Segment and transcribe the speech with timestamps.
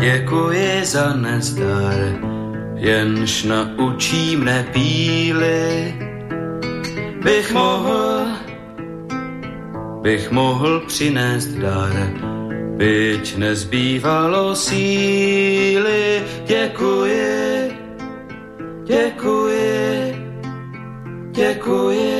[0.00, 2.00] děkuji za nezdar,
[2.74, 4.66] jenž naučí mne.
[7.24, 8.26] Bych mohl,
[10.02, 11.92] bych mohl přinést dar,
[12.76, 16.22] byť nezbývalo síly.
[16.46, 17.72] Děkuji,
[18.84, 20.16] děkuji,
[21.30, 22.19] děkuji.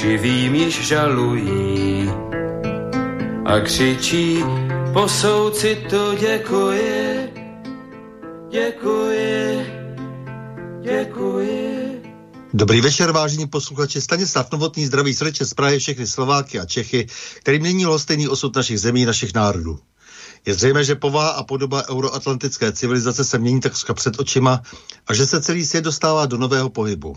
[0.00, 2.08] živým již žalují
[3.44, 4.44] a křičí
[4.92, 7.28] po soucitu děkuji,
[8.50, 9.66] děkuji,
[10.82, 12.02] děkuji.
[12.54, 14.00] Dobrý večer, vážení posluchači.
[14.00, 17.06] Stanislav Novotný zdraví srdče z Prahy, všechny Slováky a Čechy,
[17.40, 19.78] kterým není stejný osud našich zemí, našich národů.
[20.46, 24.62] Je zřejmé, že povaha a podoba euroatlantické civilizace se mění takřka před očima
[25.06, 27.16] a že se celý svět dostává do nového pohybu.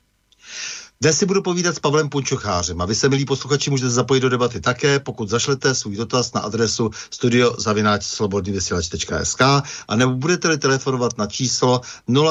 [1.01, 4.29] Dnes si budu povídat s Pavlem Punčochářem a vy se, milí posluchači, můžete zapojit do
[4.29, 9.41] debaty také, pokud zašlete svůj dotaz na adresu studiozavináčslobodnývysílač.sk
[9.87, 11.81] a nebo budete-li telefonovat na číslo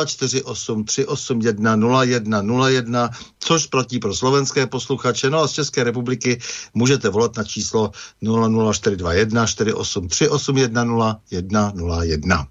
[0.07, 6.41] 048 381 0101, což platí pro slovenské posluchače, no a z České republiky
[6.75, 7.91] můžete volat na číslo
[8.23, 12.47] 00421 483 810 101.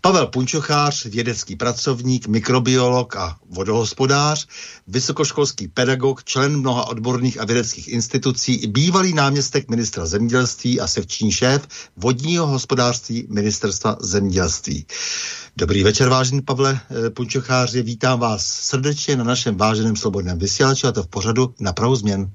[0.00, 4.46] Pavel Punčochář, vědecký pracovník, mikrobiolog a vodohospodář,
[4.86, 11.68] vysokoškolský pedagog, člen mnoha odborných a vědeckých institucí, bývalý náměstek ministra zemědělství a sekční šéf
[11.96, 14.86] vodního hospodářství ministerstva zemědělství.
[15.56, 20.92] Dobrý večer, vážený Pavle eh, Punčocháři, vítám vás srdečně na našem váženém slobodném vysílači a
[20.92, 22.30] to v pořadu na prahu změn.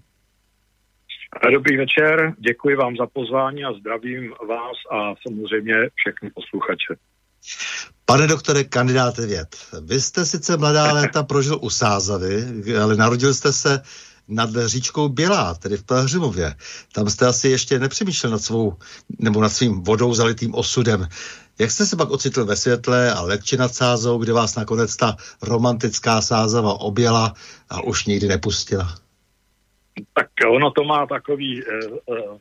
[1.54, 6.96] Dobrý večer, děkuji vám za pozvání a zdravím vás a samozřejmě všechny posluchače.
[8.06, 9.48] Pane doktore, kandidáte věd,
[9.86, 12.46] vy jste sice mladá léta prožil u Sázavy,
[12.82, 13.82] ale narodil jste se
[14.28, 16.56] nad říčkou Bělá, tedy v Pelhřimově.
[16.94, 18.78] Tam jste asi ještě nepřemýšlel nad svou,
[19.20, 21.08] nebo nad svým vodou zalitým osudem.
[21.60, 25.16] Jak jste se pak ocitl ve světle a letči nad Sázou, kde vás nakonec ta
[25.42, 27.34] romantická Sázava objela
[27.70, 28.96] a už nikdy nepustila?
[30.14, 32.38] Tak ono to má takový uh, uh,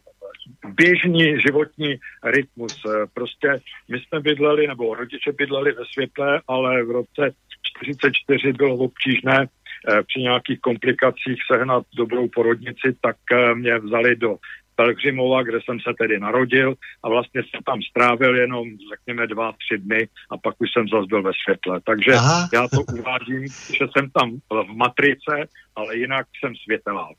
[0.65, 1.94] běžný životní
[2.25, 2.82] rytmus.
[2.87, 7.34] Eh, prostě my jsme bydleli, nebo rodiče bydleli ve světle, ale v roce
[7.81, 14.37] 44 bylo obtížné eh, při nějakých komplikacích sehnat dobrou porodnici, tak eh, mě vzali do
[14.76, 19.78] Pelgrimova, kde jsem se tedy narodil a vlastně jsem tam strávil jenom, řekněme, dva, tři
[19.78, 21.81] dny a pak už jsem zase byl ve světle.
[21.84, 22.49] Takže Aha.
[22.53, 23.47] já to uvádím,
[23.78, 25.34] že jsem tam v matrice,
[25.76, 27.16] ale jinak jsem světelák.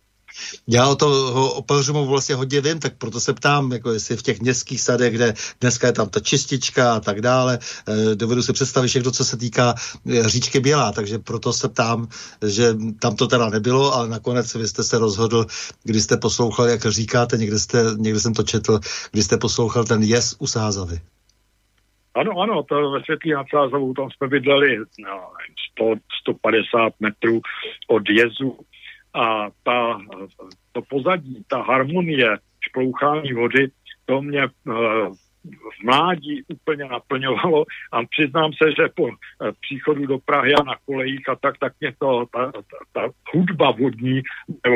[0.67, 4.21] Já o toho o Pelřimu vlastně hodně vím, tak proto se ptám, jako jestli v
[4.21, 8.53] těch městských sadech, kde dneska je tam ta čistička a tak dále, eh, dovedu si
[8.53, 9.73] představit všechno, co se týká
[10.09, 12.07] eh, říčky Bělá, takže proto se ptám,
[12.47, 15.45] že tam to teda nebylo, ale nakonec vy jste se rozhodl,
[15.83, 18.79] když jste poslouchal, jak říkáte, někde, jste, někde jsem to četl,
[19.11, 21.01] když jste poslouchal ten jez u Sázavy.
[22.15, 25.31] Ano, ano, to ve Světlí nad Sázavou, tam jsme bydleli no,
[25.71, 27.41] 100, 150 metrů
[27.87, 28.57] od jezu
[29.13, 30.01] a ta,
[30.71, 32.37] to pozadí, ta harmonie
[32.69, 33.67] šplouchání vody,
[34.05, 39.11] to mě uh, v mládí úplně naplňovalo a přiznám se, že po uh,
[39.61, 42.61] příchodu do Prahy a na kolejích a tak, tak mě to, ta, ta,
[42.93, 44.21] ta hudba vodní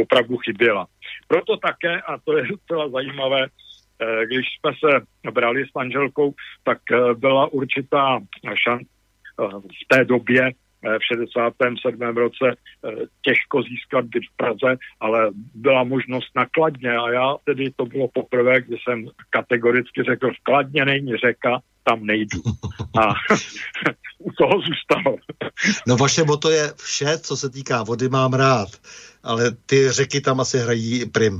[0.01, 0.87] opravdu chyběla.
[1.27, 6.33] Proto také, a to je docela zajímavé, uh, když jsme se brali s manželkou,
[6.63, 6.77] tak
[7.17, 8.19] byla určitá
[8.55, 8.89] šance
[9.83, 10.51] v té době
[10.99, 12.01] v 67.
[12.01, 12.55] roce
[13.21, 18.61] těžko získat byt v Praze, ale byla možnost nakladně a já tedy to bylo poprvé,
[18.61, 22.41] kdy jsem kategoricky řekl, v Kladně není řeka, tam nejdu.
[23.01, 23.09] A
[24.19, 25.17] u toho zůstalo.
[25.87, 28.69] No vaše moto je vše, co se týká vody, mám rád,
[29.23, 31.39] ale ty řeky tam asi hrají prim.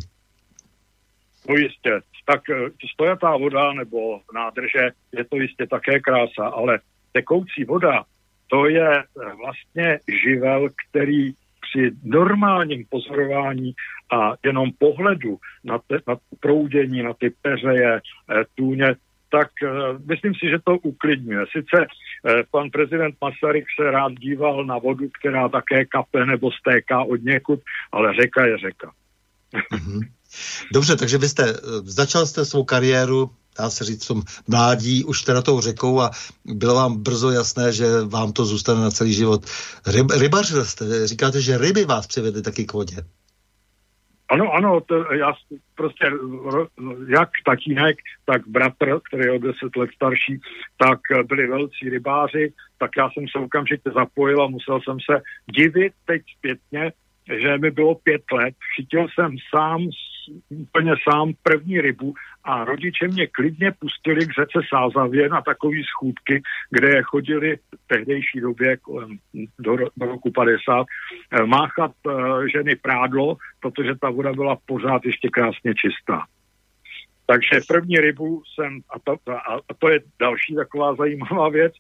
[1.50, 1.92] No jistě,
[2.26, 6.80] tak eh, stojatá voda nebo nádrže je to jistě také krása, ale
[7.12, 8.06] tekoucí voda,
[8.48, 9.04] to je eh,
[9.38, 11.32] vlastně živel, který
[11.62, 13.74] při normálním pozorování
[14.12, 18.96] a jenom pohledu na, te, na proudění, na ty peřeje, eh, tůně,
[19.32, 21.46] tak uh, myslím si, že to uklidňuje.
[21.52, 27.04] Sice uh, pan prezident Masaryk se rád díval na vodu, která také kape nebo stéká
[27.04, 27.60] od někud,
[27.92, 28.92] ale řeka je řeka.
[29.54, 30.00] Mm-hmm.
[30.74, 31.44] Dobře, takže vy jste,
[31.84, 36.12] začal jste svou kariéru dá se říct, v tom mládí už teda tou řekou a
[36.46, 39.46] bylo vám brzo jasné, že vám to zůstane na celý život.
[39.88, 42.96] Ryb, rybařil jste, říkáte, že ryby vás přivedly taky k vodě.
[44.30, 45.34] Ano, ano, to, já
[45.76, 46.06] prostě
[47.08, 50.40] jak tatínek, tak bratr, který je o deset let starší,
[50.78, 55.22] tak byli velcí rybáři, tak já jsem se okamžitě zapojil a musel jsem se
[55.56, 56.92] divit teď zpětně,
[57.42, 59.88] že mi bylo pět let, chytil jsem sám,
[60.50, 62.14] úplně sám první rybu
[62.44, 68.40] a rodiče mě klidně pustili k řece Sázavě na takové schůdky, kde chodili v tehdejší
[68.40, 69.18] době kolem
[69.60, 70.86] do, do roku 50
[71.32, 76.26] eh, máchat uh, ženy prádlo, protože ta voda byla pořád ještě krásně čistá.
[77.28, 79.18] Takže první rybu jsem, a to,
[79.72, 81.74] a to je další taková zajímavá věc,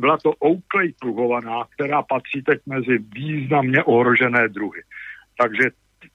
[0.00, 4.82] byla to ouklej pluhovaná, která patří teď mezi významně ohrožené druhy.
[5.38, 5.70] Takže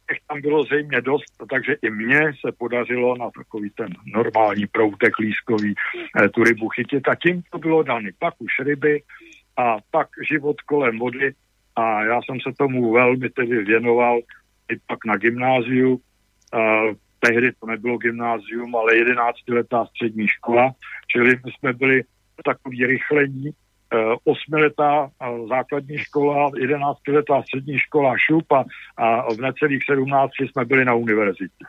[0.07, 5.19] těch tam bylo zřejmě dost, takže i mně se podařilo na takový ten normální proutek
[5.19, 5.75] lískový
[6.21, 8.11] eh, tu rybu chytit a tím to bylo dány.
[8.19, 9.01] Pak už ryby
[9.57, 11.33] a pak život kolem vody
[11.75, 14.19] a já jsem se tomu velmi tedy věnoval
[14.71, 15.99] i pak na gymnáziu.
[16.53, 20.71] Uh, tehdy to nebylo gymnázium, ale 11-letá střední škola,
[21.07, 22.03] čili my jsme byli
[22.45, 23.62] takový rychlení, Eh,
[24.23, 28.65] osmiletá eh, základní škola, jedenáctiletá střední škola ŠUP a,
[28.97, 31.65] a v necelých sedmnácti jsme byli na univerzitě.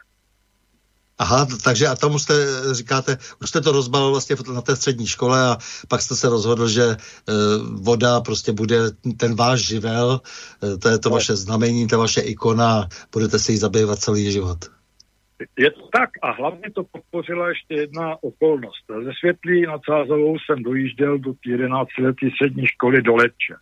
[1.18, 2.34] Aha, takže a tomu jste,
[2.72, 6.68] říkáte, už jste to rozbalil vlastně na té střední škole a pak jste se rozhodl,
[6.68, 6.96] že e,
[7.72, 10.20] voda prostě bude ten váš živel,
[10.62, 11.14] e, to je to no.
[11.14, 14.58] vaše znamení, to vaše ikona, budete se jí zabývat celý život.
[15.58, 18.84] Je to tak a hlavně to podpořila ještě jedna okolnost.
[19.04, 23.54] Ze Světlí nad Sázovou jsem dojížděl do 11 letý střední školy do Letče.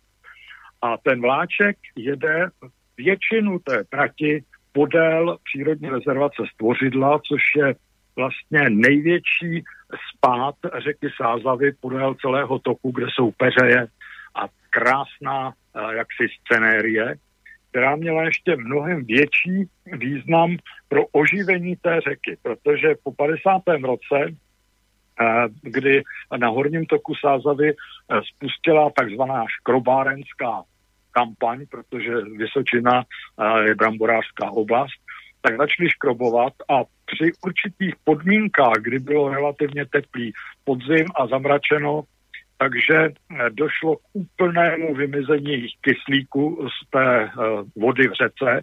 [0.81, 2.49] A ten vláček jede
[2.97, 7.75] většinu té trati podél přírodní rezervace Stvořidla, což je
[8.15, 9.63] vlastně největší
[10.15, 13.87] spát řeky Sázavy podél celého toku, kde jsou peřeje
[14.35, 17.15] a krásná eh, jaksi scenérie
[17.73, 23.61] která měla ještě mnohem větší význam pro oživení té řeky, protože po 50.
[23.83, 26.03] roce, eh, kdy
[26.37, 30.63] na horním toku Sázavy eh, spustila takzvaná škrobárenská
[31.11, 35.01] kampaň, protože Vysočina eh, je bramborářská oblast,
[35.41, 40.33] tak začali škrobovat a při určitých podmínkách, kdy bylo relativně teplý
[40.63, 42.03] podzim a zamračeno,
[42.57, 47.29] takže eh, došlo k úplnému vymizení kyslíku z té eh,
[47.75, 48.61] vody v řece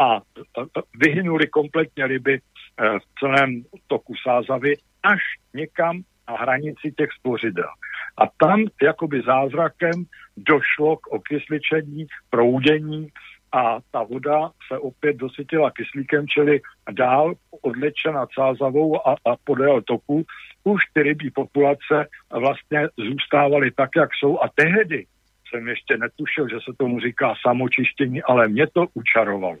[0.00, 2.40] a eh, vyhynuli kompletně ryby
[2.80, 5.20] v celém toku Sázavy až
[5.54, 7.68] někam na hranici těch stvořidel.
[8.16, 10.04] A tam jakoby zázrakem
[10.36, 13.08] došlo k okysličení, proudění
[13.52, 16.60] a ta voda se opět dosytila kyslíkem, čili
[16.90, 20.24] dál odlečena Sázavou a, a podél toku
[20.64, 25.06] už ty rybí populace vlastně zůstávaly tak, jak jsou a tehdy
[25.50, 29.58] jsem ještě netušil, že se tomu říká samočištění, ale mě to učarovalo.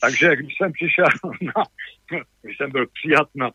[0.00, 1.04] Takže když jsem přišel
[1.42, 1.62] na,
[2.42, 3.50] když jsem byl přijat na,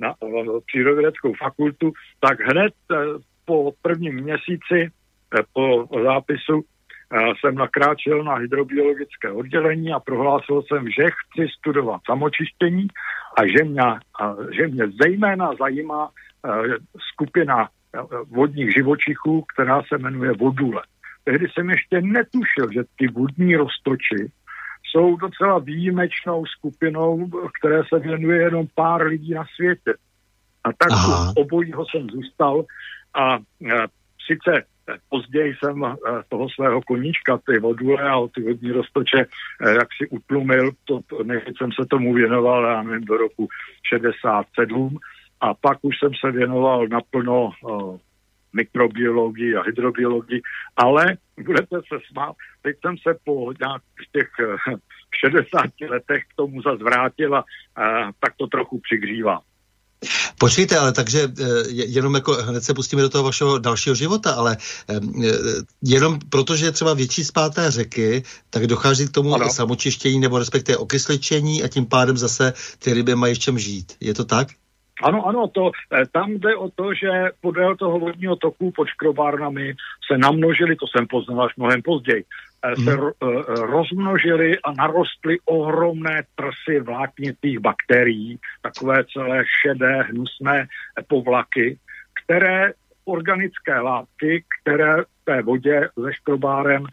[0.00, 2.96] na, na přírodovědeckou fakultu, tak hned eh,
[3.44, 4.90] po prvním měsíci
[5.38, 12.00] eh, po zápisu eh, jsem nakráčel na hydrobiologické oddělení a prohlásil jsem, že chci studovat
[12.06, 12.86] samočištění
[13.38, 13.82] a že mě,
[14.20, 16.10] a že mě zejména zajímá
[17.12, 20.82] skupina eh, vodních živočichů, která se jmenuje vodule.
[21.24, 24.32] Tehdy jsem ještě netušil, že ty vodní roztoči
[24.90, 29.94] jsou docela výjimečnou skupinou, které se věnuje jenom pár lidí na světě.
[30.64, 31.32] A tak Aha.
[31.36, 32.64] obojího jsem zůstal
[33.14, 33.38] a,
[33.70, 33.86] eh,
[34.26, 34.64] sice
[35.08, 35.96] později jsem
[36.28, 39.26] toho svého koníčka, ty vodule a ty vodní roztoče,
[39.66, 43.48] jak si utlumil, to, to, než jsem se tomu věnoval, já nevím, do roku
[43.88, 44.98] 67,
[45.44, 47.98] a pak už jsem se věnoval naplno uh,
[48.52, 50.40] mikrobiologii a hydrobiologii,
[50.76, 54.28] ale budete se smát, teď jsem se po nějakých těch
[55.20, 57.44] 60 letech k tomu zase vrátil a,
[57.76, 59.40] a tak to trochu přigřívá.
[60.38, 64.56] Počkejte, ale takže eh, jenom jako hned se pustíme do toho vašeho dalšího života, ale
[64.90, 65.00] eh,
[65.82, 69.50] jenom protože je třeba větší spáté řeky, tak dochází k tomu ano.
[69.50, 73.92] samočištění nebo respektive okysličení a tím pádem zase ty ryby mají v čem žít.
[74.00, 74.48] Je to tak?
[75.02, 77.08] Ano, ano, to, eh, tam jde o to, že
[77.40, 79.74] podél toho vodního toku pod škrobárnami
[80.12, 82.24] se namnožili, to jsem poznal až mnohem později,
[82.84, 83.10] se hmm.
[83.48, 90.66] rozmnožily a narostly ohromné trsy vláknitých bakterií, takové celé šedé, hnusné
[91.08, 91.78] povlaky,
[92.24, 92.72] které
[93.04, 96.86] organické látky, které v té vodě ze škrobárem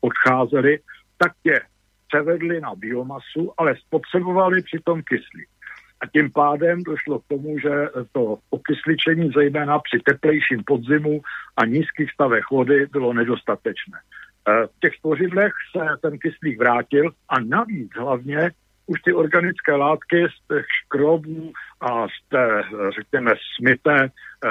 [0.00, 0.78] odcházely,
[1.18, 1.60] tak je
[2.08, 5.48] převedly na biomasu, ale spotřebovali přitom kyslík.
[6.04, 11.20] A tím pádem došlo k tomu, že to okysličení, zejména při teplejším podzimu
[11.56, 13.98] a nízkých stavech vody, bylo nedostatečné.
[14.48, 18.50] Eh, v těch tvořidlech se ten kyslík vrátil a navíc hlavně
[18.86, 22.62] už ty organické látky z těch škrobů a z té,
[22.96, 24.48] řekněme, smité eh,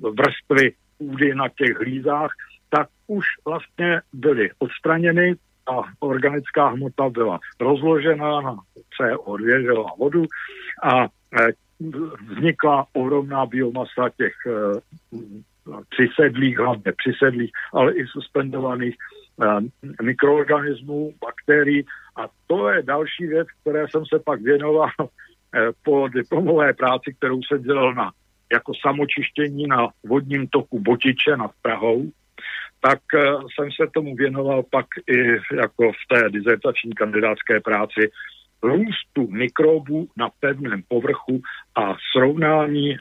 [0.00, 2.30] vrstvy půdy na těch hlízách,
[2.70, 5.34] tak už vlastně byly odstraněny,
[5.66, 8.56] a organická hmota byla rozložena na
[9.00, 10.24] CO2, že na vodu
[10.82, 11.48] a eh,
[12.28, 14.32] vznikla ohromná biomasa těch
[15.88, 18.96] přisedlých, hlavně přisedlých, ale i suspendovaných
[19.42, 19.60] Eh,
[20.02, 21.84] mikroorganismů, bakterií.
[22.16, 24.90] A to je další věc, které jsem se pak věnoval
[25.82, 28.12] po diplomové práci, kterou jsem dělal na,
[28.52, 32.10] jako samočištění na vodním toku Botiče nad Prahou,
[32.86, 33.20] tak eh,
[33.54, 35.18] jsem se tomu věnoval pak i
[35.56, 38.10] jako v té dizertační kandidátské práci
[38.62, 41.40] růstu mikrobů na pevném povrchu
[41.76, 42.96] a srovnání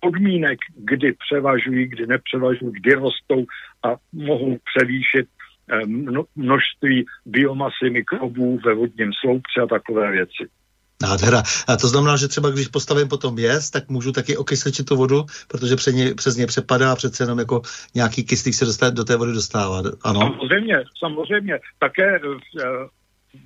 [0.00, 3.44] podmínek, kdy převažují, kdy nepřevažují, kdy rostou
[3.84, 5.28] a mohou převýšit
[5.72, 5.86] Eh,
[6.36, 10.48] množství biomasy mikrobů ve vodním sloupci a takové věci.
[11.02, 11.42] Nádhera.
[11.68, 15.24] A to znamená, že třeba když postavím potom jez, tak můžu taky okysličit tu vodu,
[15.48, 17.62] protože přes ně, přes ně přepadá a přece jenom jako
[17.94, 19.82] nějaký kyslík se dostane, do té vody dostává.
[20.02, 20.20] Ano?
[20.20, 21.58] Samozřejmě, samozřejmě.
[21.78, 22.88] Také v, eh,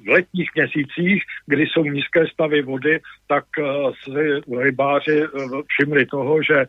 [0.05, 3.65] v letních měsících, kdy jsou nízké stavy vody, tak eh,
[4.05, 5.23] si rybáři
[5.69, 6.67] všimli toho, že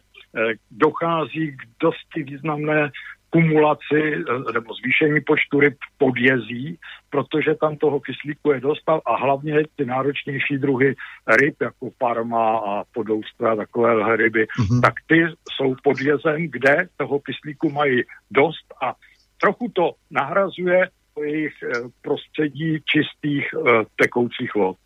[0.71, 2.91] dochází k dosti významné
[3.33, 6.77] kumulaci eh, nebo zvýšení počtu ryb podjezí,
[7.09, 10.95] protože tam toho kyslíku je dostal a hlavně ty náročnější druhy
[11.37, 14.81] ryb, jako parma a podoustra a takové ryby, mm-hmm.
[14.81, 18.93] tak ty jsou podjezem, kde toho kyslíku mají dost a
[19.41, 20.89] trochu to nahrazuje
[21.23, 24.77] jejich eh, prostředí čistých eh, tekoucích vod.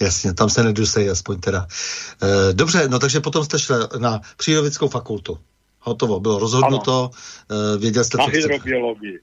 [0.00, 1.66] Jasně, tam se nedusejí aspoň teda.
[2.52, 5.38] Dobře, no takže potom jste šli na přírodovědeckou fakultu.
[5.86, 7.10] Hotovo, bylo rozhodnuto, ano.
[7.74, 9.18] Eh, věděl jste, Na hydrobiologii.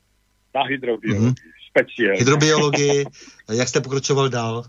[0.56, 1.34] Na hydrobiologii, mm-hmm.
[1.70, 2.20] speciálně.
[2.20, 3.06] Hydrobiologii,
[3.52, 4.64] jak jste pokročoval dál?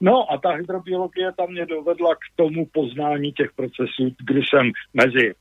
[0.00, 5.34] No a ta hydrobiologie tam mě dovedla k tomu poznání těch procesů, kdy jsem mezi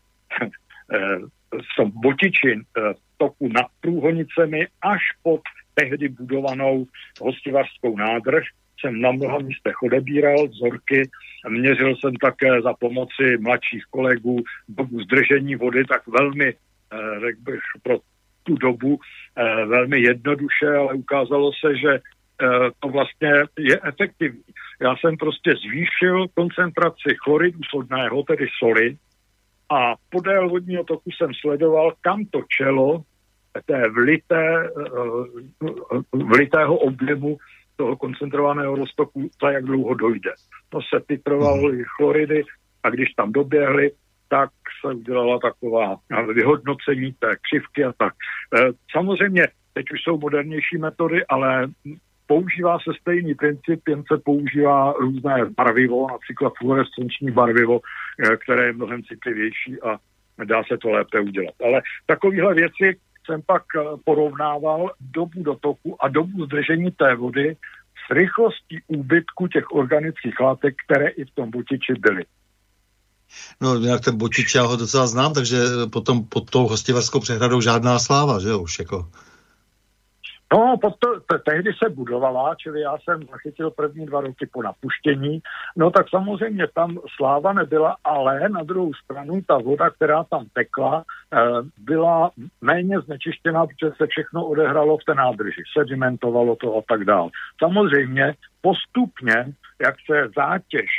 [0.94, 1.20] eh,
[1.52, 2.82] v tom botiči eh,
[3.18, 5.42] toku nad průhonicemi až pod
[5.74, 6.86] tehdy budovanou
[7.22, 8.44] hostivařskou nádrž
[8.79, 11.10] jsem na mnoha místech odebíral vzorky,
[11.50, 17.62] měřil jsem také za pomoci mladších kolegů dobu zdržení vody, tak velmi, eh, řekl bych,
[17.84, 17.98] pro
[18.44, 19.00] tu dobu
[19.38, 24.44] eh, velmi jednoduše, ale ukázalo se, že eh, to vlastně je efektivní.
[24.82, 28.98] Já jsem prostě zvýšil koncentraci chloridu sodného, tedy soli,
[29.70, 33.03] a podél vodního toku jsem sledoval, kam to čelo
[33.65, 34.70] té vlité,
[36.13, 37.38] vlitého objemu
[37.75, 40.32] toho koncentrovaného roztoku, za jak dlouho dojde.
[40.70, 42.44] To se titrovaly chloridy
[42.84, 43.91] a když tam doběhly,
[44.29, 44.50] tak
[44.86, 45.96] se udělala taková
[46.34, 48.13] vyhodnocení té křivky a tak.
[48.13, 48.60] E,
[48.91, 51.67] samozřejmě, teď už jsou modernější metody, ale
[52.27, 57.79] používá se stejný princip, jen se používá různé barvivo, například fluorescenční barvivo,
[58.20, 59.98] e, které je mnohem citlivější a
[60.46, 61.55] dá se to lépe udělat.
[61.65, 67.58] Ale takovéhle věci, jsem pak eh, porovnával dobu dotoku a dobu zdržení té vody
[68.08, 72.25] s rychlostí úbytku těch organických látek, které i v tom butiči byly.
[73.62, 75.58] No, jinak ten botič, já ho docela znám, takže
[75.91, 79.10] potom pod tou hostivarskou přehradou žádná sláva, že už jako.
[80.54, 85.40] No, to, te, tehdy se budovala, čili já jsem zachytil první dva roky po napuštění.
[85.78, 91.04] No tak samozřejmě tam sláva nebyla, ale na druhou stranu ta voda, která tam tekla,
[91.34, 91.38] eh,
[91.78, 97.30] byla méně znečištěná, protože se všechno odehralo v té nádrži, sedimentovalo to a tak dále.
[97.64, 100.90] Samozřejmě postupně, jak se zátěž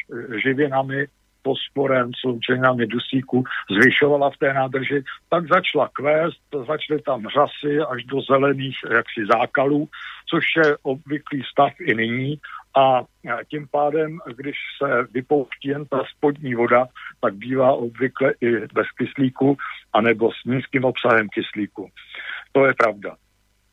[0.42, 1.06] živinami
[1.46, 8.20] fosforem, sloučeninami dusíku zvyšovala v té nádrži, tak začala kvést, začaly tam řasy až do
[8.20, 9.88] zelených jaksi zákalů,
[10.30, 12.38] což je obvyklý stav i nyní
[12.76, 13.02] a
[13.50, 16.86] tím pádem, když se vypouští jen ta spodní voda,
[17.20, 19.56] tak bývá obvykle i bez kyslíku,
[19.92, 21.88] anebo s nízkým obsahem kyslíku.
[22.52, 23.16] To je pravda.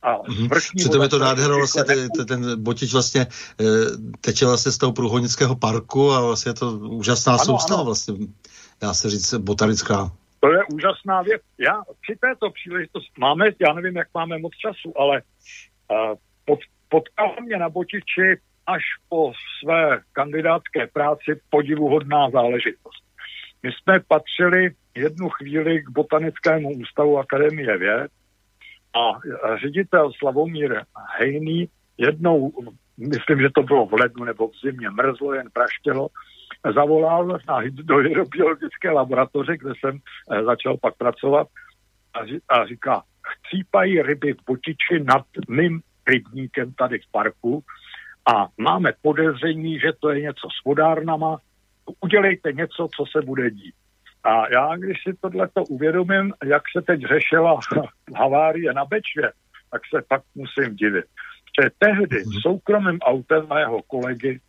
[0.03, 0.91] A mm-hmm.
[0.91, 3.27] to je to nádherno, vlastně ten, ten botič vlastně e,
[4.21, 7.85] teče vlastně z toho průhodnického parku a vlastně je to úžasná ano, soustava ano.
[7.85, 8.13] vlastně,
[8.81, 10.11] dá se říct, botanická.
[10.39, 11.41] To je úžasná věc.
[11.57, 17.35] Já při této příležitosti máme, já nevím, jak máme moc času, ale uh, pod, potkal
[17.41, 23.03] mě na botiči až po své kandidátské práci podivuhodná záležitost.
[23.63, 28.11] My jsme patřili jednu chvíli k botanickému ústavu Akademie věd
[28.95, 29.19] a
[29.57, 30.81] ředitel Slavomír
[31.17, 32.51] Hejný jednou,
[32.97, 36.07] myslím, že to bylo v lednu nebo v zimě, mrzlo, jen praštělo,
[36.75, 39.97] zavolal na, do hydrobiologické laboratoře, kde jsem
[40.31, 41.47] eh, začal pak pracovat
[42.49, 47.63] a, říká, chcípají ryby v botiči nad mým rybníkem tady v parku
[48.35, 51.37] a máme podezření, že to je něco s vodárnama,
[52.01, 53.75] udělejte něco, co se bude dít.
[54.23, 57.59] A já, když si tohleto uvědomím, jak se teď řešila
[58.15, 59.31] havárie na Bečvě,
[59.71, 61.05] tak se pak musím divit.
[61.61, 62.31] Že tehdy mhm.
[62.41, 64.39] soukromým autem mého kolegy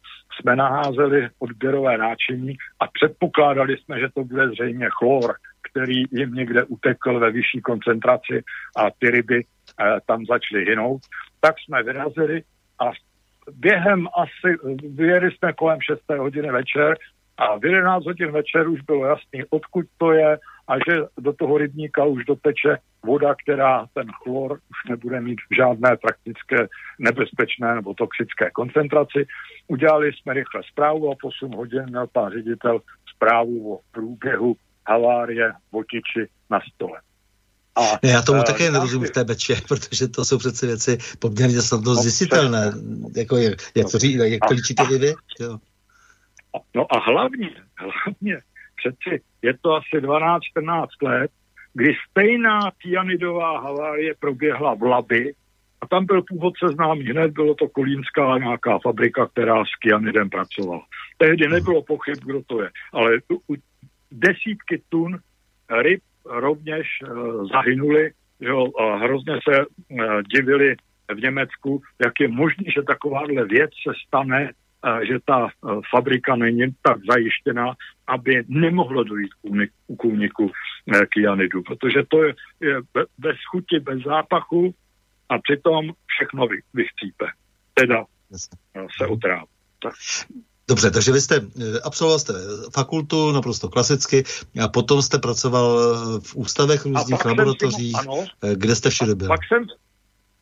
[0.40, 5.34] jsme naházeli odběrové náčiní a předpokládali jsme, že to bude zřejmě chlor,
[5.70, 8.42] který jim někde utekl ve vyšší koncentraci
[8.76, 11.00] a ty ryby eh, tam začaly hynout.
[11.40, 12.42] Tak jsme vyrazili
[12.80, 12.90] a
[13.52, 14.56] během asi,
[14.94, 16.00] vyjeli jsme kolem 6.
[16.18, 16.96] hodiny večer
[17.38, 20.38] a v 11 hodin večer už bylo jasný, odkud to je
[20.68, 25.56] a že do toho rybníka už doteče voda, která ten chlor už nebude mít v
[25.56, 29.26] žádné praktické nebezpečné nebo toxické koncentraci.
[29.68, 32.80] Udělali jsme rychle zprávu a po 8 hodin měl pan ředitel
[33.14, 34.56] zprávu o průběhu
[34.88, 37.00] havárie Votiči na stole.
[37.76, 41.62] A, já tomu uh, také nerozumím v té beče, protože to jsou přece věci poměrně
[41.62, 42.72] snadno zjistitelné.
[43.16, 45.14] Jako jak, jak, to, ří, jak to líčíte vy?
[45.40, 45.58] Jo.
[46.74, 48.38] No a hlavně, hlavně,
[48.76, 51.30] přeci je to asi 12-14 let,
[51.74, 55.34] kdy stejná cyanidová havárie proběhla v Labi
[55.80, 60.82] a tam byl původce známý hned, bylo to kolínská nějaká fabrika, která s kyanidem pracovala.
[61.18, 63.10] Tehdy nebylo pochyb, kdo to je, ale
[64.12, 65.18] desítky tun
[65.82, 70.76] ryb rovněž uh, zahynuli, jo, a hrozně se uh, divili
[71.14, 74.50] v Německu, jak je možné, že takováhle věc se stane
[75.08, 75.50] že ta e,
[75.90, 77.74] fabrika není tak zajištěná,
[78.06, 79.34] aby nemohlo dojít
[79.96, 80.50] k úniku
[80.94, 82.74] e, kyanidu, protože to je, je
[83.18, 84.74] bez chuti, bez zápachu
[85.28, 87.26] a přitom všechno vy, vychcípe.
[87.74, 88.04] Teda
[88.74, 89.46] e, se otráví.
[90.68, 91.40] Dobře, takže vy jste
[91.84, 92.32] absolvoval jste
[92.74, 94.24] fakultu naprosto klasicky
[94.64, 95.78] a potom jste pracoval
[96.20, 99.28] v ústavech různých laboratořích, ano, kde jste všude byl?
[99.28, 99.66] Pak jsem,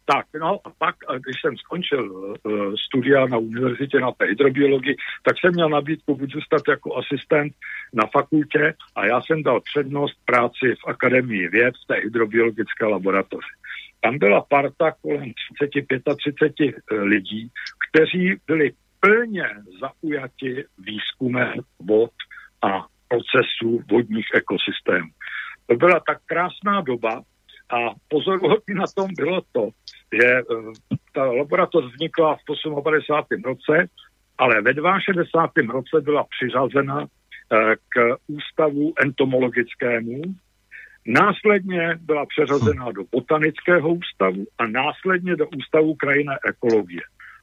[0.04, 5.36] tak, no a pak, když jsem skončil uh, studia na univerzitě na té hydrobiologii, tak
[5.38, 7.52] jsem měl nabídku buď zůstat jako asistent
[7.94, 13.52] na fakultě a já jsem dal přednost práci v Akademii věd v té hydrobiologické laboratoři.
[14.00, 17.48] Tam byla parta kolem 30-35 eh, lidí,
[17.88, 19.48] kteří byli plně
[19.80, 22.10] zaujati výzkumem vod
[22.62, 25.10] a procesů vodních ekosystémů.
[25.66, 27.22] To byla tak krásná doba,
[27.72, 29.68] a pozoruhodný na tom bylo to,
[30.12, 30.42] že eh,
[31.14, 32.44] ta laboratoř vznikla v
[32.82, 33.42] 58.
[33.44, 33.88] roce,
[34.38, 35.72] ale ve 62.
[35.72, 40.22] roce byla přiřazena eh, k ústavu entomologickému,
[41.06, 47.00] následně byla přeřazena do botanického ústavu a následně do ústavu krajinné ekologie.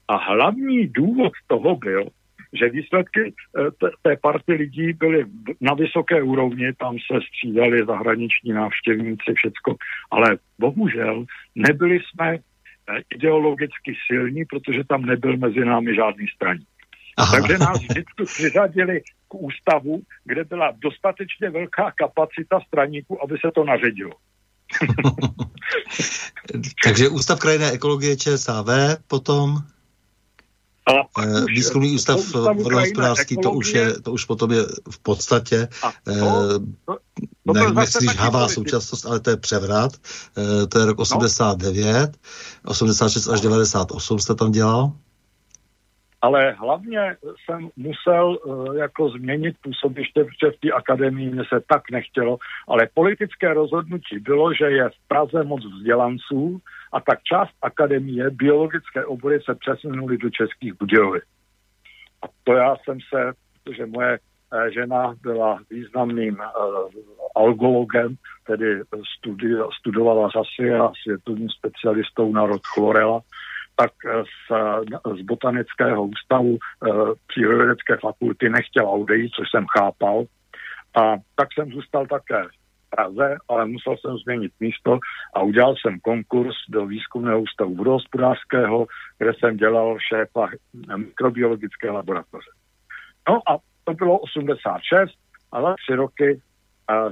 [0.07, 2.07] A hlavní důvod toho byl,
[2.53, 5.25] že výsledky eh, té party lidí byly
[5.61, 9.75] na vysoké úrovni, tam se střídali zahraniční návštěvníci, všecko,
[10.11, 12.37] ale bohužel nebyli jsme
[13.15, 16.67] ideologicky silní, protože tam nebyl mezi námi žádný straník.
[17.31, 23.63] Takže nás vždycky přiřadili k ústavu, kde byla dostatečně velká kapacita straníků, aby se to
[23.63, 24.11] naředilo.
[26.83, 28.67] Takže Ústav krajinné ekologie ČSAV
[29.07, 29.57] potom?
[31.17, 35.67] Uh, výzkumný ústav vodohospodářský, to už, je, to už potom je v podstatě,
[36.05, 36.97] to, to,
[37.47, 39.91] to ne, nechci říct havá současnost, ale to je převrat,
[40.37, 42.17] uh, to je rok 89,
[42.65, 42.71] no.
[42.71, 44.91] 86 až 98 jste tam dělal?
[46.21, 51.91] Ale hlavně jsem musel uh, jako změnit působiště, protože v té akademii mě se tak
[51.91, 56.59] nechtělo, ale politické rozhodnutí bylo, že je v Praze moc vzdělanců,
[56.93, 61.23] a tak část akademie, biologické obory se přesunuly do Českých Budějovic.
[62.23, 64.19] A to já jsem se, protože moje
[64.73, 66.37] žena byla významným
[67.35, 68.15] algologem,
[68.47, 68.81] tedy
[69.17, 73.21] studi, studovala zasy a světovým specialistou na rod chlorela,
[73.79, 73.91] tak
[74.23, 74.53] z,
[75.17, 76.57] z botanického ústavu
[77.27, 80.23] přírodovědecké fakulty nechtěla odejít, což jsem chápal.
[81.01, 82.43] A tak jsem zůstal také
[82.89, 84.99] Praze, ale musel jsem změnit místo
[85.33, 88.87] a udělal jsem konkurs do výzkumného ústavu vodohospodářského,
[89.17, 90.49] kde jsem dělal šéfa
[90.95, 92.51] mikrobiologické laboratoře.
[93.29, 95.11] No a to bylo 86
[95.51, 96.41] a za tři roky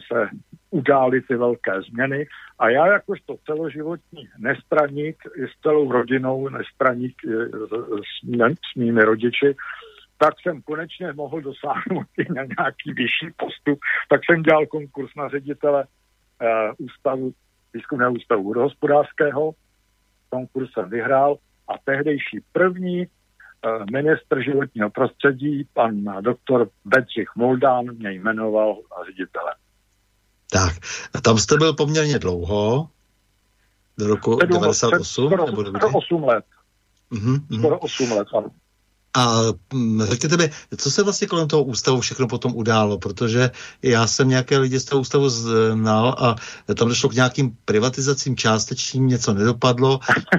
[0.07, 0.29] se
[0.69, 2.27] udály ty velké změny.
[2.59, 8.29] A já jakožto celoživotní nestraník s celou rodinou, nestraník s,
[8.71, 9.55] s mými rodiči,
[10.17, 15.29] tak jsem konečně mohl dosáhnout i na nějaký vyšší postup, tak jsem dělal konkurs na
[15.29, 17.31] ředitele uh, ústavu,
[17.73, 19.51] výzkumného ústavu vodohospodářského,
[20.29, 21.37] konkurs jsem vyhrál.
[21.67, 29.53] A tehdejší první uh, ministr životního prostředí, pan doktor Bedřich Moldán, mě jmenoval ředitele.
[30.57, 30.75] Tak,
[31.13, 32.89] a tam jste byl poměrně dlouho,
[33.97, 35.03] do roku 98?
[35.03, 36.45] Skoro, skoro 8 let.
[37.11, 38.49] Mm-hmm, skoro 8 let, ano.
[39.17, 39.41] A
[39.73, 43.51] mm, řekněte mi, co se vlastně kolem toho ústavu všechno potom událo, protože
[43.83, 46.35] já jsem nějaké lidi z toho ústavu znal a
[46.73, 49.99] tam došlo k nějakým privatizacím částečným, něco nedopadlo
[50.33, 50.37] eh,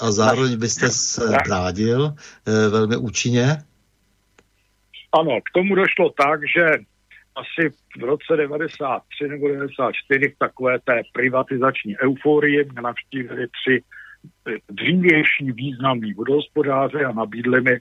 [0.00, 2.14] a zároveň byste se brádil
[2.46, 3.62] eh, velmi účinně.
[5.12, 6.91] Ano, k tomu došlo tak, že
[7.36, 13.82] asi v roce 93 nebo 94 v takové té privatizační euforii mě navštívili tři
[14.70, 17.80] dřívější významní vodohospodáře a nabídli mi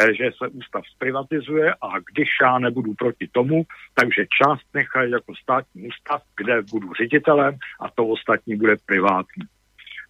[0.00, 3.62] Eh, že se ústav zprivatizuje a když já nebudu proti tomu,
[3.94, 9.44] takže část nechají jako státní ústav, kde budu ředitelem a to ostatní bude privátní.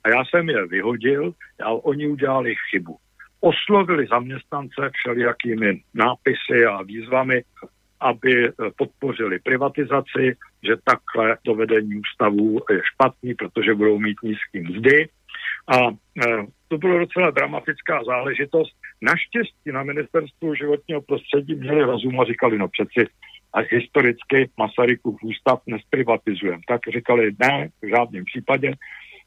[0.05, 2.97] A já jsem je vyhodil, ale oni udělali chybu.
[3.41, 7.43] Oslovili zaměstnance všelijakými nápisy a výzvami,
[8.03, 14.61] aby eh, podpořili privatizaci, že takhle to vedení ústavu je špatný, protože budou mít nízký
[14.61, 15.09] mzdy.
[15.69, 15.93] A e,
[16.69, 18.77] to bylo docela dramatická záležitost.
[19.03, 23.07] Naštěstí na ministerstvu životního prostředí měli rozum a říkali, no přeci
[23.53, 26.63] a historicky Masarykův ústav nesprivatizujeme.
[26.69, 28.75] Tak říkali, ne, v žádném případě.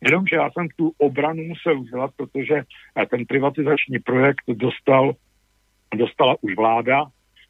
[0.01, 2.63] Jenomže já jsem tu obranu musel udělat, protože
[3.09, 5.13] ten privatizační projekt dostal,
[5.95, 7.05] dostala už vláda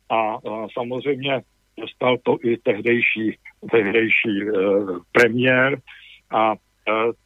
[0.10, 1.42] a, a samozřejmě
[1.80, 3.38] dostal to i tehdejší,
[3.72, 4.52] tehdejší e,
[5.12, 5.82] premiér
[6.32, 6.56] a e,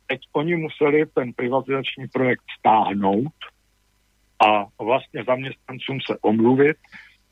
[0.08, 3.34] teď oni museli ten privatizační projekt stáhnout
[4.48, 6.78] a vlastně zaměstnancům se omluvit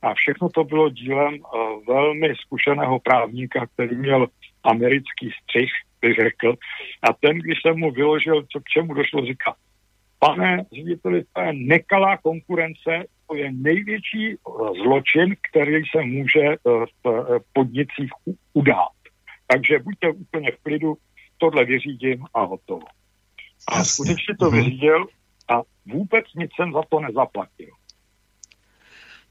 [0.01, 4.27] a všechno to bylo dílem uh, velmi zkušeného právníka, který měl
[4.63, 5.69] americký střih,
[6.01, 6.53] bych řekl.
[7.01, 9.55] A ten, když jsem mu vyložil, co k čemu došlo, říká,
[10.19, 16.55] pane řediteli, to je nekalá konkurence, to je největší uh, zločin, který se může
[17.03, 18.11] v podnicích
[18.53, 18.97] udát.
[19.47, 20.97] Takže buďte úplně v klidu,
[21.37, 22.87] tohle vyřídím a hotovo.
[23.67, 23.93] A Jasně.
[23.93, 24.55] skutečně to mhm.
[24.57, 25.07] vyřídil
[25.49, 27.69] a vůbec nic jsem za to nezaplatil.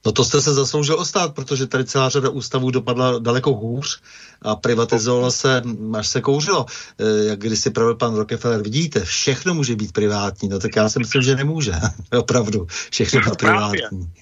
[0.06, 4.00] No to jste se zasloužil ostát, protože tady celá řada ústavů dopadla daleko hůř
[4.42, 5.62] a privatizovalo se,
[5.98, 6.66] až se kouřilo.
[6.98, 10.88] E, jak když si pravil pan Rockefeller, vidíte, všechno může být privátní, no tak já
[10.88, 11.72] si myslím, že nemůže.
[12.18, 14.12] Opravdu, všechno být privátní.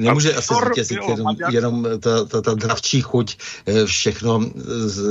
[0.00, 4.50] Nemůže asi zvítězit jenom, jenom ta, ta, ta dravčí chuť e, všechno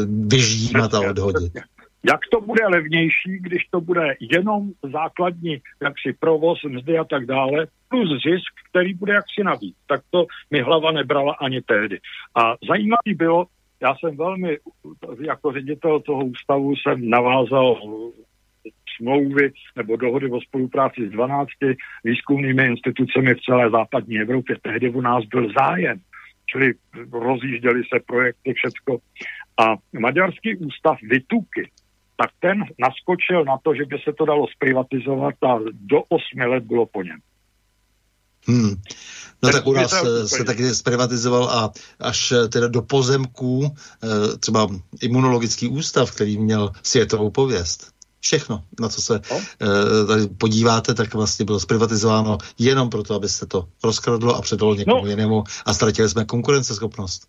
[0.07, 1.53] vyždímat a odhodit.
[2.03, 7.67] Jak to bude levnější, když to bude jenom základní jaksi provoz, mzdy a tak dále,
[7.89, 9.75] plus zisk, který bude jaksi navíc.
[9.87, 11.99] Tak to mi hlava nebrala ani tehdy.
[12.35, 13.45] A zajímavý bylo,
[13.81, 14.57] já jsem velmi,
[15.27, 17.81] jako ředitel toho ústavu jsem navázal
[18.97, 21.49] smlouvy nebo dohody o spolupráci s 12
[22.03, 24.55] výzkumnými institucemi v celé západní Evropě.
[24.61, 25.99] Tehdy u nás byl zájem,
[26.45, 26.73] čili
[27.11, 28.99] rozjížděly se projekty, všecko.
[29.59, 31.69] A Maďarský ústav Vytuky,
[32.21, 36.63] tak ten naskočil na to, že by se to dalo zprivatizovat a do osmi let
[36.63, 37.19] bylo po něm.
[38.47, 38.75] Hmm.
[39.43, 44.67] No tak u nás se taky zprivatizoval a až eh, teda do pozemků eh, třeba
[45.01, 47.93] imunologický ústav, který měl světovou pověst.
[48.19, 49.37] Všechno, na co se no.
[49.61, 54.75] Eh, tady podíváte, tak vlastně bylo zprivatizováno jenom proto, aby se to rozkradlo a předalo
[54.75, 55.09] někomu no.
[55.09, 57.27] jinému a ztratili jsme konkurenceschopnost.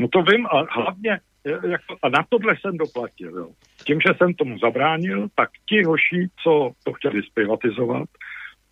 [0.00, 3.38] No to vím a hlavně jako, a na tohle jsem doplatil.
[3.38, 3.48] Jo.
[3.86, 8.08] Tím, že jsem tomu zabránil, tak ti hoši, co to chtěli zprivatizovat,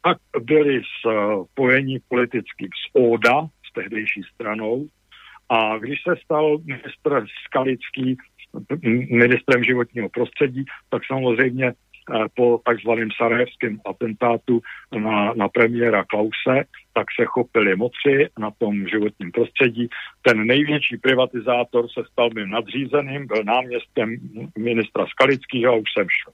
[0.03, 0.83] tak byli
[1.53, 4.87] spojení politicky s ODA, s tehdejší stranou,
[5.49, 8.17] a když se stal ministr Skalický
[9.11, 11.73] ministrem životního prostředí, tak samozřejmě
[12.37, 14.61] po takzvaném sarajevském atentátu
[14.99, 19.89] na, na premiéra Klause, tak se chopili moci na tom životním prostředí.
[20.23, 24.17] Ten největší privatizátor se stal mým nadřízeným, byl náměstkem
[24.59, 26.33] ministra Skalického a už jsem šel.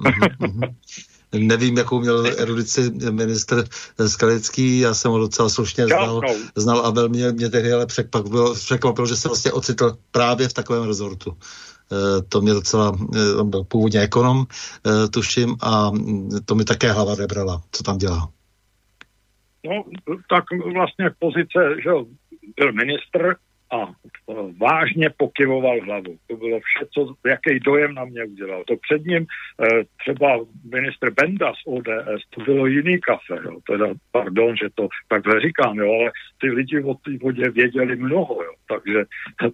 [0.00, 0.74] Mm-hmm.
[1.38, 3.64] Nevím, jakou měl erudici minister
[4.06, 6.20] Skalický, já jsem ho docela slušně znal,
[6.54, 10.82] znal a velmi mě tehdy ale překvapilo, překvapilo, že se vlastně ocitl právě v takovém
[10.82, 11.36] rezortu.
[11.92, 14.44] Eh, to mě docela, eh, on byl původně ekonom,
[14.86, 15.90] eh, tuším, a
[16.44, 18.28] to mi také hlava nebrala, co tam dělá.
[19.66, 19.84] No,
[20.30, 20.44] tak
[20.74, 21.90] vlastně pozice, že
[22.56, 23.36] byl ministr,
[23.74, 23.94] a
[24.60, 26.16] vážně pokyvoval hlavou.
[26.26, 28.64] To bylo vše, co, jaký dojem na mě udělal.
[28.66, 33.58] To před ním eh, třeba ministr Benda z ODS, to bylo jiný kafe, jo.
[33.70, 36.10] Teda, pardon, že to takhle říkám, jo, ale
[36.40, 38.52] ty lidi o té vodě věděli mnoho, jo.
[38.68, 39.04] Takže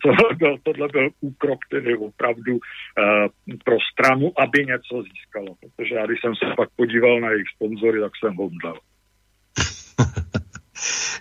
[0.02, 2.58] tohle byl, tohle byl úkrok, který opravdu
[2.98, 3.28] eh,
[3.64, 5.56] pro stranu, aby něco získalo.
[5.60, 8.78] Protože já, když jsem se pak podíval na jejich sponzory, tak jsem homdal.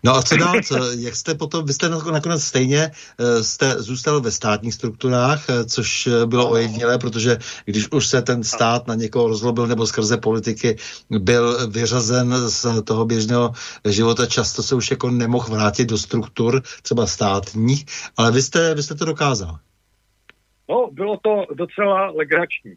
[0.03, 0.55] No a co dál?
[0.63, 5.65] Co, jak jste potom, vy jste nakonec stejně eh, jste zůstal ve státních strukturách, eh,
[5.65, 10.17] což eh, bylo ojedinělé, protože když už se ten stát na někoho rozlobil nebo skrze
[10.17, 10.75] politiky
[11.09, 13.51] byl vyřazen z toho běžného
[13.85, 17.85] života, často se už jako nemohl vrátit do struktur, třeba státních,
[18.17, 19.59] ale vy jste, vy jste to dokázal.
[20.69, 22.75] No, bylo to docela legrační.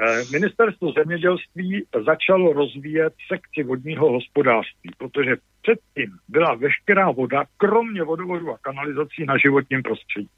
[0.00, 8.50] Eh, ministerstvo zemědělství začalo rozvíjet sekci vodního hospodářství, protože předtím byla veškerá voda, kromě vodovodu
[8.50, 10.28] a kanalizací na životním prostředí.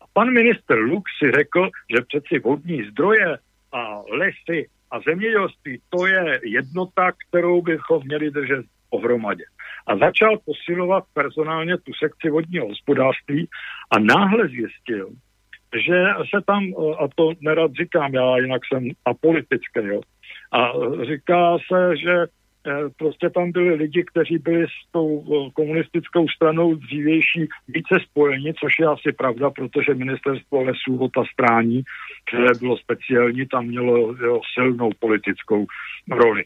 [0.00, 3.38] A pan minister Luk si řekl, že přeci vodní zdroje
[3.72, 9.44] a lesy a zemědělství to je jednota, kterou bychom měli držet pohromadě.
[9.86, 13.48] A začal posilovat personálně tu sekci vodního hospodářství
[13.90, 15.08] a náhle zjistil,
[15.74, 20.00] že se tam, eh, a to nerad říkám, já jinak jsem apolitický, jo,
[20.52, 20.72] a
[21.04, 22.14] říká se, že
[22.66, 28.54] eh, prostě tam byli lidi, kteří byli s tou eh, komunistickou stranou dřívější více spojeni,
[28.54, 31.82] což je asi pravda, protože ministerstvo lesů ho ta strání,
[32.26, 35.66] které bylo speciální, tam mělo jo, silnou politickou
[36.10, 36.44] roli.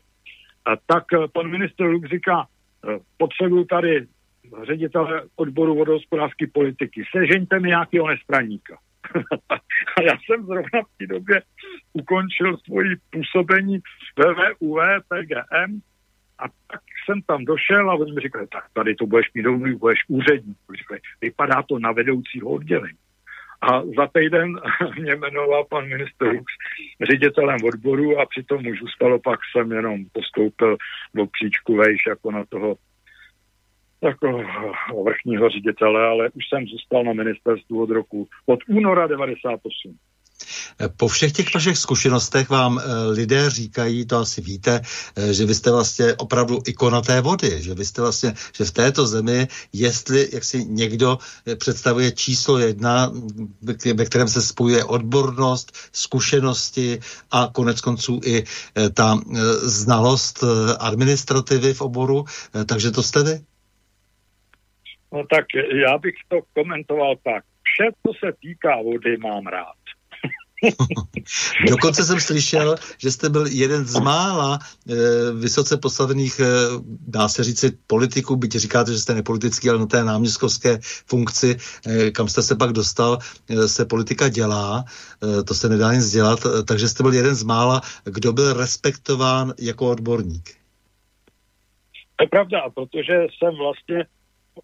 [0.64, 2.46] A tak pan minister Luk říká,
[3.16, 4.06] potřebuju tady
[4.66, 8.78] ředitele odboru vodohospodářské politiky, sežeňte mi nějakého nestraníka.
[9.96, 11.42] a já jsem zrovna v té době
[11.92, 13.78] ukončil svoji působení
[14.16, 15.80] VVUV, PGM
[16.38, 19.78] a tak jsem tam došel a oni mi říkali, tak tady to budeš mít domů,
[19.78, 20.56] budeš úředník.
[20.78, 22.98] Říkali, vypadá to na vedoucího oddělení.
[23.60, 24.52] A za týden
[25.00, 26.52] mě jmenoval pan ministr Hux
[27.10, 30.76] ředitelem odboru a přitom už zůstalo pak jsem jenom postoupil
[31.14, 32.76] do příčku vejš jako na toho
[34.02, 34.42] jako
[35.04, 39.96] vrchního ředitele, ale už jsem zůstal na ministerstvu od roku, od února 98.
[40.96, 44.80] Po všech těch vašich zkušenostech vám e, lidé říkají, to asi víte,
[45.16, 48.70] e, že vy jste vlastně opravdu ikona té vody, že vy jste vlastně, že v
[48.70, 51.18] této zemi, jestli jak si někdo
[51.58, 53.12] představuje číslo jedna,
[53.94, 58.44] ve kterém se spojuje odbornost, zkušenosti a konec konců i
[58.94, 59.20] ta
[59.62, 60.44] znalost
[60.78, 62.24] administrativy v oboru,
[62.66, 63.47] takže to jste vy?
[65.12, 65.46] No tak
[65.84, 67.44] já bych to komentoval tak.
[67.62, 69.78] Vše, co se týká vody, mám rád.
[71.70, 74.94] Dokonce jsem slyšel, že jste byl jeden z mála e,
[75.32, 76.44] vysoce postavených, e,
[77.06, 82.10] dá se říci, politiků, byť říkáte, že jste nepolitický, ale na té náměstkovské funkci, e,
[82.10, 83.18] kam jste se pak dostal,
[83.50, 84.84] e, se politika dělá,
[85.40, 88.52] e, to se nedá nic dělat, e, takže jste byl jeden z mála, kdo byl
[88.52, 90.50] respektován jako odborník.
[92.16, 94.06] To je pravda, protože jsem vlastně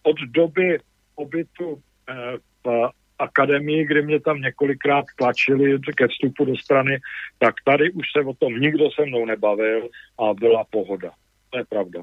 [0.02, 0.78] od doby
[1.14, 6.98] pobytu eh, v akademii, kdy mě tam několikrát tlačili ke vstupu do strany,
[7.38, 11.11] tak tady už se o tom nikdo se mnou nebavil a byla pohoda.
[11.50, 12.02] To je pravda.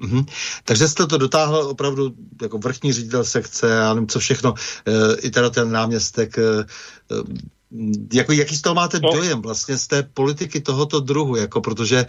[0.00, 0.24] Mm-hmm.
[0.64, 4.54] Takže jste to dotáhl opravdu jako vrchní ředitel sekce, já nevím co všechno,
[4.86, 6.42] e, i teda ten náměstek e,
[8.12, 9.12] jako, jaký z toho máte no.
[9.12, 12.06] dojem vlastně z té politiky tohoto druhu, jako protože e,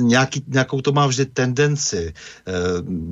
[0.00, 2.12] nějaký, nějakou to má vždy tendenci.
[2.46, 2.52] E,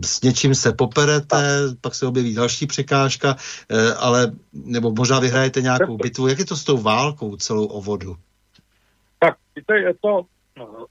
[0.04, 3.36] s něčím se poperete, pak se objeví další překážka,
[3.68, 6.28] e, ale nebo možná vyhrajete nějakou bitvu.
[6.28, 8.16] Jak je to s tou válkou celou o vodu?
[9.18, 10.20] Tak, víte, je to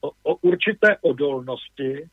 [0.02, 2.10] o, o určité odolnosti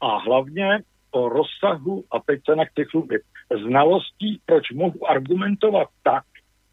[0.00, 3.22] a hlavně o rozsahu, a teď se nechci chlubit,
[3.66, 6.24] znalostí, proč mohu argumentovat tak,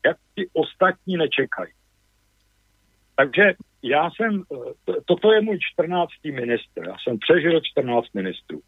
[0.05, 1.71] jak ti ostatní nečekají.
[3.15, 4.43] Takže já jsem,
[5.05, 6.09] toto je můj 14.
[6.25, 8.61] ministr, já jsem přežil 14 ministrů.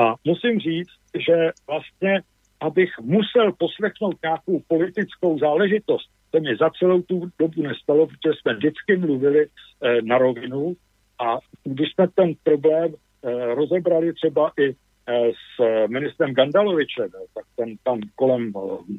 [0.00, 0.90] A musím říct,
[1.26, 2.22] že vlastně,
[2.60, 8.54] abych musel poslechnout nějakou politickou záležitost, se mi za celou tu dobu nestalo, protože jsme
[8.54, 10.76] vždycky mluvili eh, na rovinu
[11.18, 14.74] a když jsme ten problém eh, rozebrali třeba i eh,
[15.08, 18.52] s ministrem Gandalovičem, tak ten tam kolem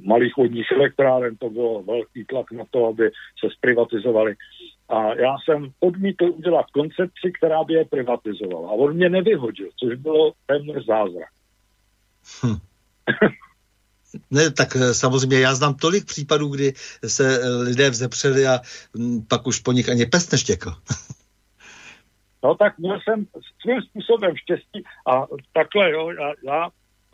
[0.05, 4.35] malých vodních elektráren to bylo velký tlak na to, aby se zprivatizovali.
[4.89, 8.69] A já jsem odmítl udělat koncepci, která by je privatizovala.
[8.69, 11.29] A on mě nevyhodil, což bylo téměř zázrak.
[12.45, 12.57] Hm.
[14.31, 16.73] Ne, tak eh, samozřejmě já znám tolik případů, kdy
[17.07, 18.59] se eh, lidé vzepřeli a
[18.97, 20.71] hm, pak už po nich ani pes neštěkl.
[22.43, 23.25] No tak měl jsem
[23.61, 26.69] svým způsobem štěstí a takhle, jo, já, já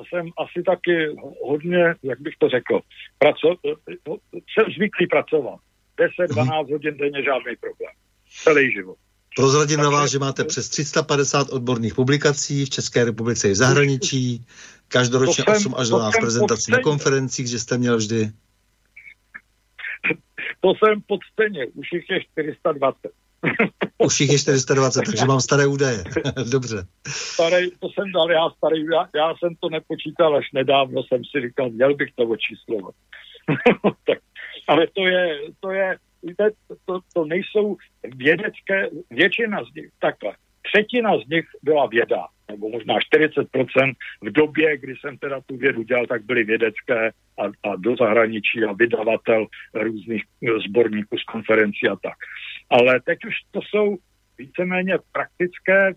[0.10, 1.16] jsem asi taky
[1.48, 2.80] hodně, jak bych to řekl,
[3.18, 3.94] praco, eh,
[4.54, 5.60] jsem zvyklý pracovat.
[5.98, 6.72] 10-12 mhm.
[6.72, 7.94] hodin denně žádný problém.
[8.44, 8.98] Celý život.
[9.36, 14.46] Prozradím na vás, že máte přes 350 odborných publikací v České republice i zahraničí,
[14.88, 18.32] každoročně jsem, 8 až 12 prezentací na konferencích, že jste měl vždy.
[20.60, 23.12] To jsem pod stejně, už jich je 420.
[23.98, 26.04] Už jich je 420, takže mám staré údaje.
[26.52, 26.88] Dobře.
[27.08, 31.48] Starý, to jsem dal já starý, já, já jsem to nepočítal až nedávno, jsem si
[31.48, 32.96] říkal, měl bych to očíslovat.
[34.08, 34.18] tak,
[34.68, 36.50] ale to je, to je, víte,
[36.86, 37.78] to, to nejsou
[38.16, 44.78] vědecké, většina z nich, takhle, třetina z nich byla věda, nebo možná 40% v době,
[44.78, 49.48] kdy jsem teda tu vědu dělal, tak byly vědecké a, a do zahraničí a vydavatel
[49.74, 50.24] různých
[50.68, 52.18] sborníků z konferencí a tak.
[52.70, 53.98] Ale teď už to jsou
[54.38, 55.94] víceméně praktické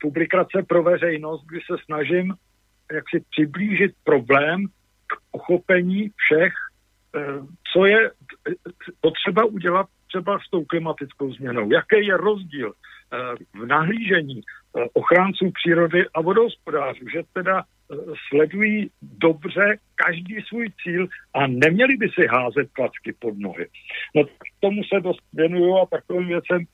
[0.00, 2.34] publikace pro veřejnost, kdy se snažím
[2.92, 4.66] jak si přiblížit problém
[5.06, 6.52] k pochopení všech
[7.16, 8.10] Eh, co je
[9.00, 11.72] potřeba udělat třeba s tou klimatickou změnou.
[11.72, 13.16] Jaký je rozdíl eh,
[13.58, 14.40] v nahlížení
[14.92, 17.62] ochránců přírody a vodohospodářů, že teda
[18.28, 23.66] sledují dobře každý svůj cíl a neměli by si házet klacky pod nohy.
[24.14, 26.64] No k tomu se dost věnuju a takovým věcem,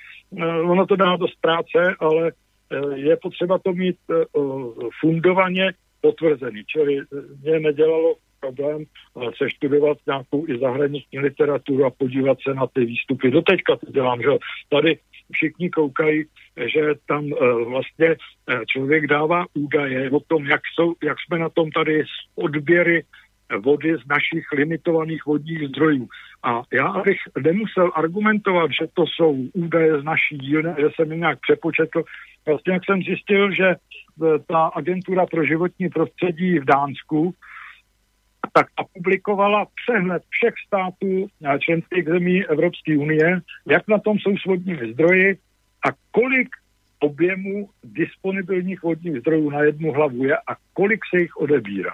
[0.64, 2.32] ono to dá dost práce, ale
[2.94, 3.96] je potřeba to mít
[5.00, 6.64] fundovaně potvrzený.
[6.64, 7.00] Čili
[7.42, 8.84] mě nedělalo problém
[9.36, 13.30] se studovat nějakou i zahraniční literaturu a podívat se na ty výstupy.
[13.30, 14.28] Doteďka to dělám, že
[14.68, 14.98] tady
[15.32, 16.24] všichni koukají,
[16.56, 21.48] že tam uh, vlastně uh, člověk dává údaje o tom, jak, jsou, jak jsme na
[21.48, 23.04] tom tady s odběry
[23.64, 26.08] vody z našich limitovaných vodních zdrojů.
[26.42, 31.18] A já, abych nemusel argumentovat, že to jsou údaje z naší dílny, že jsem je
[31.18, 32.04] nějak přepočetl,
[32.46, 33.74] vlastně jak jsem zjistil, že
[34.48, 37.34] ta agentura pro životní prostředí v Dánsku
[38.52, 44.44] tak publikovala přehled všech států a členských zemí Evropské unie, jak na tom jsou s
[44.44, 45.38] vodními zdroji
[45.88, 46.48] a kolik
[46.98, 51.92] objemu disponibilních vodních zdrojů na jednu hlavu je a kolik se jich odebírá.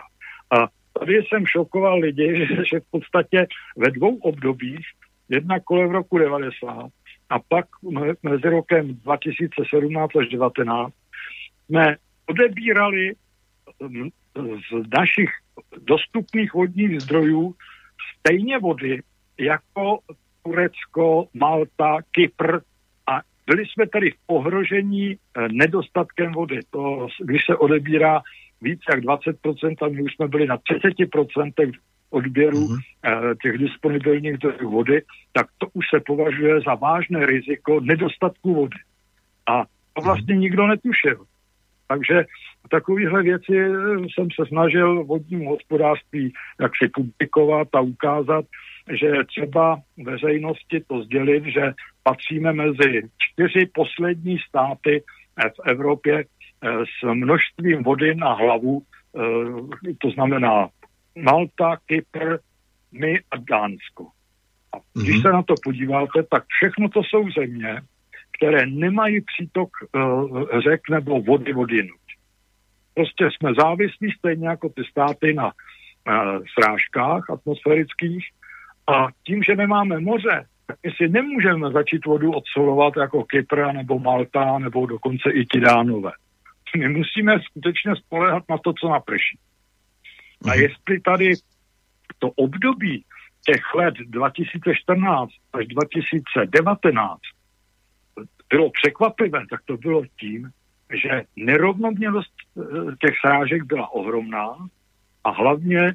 [0.50, 4.86] A tady jsem šokoval lidi, že, v podstatě ve dvou obdobích,
[5.28, 6.90] jedna kolem roku 90
[7.30, 7.66] a pak
[8.22, 10.92] mezi rokem 2017 až 2019,
[11.66, 13.14] jsme odebírali
[14.36, 15.30] z našich
[15.78, 17.54] dostupných vodních zdrojů
[18.18, 19.02] stejně vody
[19.38, 19.98] jako
[20.42, 22.60] Turecko, Malta, Kypr
[23.06, 26.60] a byli jsme tady v ohrožení eh, nedostatkem vody.
[26.70, 28.22] To, když se odebírá
[28.62, 31.72] víc jak 20%, a my už jsme byli na 30%
[32.10, 33.36] odběru mm-hmm.
[33.42, 38.76] těch disponibilních zdrojů vody, tak to už se považuje za vážné riziko nedostatku vody.
[39.46, 41.24] A to vlastně nikdo netušil.
[41.92, 42.24] Takže
[42.70, 43.52] takovéhle věci
[44.14, 48.44] jsem se snažil vodnímu hospodářství jak si publikovat a ukázat,
[49.00, 55.02] že třeba veřejnosti to sdělit, že patříme mezi čtyři poslední státy
[55.36, 60.68] v Evropě eh, s množstvím vody na hlavu, eh, to znamená
[61.16, 62.38] Malta, Kypr,
[62.92, 64.06] my a Dánsko.
[64.74, 65.22] A když mm-hmm.
[65.22, 67.82] se na to podíváte, tak všechno to jsou země,
[68.42, 71.94] které nemají přítok uh, řek nebo vody vodinu.
[72.94, 75.52] Prostě jsme závislí stejně jako ty státy na uh,
[76.58, 78.24] srážkách atmosférických
[78.86, 83.98] a tím, že nemáme moře, tak my si nemůžeme začít vodu odsolovat jako Kypr nebo
[83.98, 86.10] Malta nebo dokonce i ti dánové.
[86.76, 89.38] My musíme skutečně spolehat na to, co naprší.
[90.44, 90.60] A mhm.
[90.60, 91.34] jestli tady
[92.18, 93.04] to období
[93.46, 97.20] těch let 2014 až 2019
[98.52, 100.50] bylo překvapivé, tak to bylo tím,
[101.02, 102.62] že nerovnoměrnost eh,
[103.00, 104.56] těch srážek byla ohromná
[105.24, 105.94] a hlavně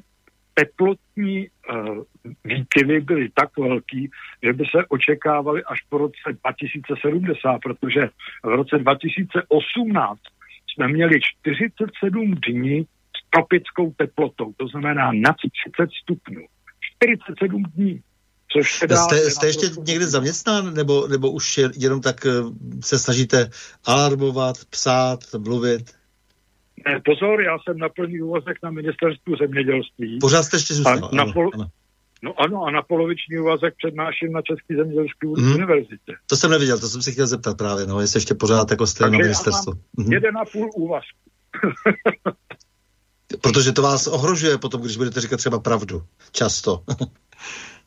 [0.54, 2.02] teplotní uh,
[2.44, 4.10] výkyvy byly tak velký,
[4.42, 8.00] že by se očekávaly až po roce 2070, protože
[8.42, 10.20] v roce 2018
[10.74, 15.36] jsme měli 47 dní s tropickou teplotou, to znamená nad
[15.76, 16.46] 30 stupňů.
[17.02, 18.00] 47 dní,
[18.58, 22.30] Což teda jste, jste ještě někde zaměstnán, nebo, nebo už jenom tak eh,
[22.80, 23.50] se snažíte
[23.84, 25.94] alarmovat, psát, mluvit?
[26.86, 30.18] Ne, pozor, já jsem na plný úvazek na ministerstvu zemědělství.
[30.20, 31.50] Pořád jste ještě zůstal, ano, na pol...
[31.54, 31.66] ano.
[32.22, 35.54] No ano, a na poloviční úvazek přednáším na České zemědělské mm.
[35.54, 36.12] univerzitě.
[36.26, 39.04] To jsem neviděl, to jsem si chtěl zeptat právě, no, jestli ještě pořád jako jste
[39.04, 39.72] na ministerstvu.
[39.96, 40.12] Mm.
[40.12, 41.18] jeden a půl úvazku.
[43.40, 46.02] Protože to vás ohrožuje potom, když budete říkat třeba pravdu.
[46.32, 46.82] Často.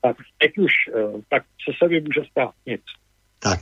[0.00, 2.50] tak teď už, eh, tak co se mi může stát?
[2.66, 2.80] Nic.
[3.40, 3.60] Tak,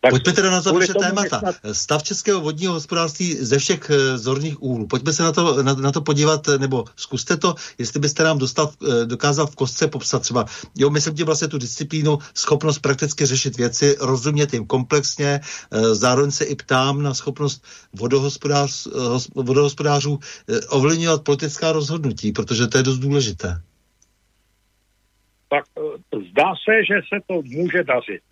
[0.00, 1.38] tak Pojďme teda na to vaše témata.
[1.38, 1.54] Snad...
[1.72, 4.86] Stav českého vodního hospodářství ze všech eh, zorných úhlů.
[4.86, 8.38] Pojďme se na to, na, na to podívat, eh, nebo zkuste to, jestli byste nám
[8.38, 10.44] dostat, dokázal v kostce popsat třeba.
[10.76, 15.40] Jo, myslím tím vlastně tu disciplínu, schopnost prakticky řešit věci, rozumět jim komplexně,
[15.92, 18.88] zároveň se i ptám na schopnost vodohospodář,
[19.34, 20.18] vodohospodářů
[20.68, 23.62] ovlivňovat politická rozhodnutí, protože to je dost důležité
[25.50, 28.22] tak eh, zdá se, že se to může dařit.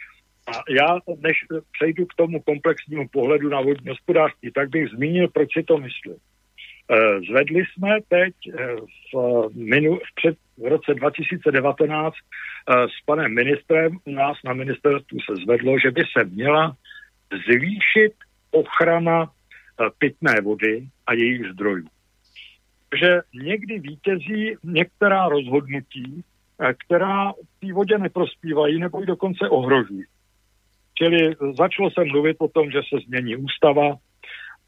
[0.49, 1.37] A já, než
[1.73, 6.17] přejdu k tomu komplexnímu pohledu na vodní hospodářství, tak bych zmínil, proč si to myslím.
[6.17, 8.77] Eh, zvedli jsme teď eh,
[9.13, 12.15] v, minu, v, před, v roce 2019
[12.69, 16.77] s panem ministrem, u nás na ministerstvu se zvedlo, že by se měla
[17.49, 18.13] zvýšit
[18.51, 19.31] ochrana
[19.99, 21.87] pitné vody a jejich zdrojů.
[23.01, 26.25] Že někdy vítězí některá rozhodnutí,
[26.59, 30.05] která té vodě neprospívají nebo ji dokonce ohrožují.
[30.95, 33.97] Čili začalo se mluvit o tom, že se změní ústava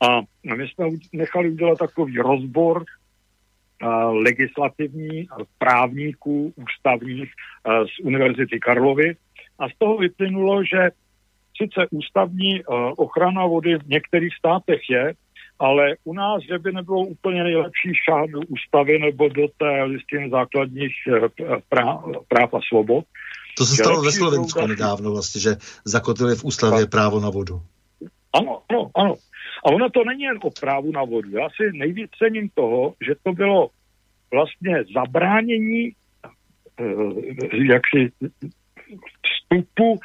[0.01, 0.21] a
[0.57, 5.29] my jsme nechali udělat takový rozbor eh, legislativní
[5.59, 9.17] právníků ústavních eh, z Univerzity Karlovy
[9.59, 10.91] a z toho vyplynulo, že
[11.63, 12.65] sice ústavní
[12.97, 15.15] ochrana vody v některých státech je,
[15.61, 20.31] ale u nás, že by nebylo úplně nejlepší šát do ústavy nebo do té listiny
[20.31, 21.29] základních eh,
[21.69, 23.05] práv, práv a svobod.
[23.59, 27.61] To se stalo ve Slovensku nedávno vlastně, že zakotvili v ústavě právo na vodu.
[28.33, 29.15] Ano, ano, ano.
[29.65, 31.31] A ono to není jen o právu na vodu.
[31.31, 33.71] Já si nejvíc cením toho, že to bylo
[34.33, 36.85] vlastně zabránění eh,
[37.73, 38.13] jaksi
[39.27, 40.01] vstupu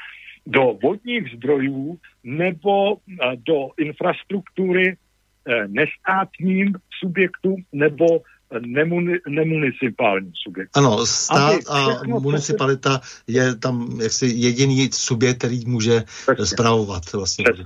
[0.45, 4.97] do vodních zdrojů nebo eh, do infrastruktury
[5.67, 8.05] nestátním subjektům nebo
[8.59, 10.77] nemuni, nemunicipální subjekt.
[10.77, 16.45] Ano, stát a municipalita je tam jaksi jediný subjekt, který může Přesně.
[16.45, 17.43] zpravovat vlastně.
[17.43, 17.65] Přesně.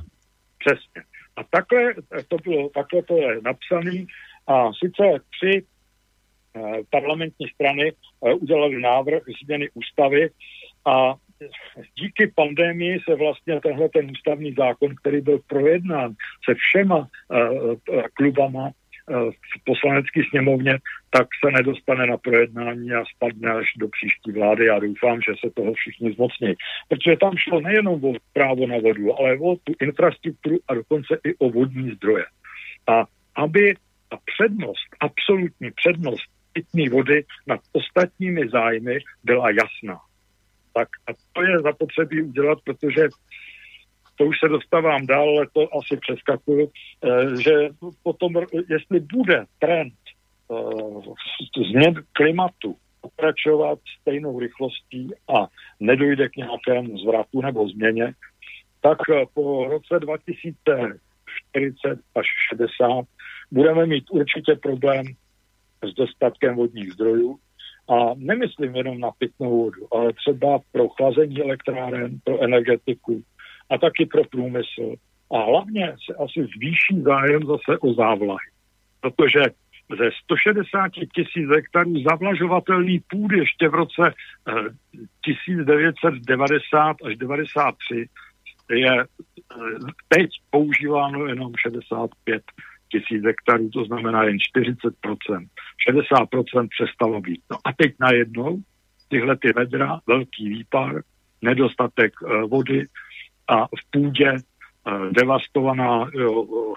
[0.60, 1.04] Přesně.
[1.36, 1.94] A takhle
[2.28, 4.06] to, bylo, takhle to je napsané
[4.48, 5.04] a sice
[5.38, 5.64] tři
[6.56, 7.92] eh, parlamentní strany
[8.26, 10.30] eh, udělali návrh změny ústavy
[10.86, 11.16] a
[11.96, 16.14] díky pandemii se vlastně tenhle ten ústavní zákon, který byl projednán
[16.50, 17.76] se všema uh,
[18.14, 20.80] klubama uh, v poslanecké sněmovně,
[21.10, 24.66] tak se nedostane na projednání a spadne až do příští vlády.
[24.66, 26.54] Já doufám, že se toho všichni zmocní.
[26.88, 31.36] Protože tam šlo nejenom o právo na vodu, ale o tu infrastrukturu a dokonce i
[31.36, 32.26] o vodní zdroje.
[32.88, 33.74] A aby
[34.10, 40.00] ta přednost, absolutní přednost pitné vody nad ostatními zájmy byla jasná.
[40.80, 43.08] Tak a to je zapotřebí udělat, protože
[44.16, 47.70] to už se dostávám dál, ale to asi přeskakuju, eh, že
[48.04, 48.34] potom,
[48.70, 49.94] jestli bude trend
[50.52, 50.56] eh,
[51.72, 55.48] změn klimatu pokračovat stejnou rychlostí a
[55.80, 58.14] nedojde k nějakému zvratu nebo změně,
[58.82, 62.26] tak eh, po roce 2040 až
[62.56, 63.06] 60
[63.52, 65.06] budeme mít určitě problém
[65.84, 67.40] s dostatkem vodních zdrojů
[67.90, 73.24] a nemyslím jenom na pitnou vodu, ale třeba pro chlazení elektráren, pro energetiku
[73.70, 74.96] a taky pro průmysl.
[75.32, 78.48] A hlavně se asi zvýší zájem zase o závlahy.
[79.02, 79.40] Protože
[79.98, 84.14] ze 160 tisíc hektarů zavlažovatelný půdy ještě v roce
[85.26, 88.10] 1990 eh, až 93
[88.70, 89.06] je eh,
[90.08, 92.44] teď používáno jenom 65
[92.92, 95.48] tisíc hektarů, to znamená jen 40%.
[95.90, 97.42] 60% přestalo být.
[97.52, 98.62] No a teď najednou
[99.10, 101.02] tyhle ty vedra, velký výpar,
[101.42, 102.86] nedostatek uh, vody
[103.48, 106.76] a v půdě uh, devastovaná uh,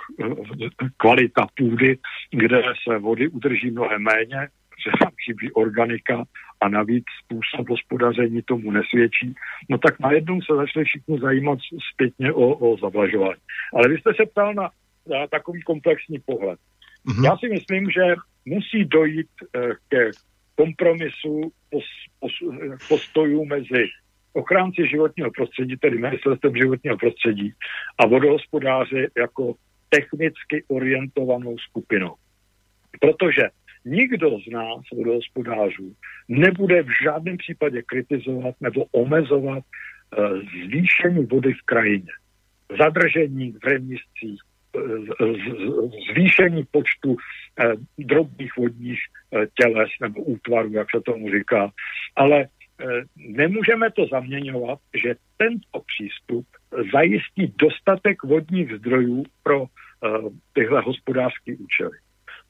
[0.96, 1.98] kvalita půdy,
[2.30, 4.48] kde se vody udrží mnohem méně,
[4.84, 6.24] že tam chybí organika
[6.60, 9.34] a navíc způsob hospodaření tomu nesvědčí,
[9.70, 11.58] no tak najednou se začali všichni zajímat
[11.92, 13.40] zpětně o, o zavlažování.
[13.74, 14.70] Ale vy jste se ptal na
[15.30, 16.58] takový komplexní pohled.
[17.06, 17.24] Mm-hmm.
[17.24, 20.10] Já si myslím, že musí dojít eh, ke
[20.54, 21.84] kompromisu pos,
[22.20, 22.32] pos,
[22.88, 23.88] postojů mezi
[24.32, 27.52] ochránci životního prostředí, tedy ministerstvem životního prostředí
[27.98, 29.54] a vodohospodáři jako
[29.88, 32.14] technicky orientovanou skupinou.
[33.00, 33.42] Protože
[33.84, 35.94] nikdo z nás, vodohospodářů,
[36.28, 42.12] nebude v žádném případě kritizovat nebo omezovat uh, zvýšení vody v krajině.
[42.78, 44.40] Zadržení v remístcích,
[46.12, 49.00] zvýšení počtu eh, drobných vodních
[49.32, 51.70] eh, těles nebo útvarů, jak se tomu říká.
[52.16, 56.46] Ale eh, nemůžeme to zaměňovat, že tento přístup
[56.92, 59.64] zajistí dostatek vodních zdrojů pro
[60.52, 61.98] tyhle hospodářské účely.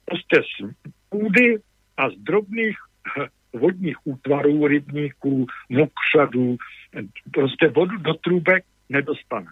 [0.04, 0.70] Prostě z
[1.08, 1.58] půdy
[1.96, 2.76] a z drobných
[3.52, 6.56] vodních útvarů, rybníků, mokřadů,
[7.32, 9.46] prostě vodu do trůbek nedostane.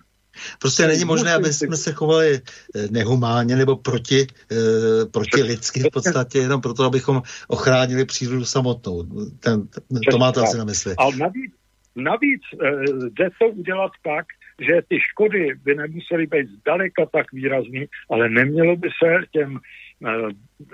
[0.58, 5.90] Prostě není možné, aby jsme se chovali eh, nehumánně nebo proti, eh, proti lidsky v
[5.92, 9.04] podstatě, jenom proto, abychom ochránili přírodu samotnou.
[9.40, 9.68] Ten,
[10.10, 10.94] to máte asi na mysli.
[10.98, 11.52] Ale navíc,
[11.96, 14.26] navíc eh, jde to udělat tak,
[14.60, 19.58] že ty škody by nemusely být zdaleka tak výrazný, ale nemělo by se těm,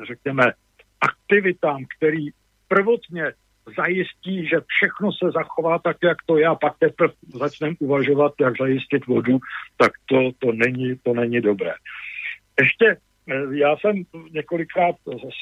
[0.09, 0.53] řekněme,
[1.01, 2.29] aktivitám, který
[2.69, 3.33] prvotně
[3.77, 8.55] zajistí, že všechno se zachová tak, jak to je a pak teprve začneme uvažovat, jak
[8.61, 9.39] zajistit vodu,
[9.77, 11.73] tak to, to, není, to není dobré.
[12.61, 14.97] Ještě eh, já jsem několikrát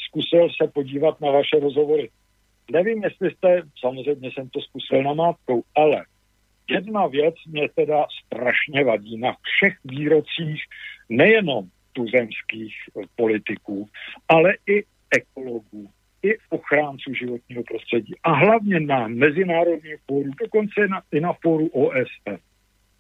[0.09, 2.11] zkusil se podívat na vaše rozhovory.
[2.73, 6.05] Nevím, jestli jste, samozřejmě jsem to zkusil na mátkou, ale
[6.71, 10.63] jedna věc mě teda strašně vadí na všech výrocích,
[11.09, 12.75] nejenom tuzemských
[13.17, 13.89] politiků,
[14.29, 15.91] ale i ekologů,
[16.25, 18.15] i ochránců životního prostředí.
[18.23, 22.37] A hlavně na mezinárodním fóru, dokonce na, i na fóru OSN.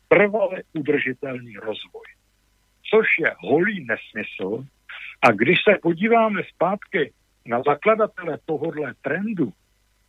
[0.08, 2.06] Trvale udržitelný rozvoj.
[2.90, 4.64] Což je holý nesmysl.
[5.22, 7.12] A když se podíváme zpátky
[7.46, 9.52] na zakladatele tohohle trendu,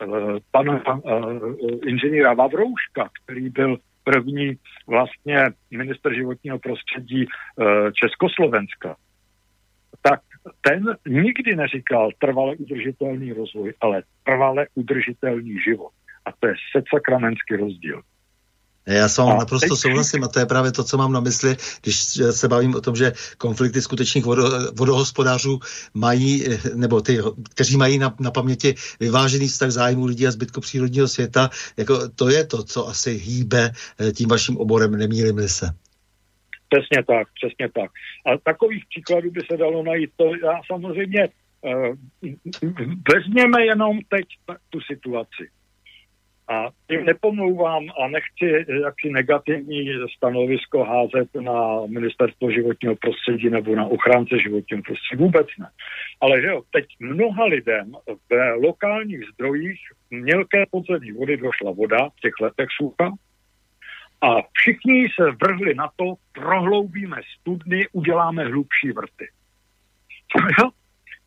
[0.02, 0.06] eh,
[0.52, 4.58] pana eh, inženýra Vavrouška, který byl první
[4.88, 5.38] vlastně
[5.72, 8.96] minister životního prostředí eh, Československa,
[10.62, 15.92] ten nikdy neříkal trvale udržitelný rozvoj, ale trvale udržitelný život.
[16.26, 16.54] A to je
[16.94, 18.02] sakramenský rozdíl.
[18.88, 22.20] Já s vámi naprosto souhlasím a to je právě to, co mám na mysli, když
[22.32, 24.44] se bavím o tom, že konflikty skutečných vodo,
[24.74, 25.60] vodohospodářů
[25.94, 27.20] mají, nebo ty,
[27.50, 32.30] kteří mají na, na paměti vyvážený vztah zájmu lidí a zbytku přírodního světa, jako to
[32.30, 35.70] je to, co asi hýbe eh, tím vaším oborem, nemýlim se.
[36.76, 37.92] Přesně tak, přesně tak.
[38.26, 40.10] A takových příkladů by se dalo najít.
[40.16, 41.28] To já samozřejmě
[41.62, 41.96] uh,
[43.14, 44.26] vezměme jenom teď
[44.70, 45.50] tu situaci.
[46.48, 53.86] A tím nepomlouvám a nechci jaksi negativní stanovisko házet na ministerstvo životního prostředí nebo na
[53.86, 55.24] ochránce životního prostředí.
[55.24, 55.70] Vůbec ne.
[56.22, 57.92] Ale že jo, teď mnoha lidem
[58.30, 63.12] v lokálních zdrojích mělké podzemní vody došla voda v těch letech sucha
[64.22, 69.30] a všichni se vrhli na to, prohloubíme studny, uděláme hlubší vrty.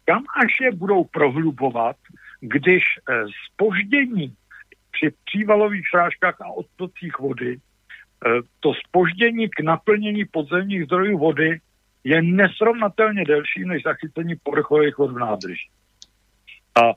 [0.05, 1.97] Kam až je budou prohlubovat,
[2.41, 2.83] když
[3.53, 4.37] spoždění eh,
[4.91, 8.29] při přívalových srážkách a odtocích vody, eh,
[8.61, 11.61] to spoždění k naplnění podzemních zdrojů vody
[12.05, 15.69] je nesrovnatelně delší než zachycení povrchových vod v nádrži.
[16.83, 16.93] A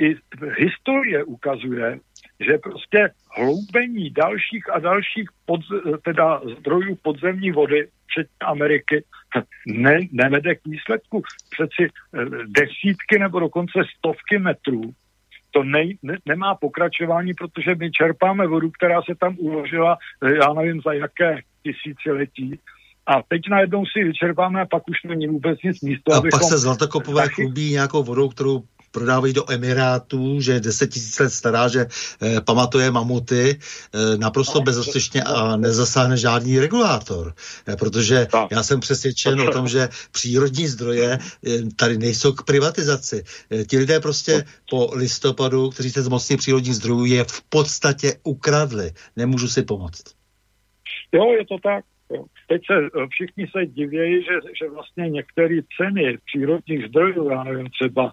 [0.00, 0.16] i
[0.58, 2.00] historie ukazuje,
[2.40, 5.60] že prostě hloubení dalších a dalších pod,
[6.04, 9.04] teda zdrojů podzemní vody, včetně Ameriky,
[9.66, 11.22] ne, nevede k výsledku.
[11.50, 14.82] Přeci eh, desítky nebo dokonce stovky metrů
[15.52, 20.52] to ne, ne, nemá pokračování, protože my čerpáme vodu, která se tam uložila, eh, já
[20.52, 22.58] nevím za jaké tisíciletí,
[23.06, 26.14] a teď najednou si vyčerpáme a pak už není vůbec nic místo.
[26.14, 27.34] A pak se Zlatokopové taky...
[27.34, 32.40] chlubí nějakou vodou, kterou prodávají do Emirátů, že je 10 tisíc let stará, že eh,
[32.40, 37.34] pamatuje mamuty eh, naprosto bezostyšně a nezasáhne žádný regulátor.
[37.68, 38.50] Eh, protože tak.
[38.50, 43.24] já jsem přesvědčen o tom, že přírodní zdroje eh, tady nejsou k privatizaci.
[43.50, 48.90] Eh, ti lidé prostě po listopadu, kteří se zmocní přírodních zdrojů, je v podstatě ukradli.
[49.16, 50.04] Nemůžu si pomoct.
[51.12, 51.84] Jo, je to tak.
[52.14, 52.24] Jo.
[52.48, 57.70] Teď se eh, všichni se divějí, že, že vlastně některé ceny přírodních zdrojů, já nevím,
[57.70, 58.12] třeba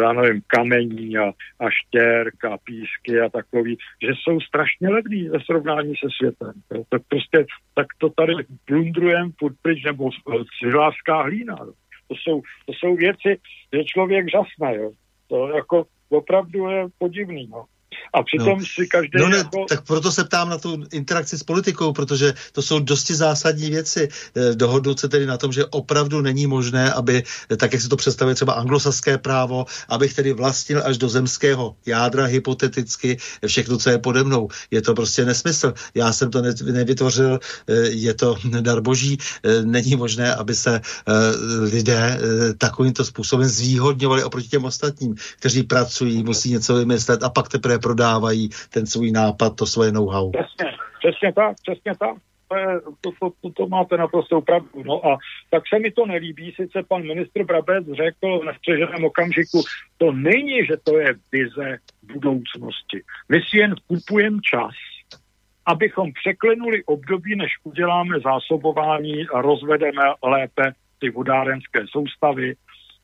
[0.00, 5.40] já nevím, kamení a, a štěrk a písky a takový, že jsou strašně levný ve
[5.40, 6.52] srovnání se světem.
[6.74, 6.82] Jo.
[6.88, 8.32] Tak prostě, tak to tady
[8.64, 10.10] plundrujem furt pryč, nebo
[10.58, 11.56] cilářská hlína.
[11.60, 11.72] Jo.
[12.08, 13.38] To jsou, to jsou věci,
[13.74, 14.90] že člověk žasne, jo.
[15.28, 17.64] To jako opravdu je podivný, no.
[18.14, 18.64] A přitom no.
[18.74, 19.18] si každý...
[19.18, 19.64] No ne, jako...
[19.68, 24.08] tak proto se ptám na tu interakci s politikou, protože to jsou dosti zásadní věci.
[24.36, 27.88] Eh, dohodnout se tedy na tom, že opravdu není možné, aby, eh, tak jak se
[27.88, 33.90] to představuje třeba anglosaské právo, abych tedy vlastnil až do zemského jádra hypoteticky všechno, co
[33.90, 34.48] je pode mnou.
[34.70, 35.74] Je to prostě nesmysl.
[35.94, 39.18] Já jsem to nevytvořil, eh, je to dar boží.
[39.64, 40.80] Není možné, aby se
[41.60, 42.20] lidé
[42.58, 48.48] takovýmto způsobem zvýhodňovali oproti těm ostatním, kteří pracují, musí něco vymyslet a pak teprve prodávají
[48.70, 50.30] ten svůj nápad, to svoje know-how.
[50.30, 52.16] Přesně, přesně tak, přesně tak.
[53.00, 54.82] To, to, to, to máte naprosto pravdu.
[54.84, 55.18] No a
[55.50, 59.62] tak se mi to nelíbí, sice pan ministr Brabec řekl v střeženém okamžiku,
[59.98, 63.02] to není, že to je vize budoucnosti.
[63.28, 64.74] My si jen kupujeme čas,
[65.66, 72.54] abychom překlenuli období, než uděláme zásobování a rozvedeme lépe ty vodárenské soustavy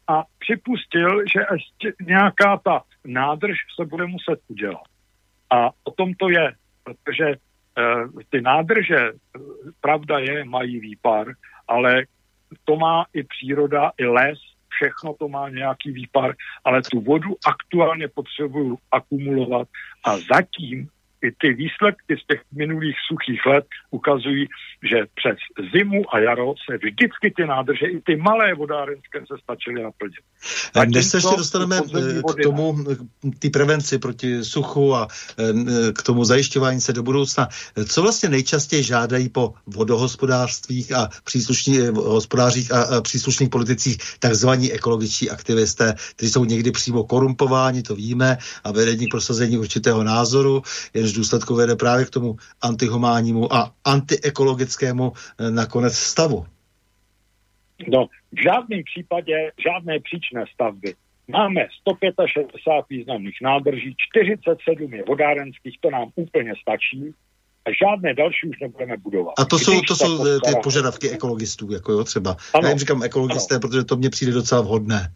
[0.08, 4.86] a připustil, že ještě nějaká ta nádrž se bude muset udělat.
[5.50, 6.52] A o tom to je,
[6.84, 7.34] protože e,
[8.30, 9.40] ty nádrže, eh,
[9.80, 11.26] pravda je, mají výpar,
[11.68, 12.04] ale
[12.64, 14.38] to má i příroda, i les,
[14.68, 16.34] všechno to má nějaký výpar,
[16.64, 19.68] ale tu vodu aktuálně potřebuju akumulovat
[20.04, 20.88] a zatím
[21.22, 24.46] i ty výsledky z těch minulých suchých let ukazují,
[24.90, 25.36] že přes
[25.72, 30.16] zimu a jaro se vždycky ty nádrže, i ty malé vodárenské se stačily naplnit.
[30.86, 32.84] Než se ještě dostaneme eh, k tomu,
[33.38, 35.08] ty prevenci proti suchu a
[35.38, 37.48] eh, k tomu zajišťování se do budoucna,
[37.88, 45.30] co vlastně nejčastěji žádají po vodohospodářstvích a příslušných eh, hospodářích a příslušných politicích takzvaní ekologičtí
[45.30, 50.62] aktivisté, kteří jsou někdy přímo korumpováni, to víme, a vedení prosazení určitého názoru,
[51.06, 56.46] jenž důsledku vede právě k tomu antihumánnímu a antiekologickému eh, nakonec stavu.
[57.88, 60.94] No, v žádném případě žádné příčné stavby.
[61.28, 67.14] Máme 165 významných nádrží, 47 je vodárenských, to nám úplně stačí
[67.66, 69.34] a žádné další už nebudeme budovat.
[69.38, 72.36] A to jsou, to jsou eh, ty požadavky ekologistů, jako jo, třeba.
[72.54, 73.60] Ano, já jim říkám ekologisté, ano.
[73.60, 75.12] protože to mně přijde docela vhodné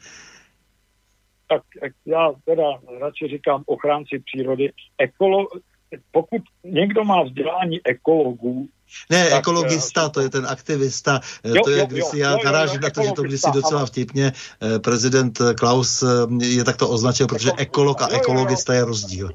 [1.51, 1.62] tak
[2.07, 2.64] já teda
[3.01, 4.72] radši říkám ochránci přírody.
[4.99, 5.49] Ekolo,
[6.12, 8.68] pokud někdo má vzdělání ekologů,
[9.11, 12.91] ne, tak, ekologista, to je ten aktivista, jo, to je, když si já narážím na
[12.91, 16.07] to, že to kdysi docela vtipně eh, prezident Klaus eh,
[16.45, 19.30] je takto označil, protože ekolog a ekologista je rozdíl.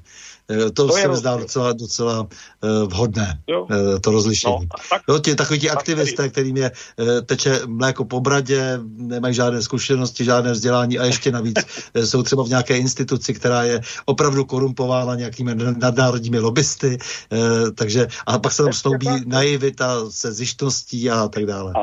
[0.51, 3.61] Eh, to, to se mi zdá docela, docela uh, vhodné, jo.
[3.63, 4.55] Uh, to rozlišení.
[4.61, 9.35] No, tak, jo, tě, takový ti aktivisté, kterým je uh, teče mléko po bradě, nemají
[9.35, 11.57] žádné zkušenosti, žádné vzdělání a ještě navíc
[12.05, 17.39] jsou třeba v nějaké instituci, která je opravdu korumpována nějakými nadnárodními lobbysty, uh,
[17.75, 19.07] takže a pak se tam snoubí
[19.45, 21.73] naivita se zjištností a tak dále.
[21.75, 21.81] A,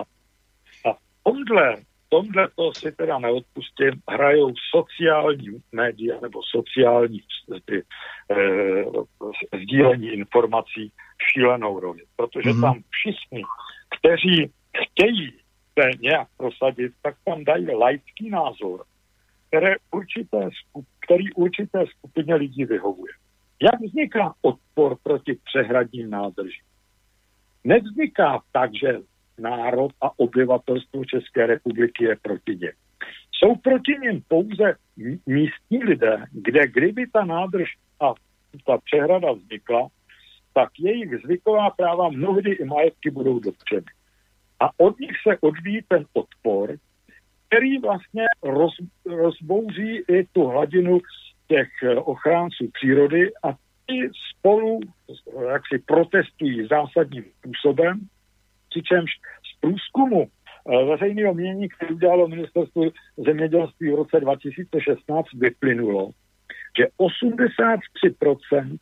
[0.91, 1.77] a tomhle
[2.13, 7.21] tomhle to si teda neodpustím, hrajou sociální média nebo sociální
[7.65, 7.83] ty,
[8.31, 8.37] e,
[9.63, 10.93] sdílení informací
[11.33, 12.03] šílenou roli.
[12.17, 12.61] Protože mm-hmm.
[12.61, 13.43] tam všichni,
[13.99, 14.53] kteří
[14.85, 15.33] chtějí
[15.79, 18.85] se nějak prosadit, tak tam dají laický názor,
[19.49, 20.49] které určité,
[21.01, 23.13] který určité skupině lidí vyhovuje.
[23.63, 26.65] Jak vzniká odpor proti přehradním nádržím?
[27.65, 28.99] Nevzniká tak, že
[29.39, 32.73] národ a obyvatelstvo České republiky je proti něm.
[33.33, 34.75] Jsou proti něm pouze
[35.27, 37.69] místní lidé, kde kdyby ta nádrž
[38.01, 38.15] a
[38.67, 39.89] ta přehrada vznikla,
[40.55, 43.87] tak jejich zvyková práva mnohdy i majetky budou dotčeny.
[44.61, 46.77] A od nich se odvíjí ten odpor,
[47.49, 48.73] který vlastně roz,
[49.07, 51.01] rozbouří i tu hladinu
[51.49, 53.55] těch ochránců přírody a
[53.87, 54.81] ti spolu
[55.53, 58.01] jak si protestují zásadním způsobem
[58.69, 59.11] přičemž
[59.55, 62.83] z průzkumu eh, veřejného mění, který udělalo ministerstvo
[63.17, 66.11] zemědělství v roce 2016, vyplynulo,
[66.79, 68.79] že 83%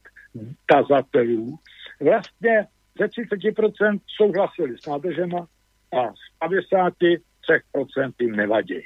[0.66, 1.58] tazatelů
[2.00, 2.66] vlastně
[2.98, 5.46] ze 30% souhlasili s nádržema
[5.92, 8.80] a z 53% jim nevadí.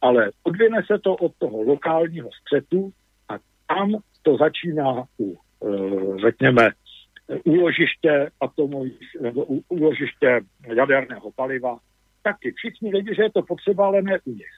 [0.00, 2.92] Ale odvine se to od toho lokálního střetu
[3.28, 6.70] a tam to začíná u, eh, řekněme,
[7.44, 10.40] úložiště atomových, nebo úložiště
[10.74, 11.78] jaderného paliva.
[12.22, 14.52] Taky všichni vědí, že je to potřeba, ale ne u nich.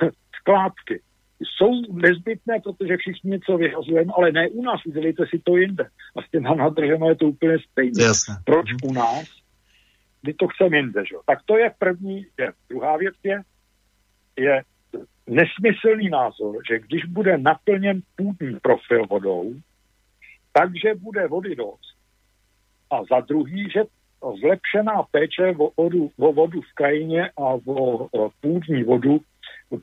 [0.40, 1.00] Skládky
[1.40, 5.84] jsou nezbytné, protože všichni něco vyhazujeme, ale ne u nás, udělejte si to jinde.
[6.16, 8.02] A s těma nadržema je to úplně stejné.
[8.04, 8.34] Jasne.
[8.44, 9.24] Proč u nás?
[10.26, 11.16] My to chceme jinde, že?
[11.26, 12.54] Tak to je první věc.
[12.68, 13.42] Druhá věc je,
[14.36, 14.62] je
[15.26, 19.54] nesmyslný názor, že když bude naplněn půdní profil vodou,
[20.52, 21.96] takže bude vody dost.
[22.90, 23.84] A za druhý, že
[24.40, 28.08] zlepšená péče o vodu, o vodu v krajině a o,
[28.40, 29.20] půdní vodu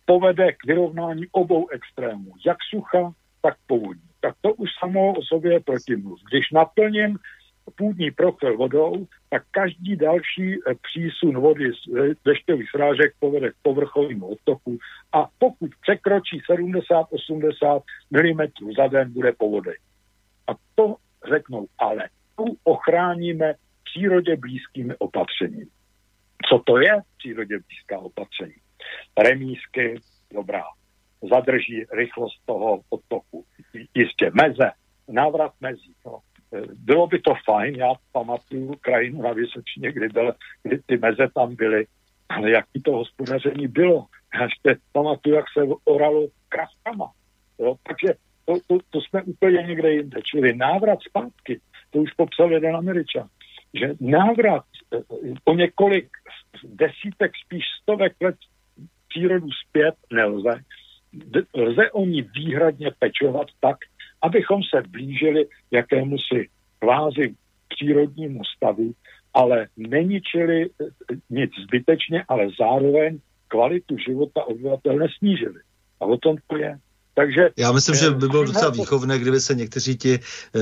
[0.06, 4.10] povede k vyrovnání obou extrémů, jak sucha, tak povodní.
[4.22, 6.20] tak to už samo o sobě je protimluv.
[6.32, 7.18] Když naplním
[7.78, 14.28] půdní profil vodou, tak každý další eh, přísun vody z dešťových srážek povede k povrchovému
[14.28, 14.78] odtoku
[15.14, 19.76] a pokud překročí 70-80 mm za den, bude povodej.
[20.48, 20.96] A to
[21.30, 23.54] řeknou, ale tu ochráníme
[23.84, 25.66] přírodě blízkými opatřeními.
[26.50, 28.56] Co to je přírodě blízká opatření?
[29.18, 29.96] Remísky,
[30.34, 30.64] dobrá,
[31.30, 33.46] zadrží rychlost toho odtoku.
[33.96, 34.72] Jistě, meze,
[35.08, 35.96] návrat mezí.
[36.06, 36.20] No.
[36.74, 40.34] Bylo by to fajn, já pamatuju krajinu na Vysočině, kdy, byl,
[40.64, 41.86] kdy ty meze tam byly,
[42.30, 44.06] ale jaký to hospodaření bylo.
[44.36, 47.12] Já ještě pamatuju, jak se oralo kraskama.
[47.60, 47.76] Jo?
[47.88, 48.14] Takže
[48.46, 50.22] to, to, to jsme úplně někde jinde.
[50.22, 51.60] Čili návrat zpátky,
[51.92, 53.28] to už popsal jeden Američan,
[53.74, 54.98] že návrat eh,
[55.46, 56.10] o několik
[56.64, 58.36] desítek, spíš stovek let
[59.10, 60.64] přírodu zpět nelze.
[61.56, 63.78] Lze o ní výhradně pečovat tak,
[64.24, 66.50] abychom se blížili jakému si
[66.80, 67.36] kvázi
[67.68, 68.92] přírodnímu stavu,
[69.34, 70.86] ale neničili eh,
[71.30, 75.60] nic zbytečně, ale zároveň kvalitu života obyvatel nesnížili.
[76.00, 76.80] A o tom to je.
[77.16, 80.60] Takže, Já myslím, že by bylo docela výchovné, kdyby se někteří ti eh,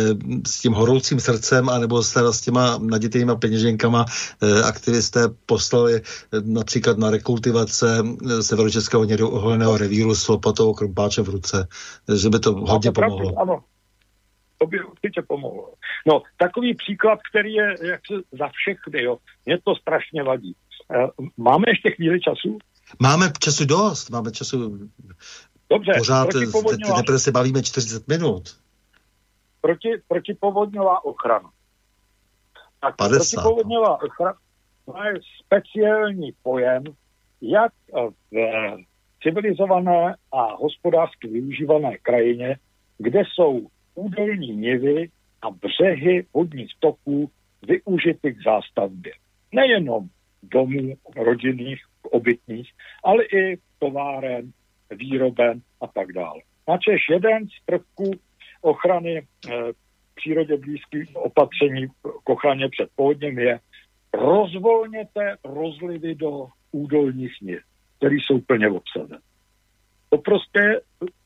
[0.48, 4.06] s tím horoucím srdcem anebo s, s těma nadětejma peněženkama
[4.44, 6.02] eh, aktivisté poslali eh,
[6.46, 8.04] například na rekultivace
[8.42, 9.06] severočeského
[9.40, 11.68] holeného revíru s lopatou a krumpáčem v ruce,
[12.16, 13.34] že by to hodně to pomohlo.
[13.34, 13.64] Pravdu, ano,
[14.58, 15.74] to by určitě pomohlo.
[16.08, 19.18] No, takový příklad, který je jak se za všechny, jo.
[19.46, 20.56] Mě to strašně vadí.
[21.38, 22.58] Máme ještě chvíli času?
[23.00, 24.80] Máme času dost, máme času
[25.72, 26.96] Dobře, Pořád protipovodňová...
[26.96, 28.44] teprve se bavíme 40 minut.
[29.62, 31.50] Proti, protipovodňová ochrana.
[32.82, 33.42] Tak 50.
[33.42, 34.38] protipovodňová ochrana
[35.08, 36.84] je speciální pojem,
[37.42, 37.72] jak
[38.32, 42.58] v civilizované a hospodářsky využívané krajině,
[42.98, 45.10] kde jsou údolní nivy
[45.42, 49.14] a břehy vodních toků využity k zástavbě.
[49.52, 50.08] Nejenom
[50.44, 52.72] domů rodinných, obytných,
[53.04, 54.52] ale i továren,
[54.92, 56.42] výroben a tak dále.
[56.68, 58.12] Načež jeden z prvků
[58.62, 59.24] ochrany e,
[60.16, 61.88] přírodě blízkých opatření
[62.24, 63.60] k ochraně před povodněm je
[64.14, 67.62] rozvolněte rozlivy do údolních niv,
[67.98, 69.20] které jsou plně obsazené.
[70.10, 70.82] To prostě,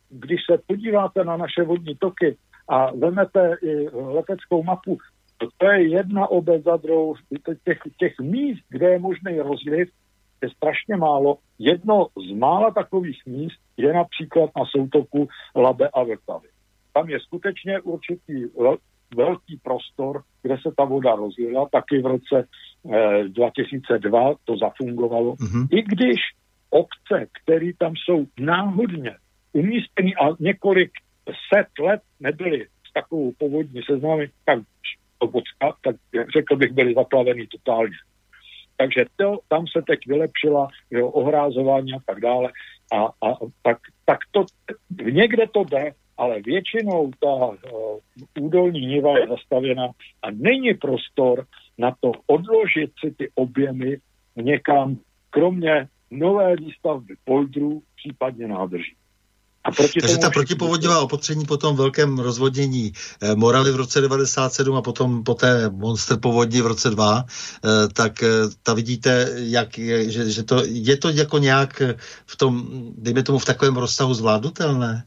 [0.10, 2.38] když se podíváte na naše vodní toky
[2.70, 4.98] a vezmete i leteckou mapu,
[5.58, 7.16] to je jedna obec za druhou,
[7.64, 9.90] těch, těch míst, kde je možný rozliv,
[10.46, 11.38] je strašně málo.
[11.60, 16.48] Jedno z mála takových míst je například na soutoku Labe a Vltavy.
[16.94, 18.46] Tam je skutečně určitý
[19.16, 22.48] velký prostor, kde se ta voda rozlila, taky v roce
[22.94, 25.34] eh, 2002 to zafungovalo.
[25.34, 25.68] Mm-hmm.
[25.72, 26.20] I když
[26.70, 29.16] obce, které tam jsou náhodně
[29.54, 30.92] umístěny a několik
[31.54, 34.60] set let nebyly s takovou povodní seznámy, tak
[35.84, 35.96] tak
[36.34, 37.96] řekl bych, byly zaplavený totálně.
[38.78, 42.52] Takže to, tam se teď vylepšila jo, ohrázování a tak dále.
[42.94, 44.46] A, a tak, tak to,
[45.04, 48.00] někde to jde, ale většinou ta uh,
[48.40, 49.88] údolní niva je zastavěna
[50.22, 51.46] a není prostor
[51.78, 53.98] na to odložit si ty objemy
[54.36, 54.98] někam,
[55.30, 58.96] kromě nové výstavby poldrů, případně nádrží.
[59.66, 62.92] A proti Takže ta protipovodňová opatření po tom velkém rozvodnění
[63.22, 67.70] eh, Moravy v roce 97 a potom po té monster povodní v roce 2, eh,
[67.94, 68.28] tak eh,
[68.64, 71.82] ta vidíte, jak je, že, že to, je to jako nějak
[72.26, 72.64] v tom,
[72.98, 75.04] dejme tomu, v takovém rozsahu zvládnutelné?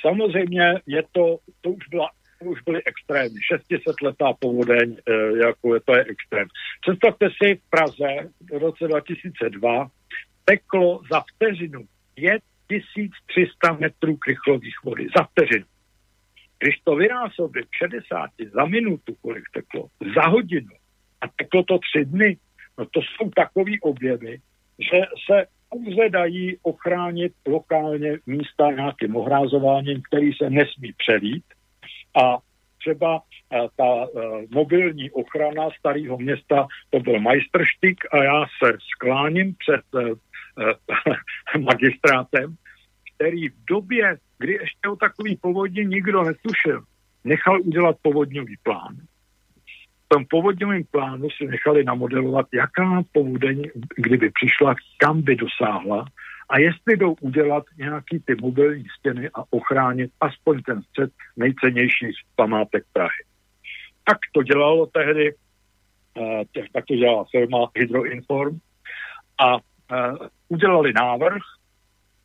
[0.00, 2.08] Samozřejmě je to, to už byla
[2.42, 3.34] to už byly extrémy.
[3.70, 4.96] 600 letá povodeň,
[5.42, 6.48] jako je, to je extrém.
[6.80, 9.88] Představte si v Praze v roce 2002
[10.44, 11.84] teklo za vteřinu
[12.14, 15.64] 5 1300 metrů krychlových vody za vteřinu.
[16.58, 20.70] Když to vynásobit 60 za minutu, kolik teklo, za hodinu,
[21.20, 22.36] a teklo to tři dny,
[22.78, 24.38] no to jsou takové objemy,
[24.78, 25.00] že
[25.30, 31.44] se pouze dají ochránit lokálně místa nějakým ohrázováním, který se nesmí přelít.
[32.22, 32.38] A
[32.78, 39.54] třeba eh, ta uh, mobilní ochrana starého města, to byl majstrštyk a já se skláním
[39.54, 40.18] před uh,
[41.58, 42.56] magistrátem,
[43.14, 46.84] který v době, kdy ještě o takový povodně nikdo netušil,
[47.24, 48.96] nechal udělat povodňový plán.
[50.04, 53.62] V tom povodňovém plánu si nechali namodelovat, jaká povodeň,
[53.96, 56.04] kdyby přišla, kam by dosáhla
[56.48, 62.84] a jestli jdou udělat nějaký ty mobilní stěny a ochránit aspoň ten střed nejcennějších památek
[62.92, 63.24] Prahy.
[64.04, 65.34] Tak to dělalo tehdy,
[66.18, 66.42] eh,
[66.72, 68.58] tak to dělala firma Hydroinform
[69.40, 69.56] a
[69.92, 71.42] eh, udělali návrh,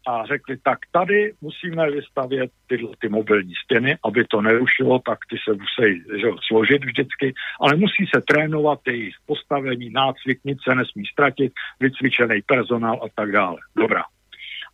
[0.07, 5.37] a řekli, tak tady musíme vystavět tyhle ty mobilní stěny, aby to nerušilo, tak ty
[5.43, 11.03] se musí že, složit vždycky, ale musí se trénovat jejich postavení, nácvik, nic se nesmí
[11.11, 13.57] ztratit, vycvičený personál a tak dále.
[13.75, 14.03] Dobrá.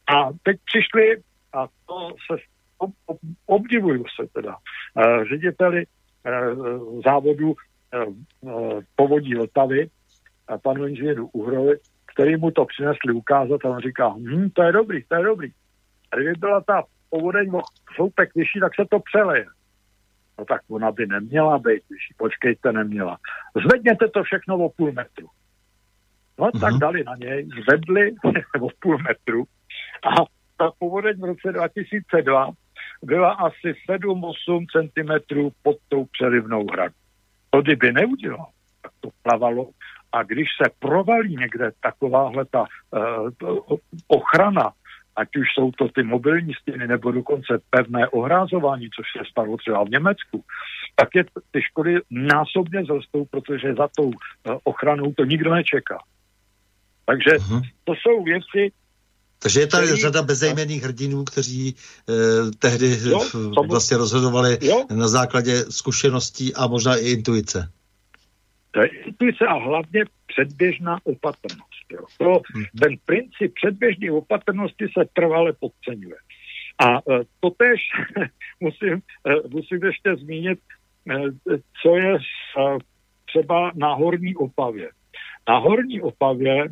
[0.08, 1.18] A teď přišli,
[1.54, 2.38] a to se
[3.46, 9.90] obdivuju se teda, uh, řediteli uh, závodu uh, povodí Vltavy,
[10.64, 11.78] panu inženýru Uhrovi,
[12.14, 15.52] který mu to přinesli ukázat a on říká, hm, to je dobrý, to je dobrý.
[16.12, 17.62] A kdyby byla ta povodeň o
[17.96, 19.46] sloupek vyšší, tak se to přeleje.
[20.40, 23.18] No tak ona by neměla být vyšší, počkejte, neměla.
[23.66, 25.28] Zvedněte to všechno o půl metru.
[26.40, 26.60] No uh-huh.
[26.60, 28.12] tak dali na něj, zvedli
[28.62, 29.44] o půl metru
[30.04, 30.26] a
[30.58, 32.52] ta povodeň v roce 2002
[33.04, 36.94] byla asi 7-8 cm pod tou přelivnou hradu.
[37.50, 38.48] To kdyby neudělal,
[38.82, 39.70] tak to plavalo
[40.12, 44.72] a když se provalí někde takováhle ta uh, ochrana,
[45.16, 49.84] ať už jsou to ty mobilní stěny nebo dokonce pevné ohrázování, což se stalo třeba
[49.84, 50.44] v Německu,
[50.96, 54.14] tak je ty škody násobně zrostou, protože za tou uh,
[54.64, 55.98] ochranou to nikdo nečeká.
[57.06, 57.62] Takže uh-huh.
[57.84, 58.72] to jsou věci,
[59.44, 60.02] takže je tady který...
[60.02, 62.14] řada bezejmenných hrdinů, kteří eh,
[62.60, 63.20] tehdy jo,
[63.68, 64.86] vlastně rozhodovali jo.
[64.94, 67.72] na základě zkušeností a možná i intuice.
[68.72, 71.86] To je intuice a hlavně předběžná opatrnost.
[71.92, 72.06] Jo.
[72.18, 72.66] To, mm-hmm.
[72.84, 76.16] Ten princip předběžné opatrnosti se trvale podceňuje.
[76.80, 77.00] A e,
[77.40, 77.80] to tež
[78.60, 80.60] musím, e, musím ještě zmínit,
[81.10, 81.22] e,
[81.82, 82.18] co je
[83.26, 84.90] třeba na Horní Opavě.
[85.50, 86.64] Na Horní Opavě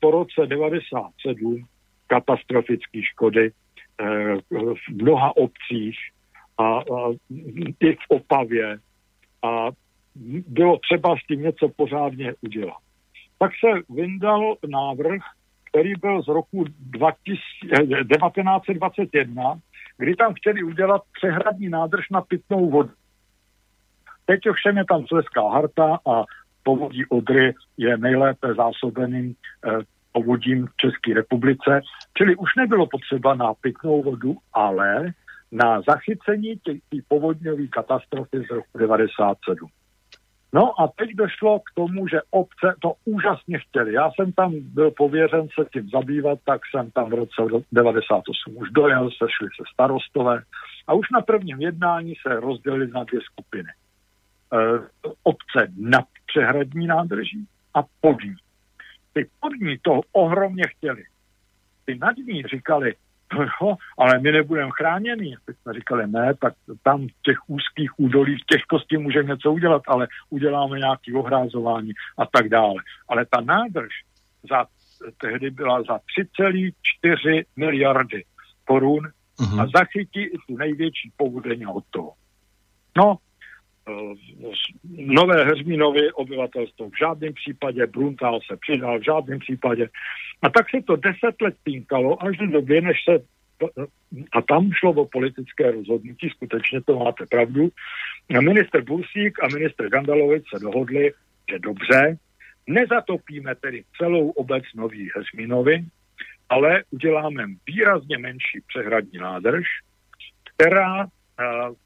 [0.00, 1.64] po roce 97
[2.06, 3.50] katastrofické škody
[4.50, 5.98] v mnoha obcích
[6.58, 6.80] a,
[7.80, 8.78] i v Opavě
[9.42, 9.68] a
[10.46, 12.78] bylo třeba s tím něco pořádně udělat.
[13.38, 15.22] Tak se vyndal návrh,
[15.70, 19.60] který byl z roku 1921,
[19.98, 22.90] kdy tam chtěli udělat přehradní nádrž na pitnou vodu.
[24.26, 26.24] Teď ovšem je tam Sleská harta a
[26.62, 29.78] povodí Odry je nejlépe zásobeným eh,
[30.12, 31.80] povodím v České republice,
[32.16, 35.12] čili už nebylo potřeba na pitnou vodu, ale
[35.52, 36.72] na zachycení té
[37.08, 39.68] povodňové katastrofy z roku 97.
[40.52, 43.92] No a teď došlo k tomu, že obce to úžasně chtěli.
[43.92, 47.42] Já jsem tam byl pověřen se tím zabývat, tak jsem tam v roce
[47.72, 50.42] 98 už dojel, sešli se starostové
[50.86, 53.68] a už na prvním jednání se rozdělili na dvě skupiny.
[53.68, 54.56] E,
[55.22, 58.34] obce nad přehradní nádrží a podní.
[59.12, 61.04] Ty podní to ohromně chtěli.
[61.84, 62.94] Ty nad ní říkali,
[63.36, 65.36] jo, ale my nebudeme chráněni.
[65.44, 70.08] Teď jsme říkali, ne, tak tam v těch úzkých údolích těžkosti můžeme něco udělat, ale
[70.30, 72.82] uděláme nějaké ohrázování a tak dále.
[73.08, 73.92] Ale ta nádrž
[74.50, 74.66] za,
[75.20, 78.24] tehdy byla za 3,4 miliardy
[78.64, 79.08] korun
[79.38, 79.62] uh-huh.
[79.62, 82.12] a zachytí i tu největší povodeň od toho.
[82.96, 83.16] No,
[84.96, 89.88] nové Heřmínovy obyvatelstvo v žádném případě, Bruntál se přidal v žádném případě.
[90.42, 93.24] A tak se to deset let týnkalo až do doby, než se
[94.32, 97.68] a tam šlo o politické rozhodnutí, skutečně to máte pravdu.
[98.38, 101.12] A minister Bursík a minister Gandalovic se dohodli,
[101.50, 102.16] že dobře,
[102.66, 105.84] nezatopíme tedy celou obec Nový Heřmínovy,
[106.48, 109.66] ale uděláme výrazně menší přehradní nádrž,
[110.54, 111.06] která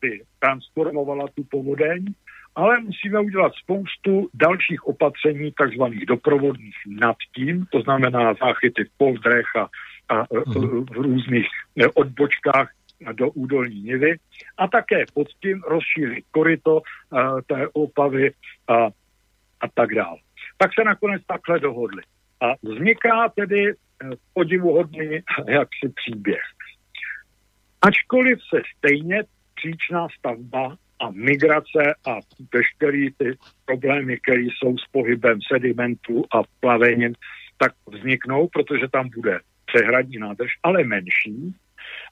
[0.01, 2.05] by transformovala tu povodeň,
[2.55, 9.47] ale musíme udělat spoustu dalších opatření, takzvaných doprovodných nad tím, to znamená záchyty v poldrech
[9.57, 9.69] a,
[10.09, 10.85] a mhm.
[10.85, 11.47] v různých
[11.77, 12.71] e, odbočkách
[13.13, 14.17] do údolní nivy
[14.59, 18.33] a také pod tím rozšířit koryto e, té opavy
[18.69, 18.75] a,
[19.61, 20.19] a tak dále.
[20.59, 22.03] Tak se nakonec takhle dohodli.
[22.41, 23.75] A vzniká tedy e,
[24.35, 26.43] podivuhodný jaksi příběh.
[27.83, 29.23] Ačkoliv se stejně
[29.63, 32.19] příčná stavba a migrace a
[32.55, 37.15] veškeré ty problémy, které jsou s pohybem sedimentu a plavením,
[37.59, 41.55] tak vzniknou, protože tam bude přehradní nádrž, ale menší.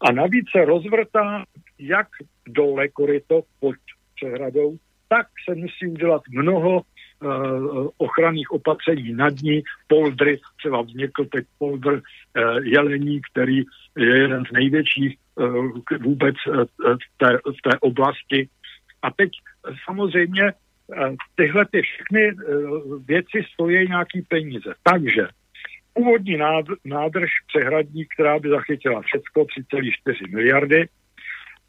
[0.01, 1.45] A navíc se rozvrtá
[1.79, 2.09] jak
[2.49, 3.75] dole koryto pod
[4.17, 4.77] přehradou,
[5.09, 11.93] tak se musí udělat mnoho uh, ochranných opatření nad ní, poldry, třeba vznikl teď poldr
[11.93, 12.03] uh,
[12.65, 13.57] jelení, který
[13.99, 15.17] je jeden z největších
[16.01, 18.49] vůbec uh, v, té, v té oblasti.
[19.03, 19.31] A teď
[19.85, 20.53] samozřejmě
[21.35, 22.33] tyhle ty všechny
[23.07, 24.75] věci stojí nějaký peníze.
[24.83, 25.29] Takže
[25.95, 26.37] původní
[26.85, 30.89] nádrž přehradní, která by zachytila všecko 3,4 miliardy,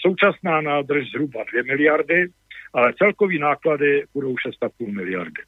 [0.02, 2.28] současná nádrž zhruba 2 miliardy,
[2.74, 5.42] ale celkový náklady budou 6,5 miliardy.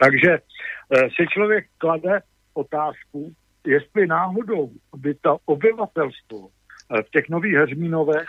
[0.00, 2.20] Takže eh, si člověk klade
[2.54, 3.34] otázku,
[3.66, 6.48] jestli náhodou by to obyvatelstvo
[7.06, 8.26] v těch nových Heřmínovech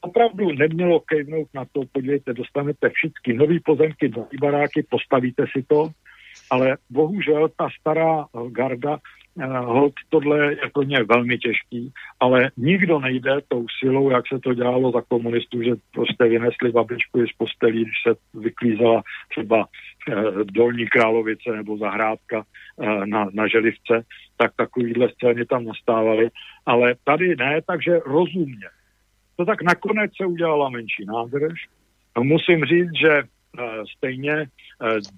[0.00, 5.88] opravdu nemělo kejvnout na to, podívejte, dostanete všechny nový pozemky, nový baráky, postavíte si to,
[6.50, 8.98] ale bohužel ta stará garda
[9.40, 14.38] Eh, hod tohle je pro ně velmi těžký, ale nikdo nejde tou silou, jak se
[14.38, 19.66] to dělalo za komunistů, že prostě vynesli babičku z postelí, když se vyklízela třeba
[20.08, 20.14] eh,
[20.44, 22.42] Dolní Královice nebo Zahrádka
[22.80, 24.04] eh, na, na Želivce,
[24.36, 26.30] tak takovýhle scény tam nastávaly,
[26.66, 28.68] ale tady ne, takže rozumně.
[29.36, 31.66] To tak nakonec se udělala menší nádrž.
[32.18, 33.41] Musím říct, že Eh,
[33.96, 34.46] stejně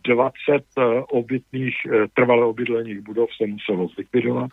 [0.05, 1.75] 20 eh, eh, obytných,
[2.15, 4.51] trvale obydlených budov se muselo zlikvidovat.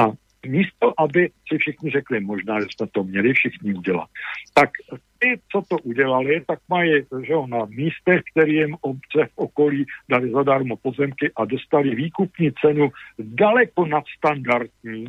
[0.00, 0.12] A
[0.46, 4.08] místo, aby si všichni řekli, možná, že jsme to měli všichni udělat,
[4.54, 4.70] tak
[5.18, 6.92] ty, co to udělali, tak mají
[7.26, 12.52] že jo, na místech, které jim obce v okolí dali zadarmo pozemky a dostali výkupní
[12.60, 15.04] cenu daleko nadstandardní,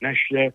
[0.00, 0.50] než je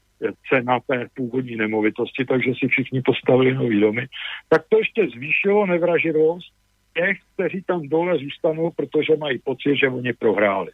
[0.49, 4.07] cena té původní nemovitosti, takže si všichni postavili nový domy,
[4.49, 6.53] tak to ještě zvýšilo nevraživost
[6.97, 10.71] těch, kteří tam dole zůstanou, protože mají pocit, že oni prohráli.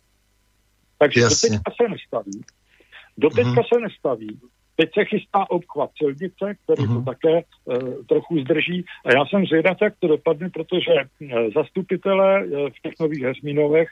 [0.97, 1.49] Takže Jasně.
[1.49, 2.41] doteďka se nestaví.
[3.17, 3.73] Doteďka uh-huh.
[3.73, 4.39] se nestaví.
[4.75, 7.03] Teď se chystá obchvat silnice, který uh-huh.
[7.05, 7.43] to také e,
[8.09, 8.85] trochu zdrží.
[9.05, 11.05] A já jsem zvědav, jak to dopadne, protože e,
[11.55, 13.89] zastupitelé e, v těch nových Hezminovech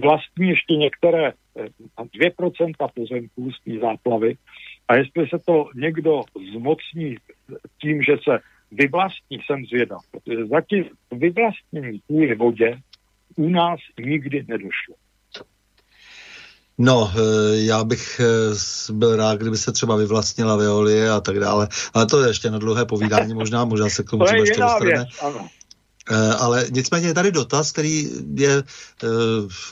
[0.00, 1.32] vlastní ještě některé e,
[2.30, 4.36] 2% pozemků z té záplavy.
[4.88, 6.20] A jestli se to někdo
[6.52, 7.16] zmocní
[7.80, 8.38] tím, že se
[8.74, 12.78] vyvlastní jsem zvědav, protože zatím vyvlastnění kvůli vodě
[13.36, 14.94] u nás nikdy nedošlo.
[16.78, 17.20] No, eh,
[17.56, 22.22] já bych eh, byl rád, kdyby se třeba vyvlastnila Veolie a tak dále, ale to
[22.22, 25.06] je ještě na dlouhé povídání, možná, možná se k tomu třeba ještě dostaneme.
[25.22, 25.63] Eh,
[26.38, 29.06] ale nicméně je tady dotaz, který je eh,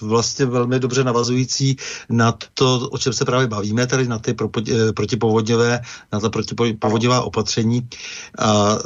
[0.00, 1.76] vlastně velmi dobře navazující
[2.08, 5.80] na to, o čem se právě bavíme, tedy na ty eh, protipovodňové,
[6.12, 7.88] na ta protipovodňová opatření.
[8.38, 8.78] A,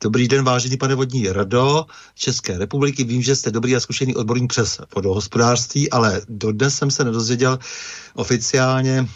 [0.00, 3.04] dobrý den, vážený pane vodní rado České republiky.
[3.04, 7.58] Vím, že jste dobrý a zkušený odborník přes vodohospodářství, ale dodnes jsem se nedozvěděl
[8.14, 9.08] oficiálně,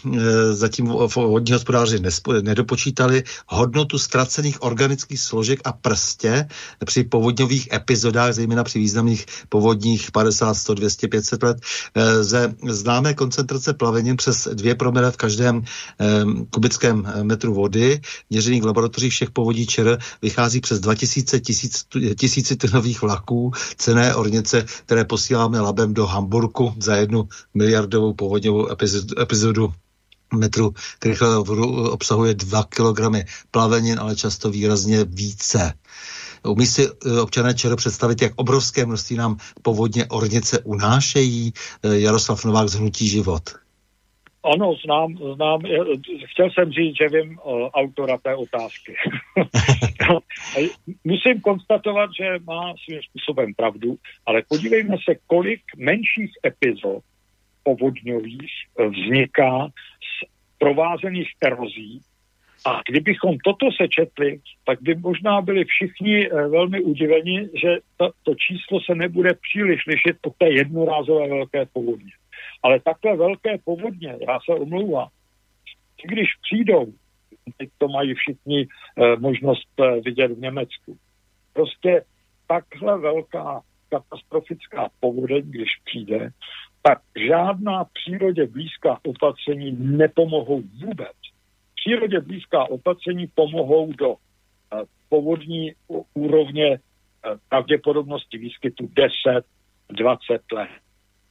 [0.51, 0.85] zatím
[1.15, 1.99] vodní hospodáři
[2.41, 6.47] nedopočítali hodnotu ztracených organických složek a prstě
[6.85, 11.57] při povodňovém povodňových epizodách, zejména při významných povodních 50, 100, 200, 500 let,
[11.95, 15.63] eh, ze známé koncentrace plavenin přes dvě promile v každém
[15.99, 21.85] eh, kubickém eh, metru vody, měřených v laboratořích všech povodí ČR, vychází přes 2000 tisíc,
[22.15, 28.71] tisíci tunových vlaků, cené ornice, které posíláme labem do Hamburku za jednu miliardovou povodňovou
[29.19, 29.73] epizodu
[30.33, 31.43] metru krychlého
[31.91, 35.73] obsahuje 2 kg plavenin, ale často výrazně více.
[36.47, 41.53] Umí si eh, občané Čero představit, jak obrovské množství nám povodně ornice unášejí?
[41.83, 43.43] Eh, Jaroslav Novák z Hnutí život.
[44.43, 45.61] Ano, znám, znám.
[46.25, 47.39] Chtěl jsem říct, že vím
[47.73, 48.95] autora té otázky.
[51.03, 57.03] Musím konstatovat, že má svým způsobem pravdu, ale podívejme se, kolik menších epizod
[57.63, 58.51] povodňových
[58.89, 60.27] vzniká z
[60.57, 62.01] provázených erozí
[62.65, 68.35] a kdybychom toto sečetli, tak by možná byli všichni eh, velmi udiveni, že to, to
[68.35, 72.11] číslo se nebude příliš lišit od té jednorázové velké povodně.
[72.63, 75.07] Ale takhle velké povodně, já se omlouvám,
[76.03, 76.93] když přijdou,
[77.57, 80.97] teď to mají všichni eh, možnost eh, vidět v Německu,
[81.53, 82.03] prostě
[82.47, 86.29] takhle velká katastrofická povodeň, když přijde,
[86.81, 91.17] tak žádná přírodě blízká opatření nepomohou vůbec
[91.83, 95.73] přírodě blízká opatření pomohou do eh, povodní
[96.13, 96.79] úrovně eh,
[97.49, 99.45] pravděpodobnosti výskytu 10,
[99.89, 100.69] 20 let.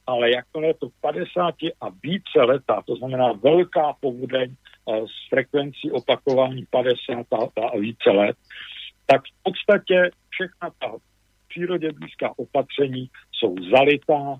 [0.07, 5.91] Ale jakmile je to 50 a více letá, to znamená velká povodeň eh, s frekvencí
[5.91, 7.25] opakování 50
[7.73, 8.37] a více let,
[9.05, 10.93] tak v podstatě všechna ta
[11.49, 14.39] přírodě blízká opatření jsou zalitá,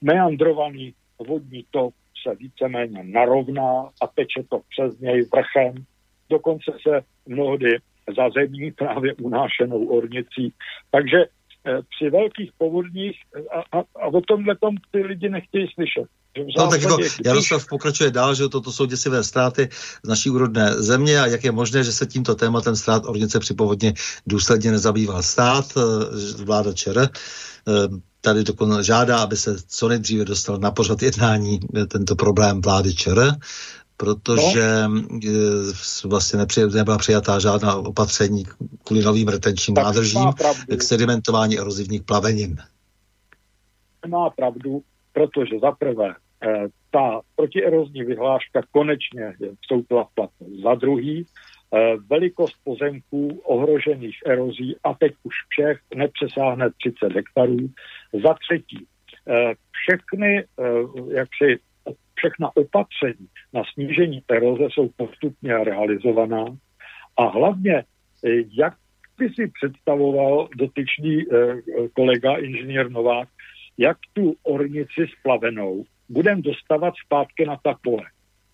[0.00, 5.74] meandrovaný vodní tok, se víceméně narovná a teče to přes něj vrchem.
[6.30, 7.78] Dokonce se mnohdy
[8.16, 10.52] zazemí právě unášenou ornicí.
[10.90, 13.16] Takže eh, při velkých povodních
[13.52, 16.04] a, a, a o tomhle tom ty lidi nechtějí slyšet.
[16.58, 19.68] No tak jako Jaroslav pokračuje dál, že toto jsou děsivé ztráty
[20.04, 23.54] z naší úrodné země a jak je možné, že se tímto tématem ztrát ornice při
[23.54, 23.92] povodně
[24.26, 27.08] důsledně nezabýval stát, eh, vláda ČR
[28.24, 32.94] tady dokonale žádá, aby se co nejdříve dostal na pořad jednání eh, tento problém vlády
[32.94, 33.32] ČR,
[33.96, 35.00] protože no.
[36.04, 38.44] vlastně nepři, nebyla přijatá žádná opatření
[38.84, 40.32] kvůli novým retenčním tak nádržím
[40.76, 42.56] k sedimentování erozivních plavenin.
[44.06, 46.14] Má pravdu, protože za prvé
[46.90, 50.62] ta protierozní vyhláška konečně vstoupila v platnost.
[50.62, 51.26] Za druhý,
[52.10, 57.56] velikost pozemků ohrožených erozí a teď už všech nepřesáhne 30 hektarů.
[58.22, 58.86] Za třetí,
[59.72, 60.44] všechny
[61.14, 61.58] jaksi
[62.14, 66.44] všechna opatření na snížení eroze jsou postupně realizovaná
[67.16, 68.74] a hlavně, eh, jak
[69.18, 71.54] by si představoval dotyčný eh,
[71.92, 73.28] kolega inženýr Novák,
[73.78, 78.04] jak tu ornici splavenou budeme dostávat zpátky na ta pole.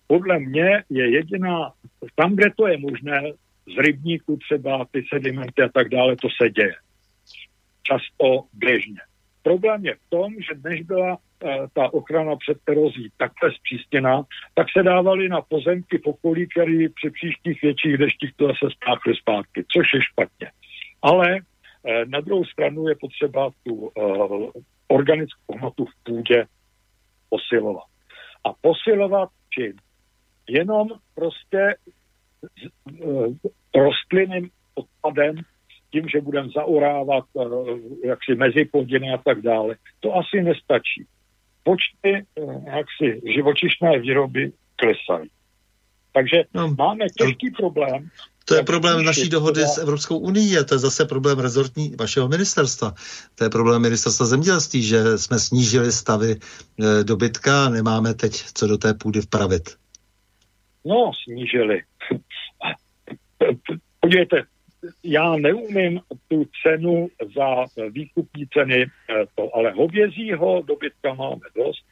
[0.07, 1.73] Podle mě je jediná,
[2.15, 3.23] tam, kde to je možné,
[3.75, 6.75] z rybníku třeba ty sedimenty a tak dále, to se děje.
[7.83, 9.01] Často běžně.
[9.51, 14.23] Problém je v tom, že než byla Eh, ta ochrana před erozí takhle zpřístěná,
[14.55, 19.15] tak se dávaly na pozemky v okolí, které při příštích větších deštích to zase spáchly
[19.17, 20.51] zpátky, což je špatně.
[21.03, 24.51] Ale eh, na druhou stranu je potřeba tu uh,
[24.89, 26.47] organickou hmotu v půdě
[27.29, 27.89] posilovat.
[28.45, 29.73] A posilovat čím?
[30.49, 31.75] Jenom prostě
[33.75, 35.37] rostlinným odpadem,
[35.91, 39.77] tím, že budeme zaorávat uh, jaksi mezi plodiny a tak dále.
[40.01, 41.07] To asi nestačí
[41.63, 45.31] počty eh, jaksi živočišné výroby klesají.
[46.13, 48.11] Takže no, máme těžký problém.
[48.45, 52.29] To je problém naší dohody s Evropskou unii a to je zase problém rezortní vašeho
[52.29, 52.95] ministerstva.
[53.35, 58.67] To je problém ministerstva zemědělství, že jsme snížili stavy e, dobytka a nemáme teď co
[58.67, 59.77] do té půdy vpravit.
[60.85, 61.83] No, snížili.
[64.01, 64.43] Podívejte,
[65.05, 71.85] já neumím tu cenu za výkupní ceny, eh, to, ale hovězího dobytka máme dost,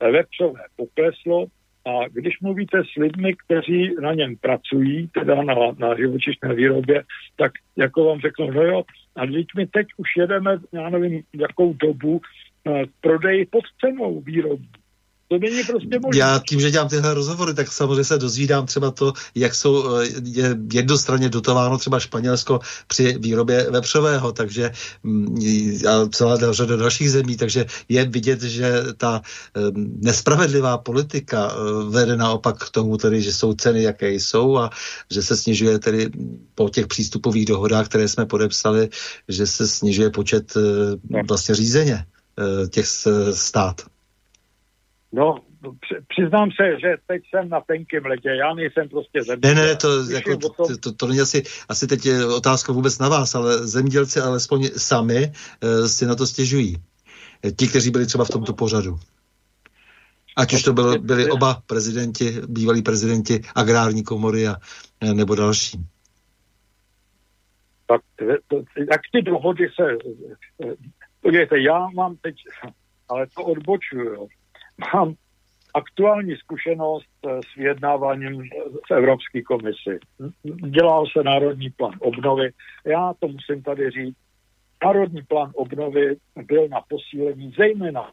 [0.00, 1.46] eh, vepřové pokleslo
[1.86, 7.04] a když mluvíte s lidmi, kteří na něm pracují, teda na, na živočišné výrobě,
[7.36, 8.82] tak jako vám řeknu, no jo,
[9.16, 12.20] a teď my teď už jedeme, já nevím, jakou dobu,
[12.66, 14.81] eh, prodej pod cenou výrobů.
[15.32, 16.20] To není prostě možné.
[16.20, 20.06] Já tím, že dělám tyhle rozhovory, tak samozřejmě se dozvídám třeba to, jak jsou eh,
[20.24, 24.70] je jednostranně dotováno třeba Španělsko při výrobě vepřového, takže
[25.02, 25.36] mm,
[25.88, 29.22] a celá řada dalších zemí, takže je vidět, že ta
[29.56, 29.60] eh,
[30.00, 34.70] nespravedlivá politika eh, vede naopak k tomu, tedy, že jsou ceny, jaké jsou a
[35.10, 36.10] že se snižuje tedy
[36.54, 38.88] po těch přístupových dohodách, které jsme podepsali,
[39.28, 40.52] že se snižuje počet
[41.10, 41.20] no.
[41.28, 42.04] vlastně řízeně
[42.70, 42.86] těch
[43.32, 43.82] stát.
[45.12, 45.34] No,
[46.08, 49.56] přiznám se, že teď jsem na tenkém ledě, já nejsem prostě zemědělec.
[49.56, 50.66] Ne, ne, to, jako, tom...
[50.66, 54.64] to, to, to není asi, asi teď je otázka vůbec na vás, ale zemědělci alespoň
[54.76, 55.32] sami
[55.62, 56.76] uh, si na to stěžují.
[57.56, 58.98] Ti, kteří byli třeba v tomto pořadu.
[60.36, 64.56] Ať už to byl, byli oba prezidenti, bývalí prezidenti agrární komory a,
[65.00, 65.78] eh, nebo další.
[67.86, 68.00] Tak
[68.48, 68.56] to,
[68.90, 69.96] jak ty dohody se...
[70.64, 70.74] Eh,
[71.20, 72.34] podívejte, já mám teď,
[73.08, 74.28] ale to odbočuju,
[74.94, 75.14] mám
[75.74, 78.42] aktuální zkušenost eh, s vyjednáváním
[78.88, 79.98] v Evropské komisi.
[80.68, 82.50] Dělal se Národní plán obnovy.
[82.86, 84.16] Já to musím tady říct.
[84.84, 86.16] Národní plán obnovy
[86.46, 88.10] byl na posílení zejména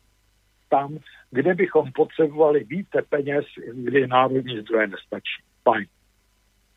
[0.69, 0.97] tam,
[1.31, 5.43] kde bychom potřebovali více peněz, kdy národní zdroje nestačí.
[5.63, 5.85] Fajn.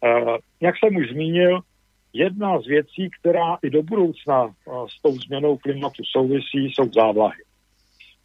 [0.01, 1.61] Uh, jak jsem už zmínil,
[2.13, 4.53] jedna z věcí, která i do budoucna uh,
[4.87, 7.43] s tou změnou klimatu souvisí, jsou závlahy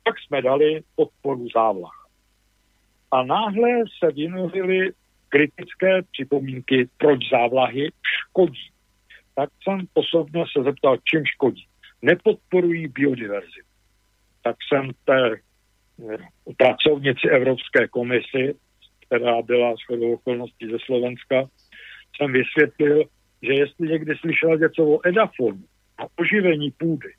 [0.07, 2.07] pak jsme dali podporu závlah.
[3.11, 4.91] A náhle se vynořily
[5.29, 8.69] kritické připomínky, proč závlahy škodí.
[9.35, 11.67] Tak jsem osobně se zeptal, čím škodí.
[12.01, 13.67] Nepodporují biodiverzitu.
[14.43, 16.17] Tak jsem té eh,
[16.57, 18.55] pracovnici Evropské komisy,
[19.05, 21.49] která byla shodou okolností ze Slovenska,
[22.15, 23.03] jsem vysvětlil,
[23.41, 25.63] že jestli někdy slyšela něco o edafonu
[25.97, 27.09] a oživení půdy,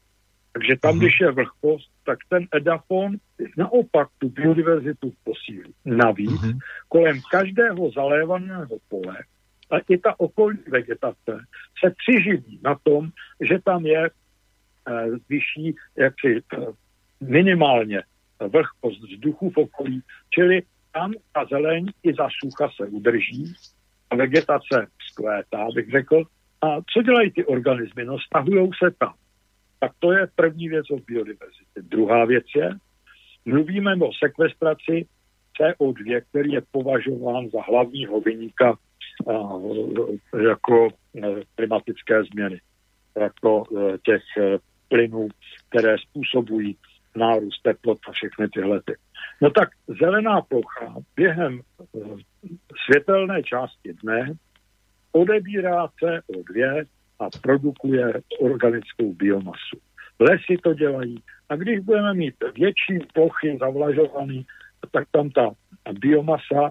[0.53, 0.99] takže tam, uh-huh.
[0.99, 3.17] když je vlhkost, tak ten edafon
[3.57, 5.75] naopak tu biodiverzitu posílí.
[5.85, 6.59] Navíc uh-huh.
[6.89, 9.17] kolem každého zalévaného pole
[9.71, 11.45] a i ta okolní vegetace
[11.85, 13.09] se přiživí na tom,
[13.41, 14.11] že tam je e,
[15.29, 16.57] vyšší jaksi e,
[17.21, 18.03] minimálně
[18.41, 20.63] vlhkost vzduchu v okolí, čili
[20.93, 23.55] tam ta zeleň i za sucha se udrží
[24.11, 26.23] a vegetace zkvétá, bych řekl.
[26.63, 28.05] A co dělají ty organismy?
[28.05, 29.15] No, stahují se tam.
[29.79, 31.83] Tak to je první věc o biodiverzitě.
[31.83, 32.71] Druhá věc je,
[33.45, 35.07] mluvíme o sekvestraci
[35.61, 38.79] CO2, který je považován za hlavního vyníka
[40.49, 41.21] jako e,
[41.55, 42.61] klimatické změny,
[43.21, 44.23] jako e, těch
[44.89, 45.29] plynů,
[45.69, 46.77] které způsobují
[47.17, 48.83] nárůst teplot a všechny tyhle.
[48.83, 48.95] Ty.
[49.43, 49.69] No tak
[50.01, 51.61] zelená plocha během
[52.85, 54.33] světelné části dne
[55.13, 56.85] odebírá CO2
[57.19, 59.77] a produkuje organickou biomasu.
[60.21, 61.23] Lesy to dělají.
[61.49, 64.43] A když budeme mít větší plochy zavlažované,
[64.91, 65.51] tak tam ta
[65.93, 66.71] biomasa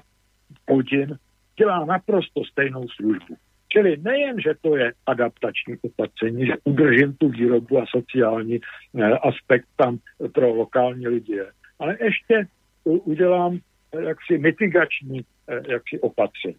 [0.65, 1.18] plodin
[1.57, 3.36] dělá naprosto stejnou službu.
[3.69, 8.60] Čili nejen, že to je adaptační opatření, že udržím tu výrobu a sociální
[8.98, 9.98] eh, aspekt tam
[10.34, 11.41] pro lokální lidi
[11.80, 12.48] ale ještě
[12.84, 13.60] udělám
[13.94, 16.56] eh, jaksi mitigační eh, jaksi opatření.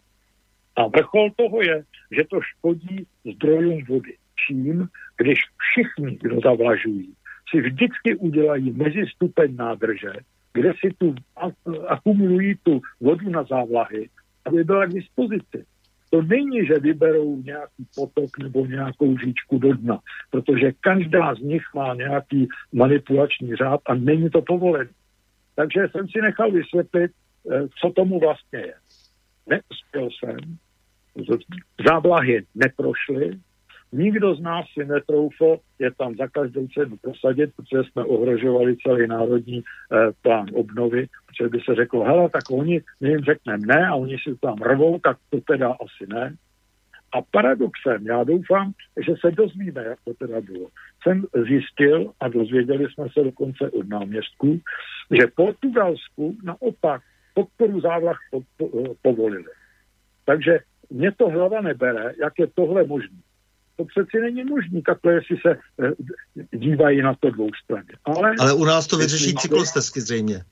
[0.79, 4.15] A vrchol toho je, že to škodí zdrojům vody.
[4.47, 4.87] Čím,
[5.17, 7.13] když všichni, kdo zavlažují,
[7.49, 10.13] si vždycky udělají mezistupeň nádrže,
[10.53, 11.15] kde si tu
[11.87, 14.09] akumulují tu vodu na závlahy,
[14.45, 15.65] aby byla k dispozici.
[16.09, 19.99] To není, že vyberou nějaký potok nebo nějakou říčku do dna,
[20.31, 24.89] protože každá z nich má nějaký manipulační řád a není to povolené.
[25.55, 27.11] Takže jsem si nechal vysvětlit,
[27.51, 28.73] eh, co tomu vlastně je.
[29.49, 30.57] Neuspěl jsem,
[31.87, 33.39] závlahy neprošly,
[33.91, 39.07] Nikdo z nás si netroufl je tam za každou cenu prosadit, protože jsme ohrožovali celý
[39.07, 43.87] národní eh, plán obnovy, protože by se řeklo, hele, tak oni, my jim řekneme ne
[43.87, 46.35] a oni si tam rvou, tak to teda asi ne.
[47.11, 48.71] A paradoxem, já doufám,
[49.05, 50.67] že se dozvíme, jak to teda bylo.
[51.03, 54.59] Jsem zjistil, a dozvěděli jsme se dokonce od náměstků,
[55.11, 57.01] že Portugalsku naopak
[57.33, 59.51] podporu závlah po, po, povolili.
[60.25, 60.59] Takže
[60.89, 63.17] mě to hlava nebere, jak je tohle možné.
[63.75, 65.91] To přeci není možné, takhle, jestli se eh,
[66.57, 67.87] dívají na to dvou strany.
[68.05, 70.43] Ale, ale u nás to vyřeší cyklostezky zřejmě.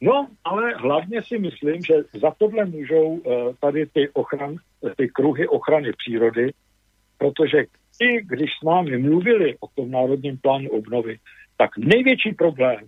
[0.00, 4.56] No, ale hlavně si myslím, že za tohle můžou uh, tady ty, ochran,
[4.96, 6.52] ty kruhy ochrany přírody,
[7.18, 7.64] protože
[8.00, 11.18] i když s námi mluvili o tom národním plánu obnovy,
[11.56, 12.80] tak největší problém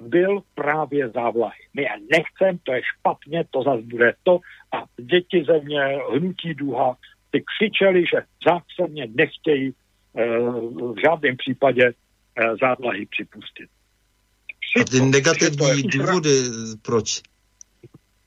[0.00, 1.60] byl právě závlahy.
[1.74, 4.40] My je nechcem, to je špatně, to zase bude to
[4.72, 5.80] a děti země,
[6.16, 6.96] hnutí duha,
[7.30, 9.74] ty křičeli, že zásadně nechtějí e,
[10.68, 11.92] v žádném případě e,
[12.60, 13.68] závlahy připustit.
[14.80, 16.30] A ty negativní důvody,
[16.82, 17.22] proč?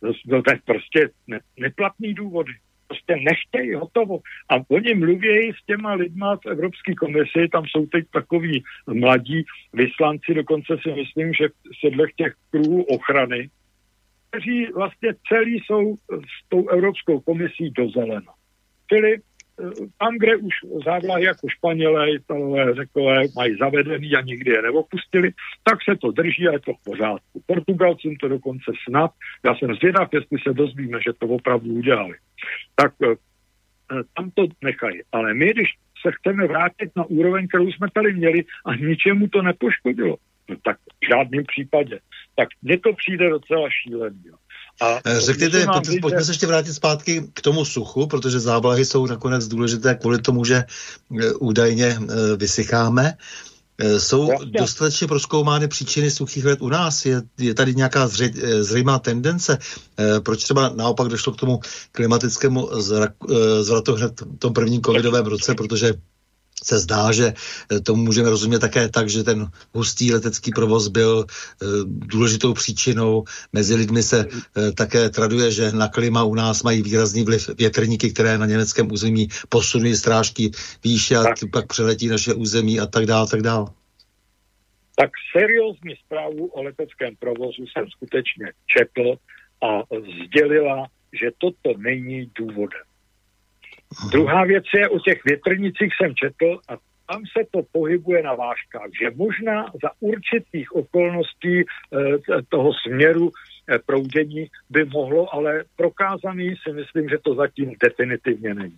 [0.01, 2.51] No, to je prostě ne, neplatný důvody.
[2.87, 4.19] Prostě nechtějí hotovo.
[4.49, 10.33] A oni mluví s těma lidma v Evropské komisi, tam jsou teď takový mladí vyslanci,
[10.33, 13.49] dokonce si myslím, že v těch kruhů ochrany,
[14.29, 18.33] kteří vlastně celý jsou s tou Evropskou komisí do zelena.
[18.89, 19.17] Čili
[19.97, 20.53] tam, kde už
[20.85, 25.31] závlahy jako Španělé, Italové, Řekové mají zavedený a nikdy je neopustili,
[25.63, 27.41] tak se to drží a je to v pořádku.
[27.45, 29.11] Portugalcům to dokonce snad,
[29.45, 32.15] já jsem zvědav, jestli se dozvíme, že to opravdu udělali.
[32.75, 35.01] Tak eh, eh, tam to nechají.
[35.11, 35.69] Ale my, když
[36.01, 40.17] se chceme vrátit na úroveň, kterou jsme tady měli a ničemu to nepoškodilo,
[40.49, 41.99] no tak v žádném případě.
[42.35, 44.21] Tak mně to přijde docela šílený.
[44.25, 44.35] Jo.
[44.81, 49.05] A eh, Řekněte, pojďme, pojďme se ještě vrátit zpátky k tomu suchu, protože závlahy jsou
[49.05, 50.55] nakonec důležité kvůli tomu, že
[51.21, 53.13] eh, údajně eh, vysycháme.
[53.97, 54.51] Jsou Jasně.
[54.59, 57.05] dostatečně proskoumány příčiny suchých let u nás?
[57.05, 58.31] Je, je tady nějaká zře,
[58.61, 59.57] zřejmá tendence?
[60.23, 61.59] Proč třeba naopak došlo k tomu
[61.91, 62.69] klimatickému
[63.61, 65.55] zvratu hned v tom prvním covidovém roce?
[65.55, 65.93] Protože
[66.63, 67.33] se zdá, že
[67.71, 73.23] eh, tomu můžeme rozumět také tak, že ten hustý letecký provoz byl e, důležitou příčinou.
[73.53, 78.13] Mezi lidmi se e, také traduje, že na klima u nás mají výrazný vliv větrníky,
[78.13, 80.51] které na německém území posunují strážky
[80.83, 81.37] výše a tak.
[81.51, 83.65] pak přeletí naše území a tak dále, tak dále.
[84.95, 89.15] Tak seriózní zprávu o leteckém provozu jsem skutečně četl
[89.61, 89.83] a
[90.25, 90.87] sdělila,
[91.21, 92.86] že toto není důvodem.
[94.11, 96.77] Druhá věc je, o těch větrnicích jsem četl a
[97.09, 101.63] tam se to pohybuje na vážkách, že možná za určitých okolností e,
[102.49, 108.77] toho směru e, proudění by mohlo, ale prokázaný si myslím, že to zatím definitivně není.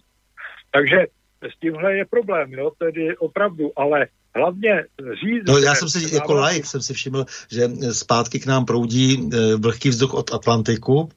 [0.72, 0.98] Takže
[1.42, 4.84] s tímhle je problém, jo, tedy opravdu, ale hlavně
[5.24, 5.48] říct...
[5.48, 9.56] No, já jsem si, jako like jsem si všiml, že zpátky k nám proudí e,
[9.56, 11.10] vlhký vzduch od Atlantiku,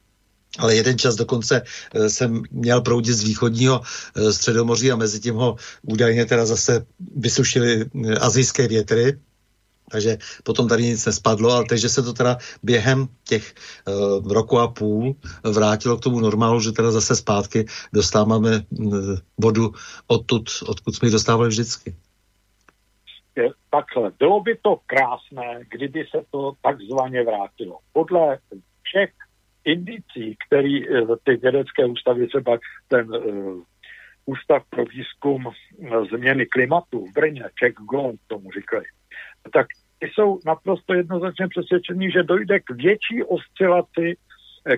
[0.58, 1.62] ale jeden čas dokonce
[1.94, 6.86] eh, jsem měl proudit z východního eh, středomoří a mezi tím ho údajně teda zase
[7.16, 9.18] vysušili eh, azijské větry,
[9.92, 13.54] takže potom tady nic nespadlo, ale takže se to teda během těch
[13.88, 18.94] uh, roku a půl vrátilo k tomu normálu, že teda zase zpátky dostáváme uh,
[19.38, 19.72] vodu
[20.06, 21.96] odtud, odkud jsme ji dostávali vždycky.
[23.70, 27.78] Takhle, bylo by to krásné, kdyby se to takzvaně vrátilo.
[27.92, 28.38] Podle
[28.82, 29.10] všech
[29.64, 32.58] indicí, který eh, ty vědecké ústavy, třeba
[32.88, 33.62] ten uh,
[34.26, 38.84] Ústav pro výzkum eh, změny klimatu v Brně, Czech Gond tomu říkají,
[39.52, 39.66] tak
[39.98, 44.16] ty jsou naprosto jednoznačně přesvědčení, že dojde k větší oscilaci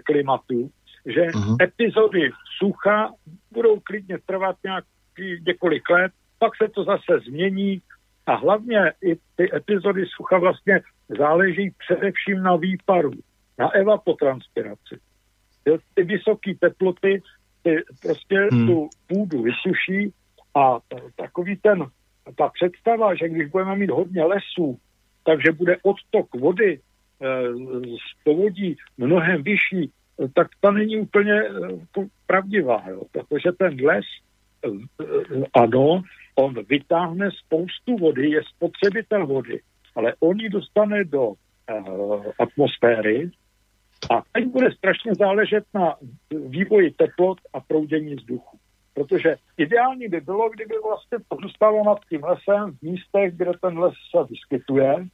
[0.05, 0.71] klimatu,
[1.07, 1.57] že uh-huh.
[1.63, 3.13] epizody sucha
[3.53, 7.83] budou klidně trvat nějaký několik let, pak se to zase změní
[8.27, 10.81] A hlavně i ty epizody sucha vlastně
[11.19, 13.11] záleží především na výparu,
[13.59, 14.99] na evapotranspiraci.
[15.95, 17.23] Ty vysoké teploty
[17.65, 18.67] ty prostě hmm.
[18.67, 20.13] tu půdu vysuší
[20.55, 20.79] a
[21.17, 21.87] takový ten,
[22.37, 24.79] ta představa, že když budeme mít hodně lesů,
[25.25, 26.79] takže bude odtok vody e,
[27.97, 29.91] z povodí mnohem vyšší,
[30.35, 31.49] tak ta není úplně e,
[32.27, 33.03] pravdivá, jo?
[33.13, 34.05] protože ten les,
[34.65, 34.69] e,
[35.55, 36.03] ano,
[36.35, 39.61] on vytáhne spoustu vody, je spotřebitel vody,
[39.97, 41.33] ale on ji dostane do
[42.39, 43.31] atmosféry
[44.11, 45.97] a teď bude strašně záležet na
[46.49, 48.59] vývoji teplot a proudění vzduchu.
[48.95, 53.79] Protože ideální by bylo, kdyby vlastně to zůstalo nad tím lesem v místech, kde ten
[53.79, 55.07] les se vyskytuje,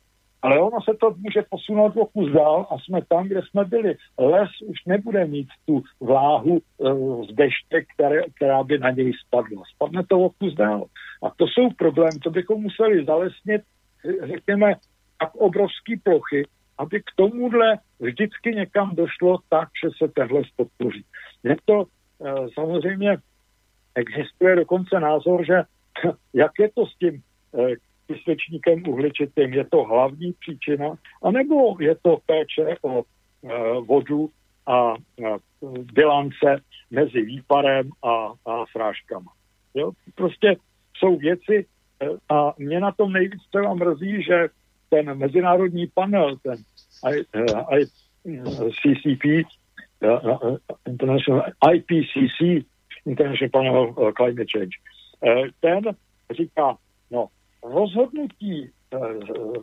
[0.42, 3.94] ale ono se to může posunout o kus dál a jsme tam, kde jsme byli.
[4.18, 9.62] Les už nebude mít tu vláhu uh, z deště, které, která by na něj spadla.
[9.74, 10.84] Spadne to o kus dál.
[11.22, 13.62] A to jsou problémy, to bychom museli zalesnit,
[14.22, 14.74] řekněme,
[15.20, 16.46] tak obrovské plochy,
[16.81, 21.05] aby k tomuhle vždycky někam došlo tak, že se tenhle podpoří.
[21.43, 23.16] Je to uh, samozřejmě
[23.94, 25.62] existuje dokonce názor, že
[26.35, 27.23] jak je to s tím
[28.07, 34.31] kysličníkem uhličitým, je to hlavní příčina, anebo je to péče o uh, vodu
[34.66, 34.94] a
[35.93, 36.57] bilance
[36.90, 39.32] mezi výparem a, a srážkama.
[39.74, 39.93] Jo?
[40.15, 40.57] Prostě
[40.97, 41.66] jsou věci
[42.28, 44.48] a mě na tom nejvíc třeba mrzí, že
[44.90, 46.57] ten mezinárodní panel, ten
[48.24, 49.24] ICCP,
[50.86, 52.66] International IPCC,
[53.06, 54.77] International Panel of Climate Change,
[55.60, 55.81] ten
[56.31, 56.77] říká,
[57.10, 57.27] no,
[57.62, 58.70] rozhodnutí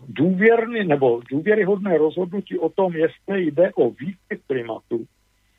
[0.07, 5.05] důvěrný nebo důvěryhodné rozhodnutí o tom, jestli jde o výkyv klimatu,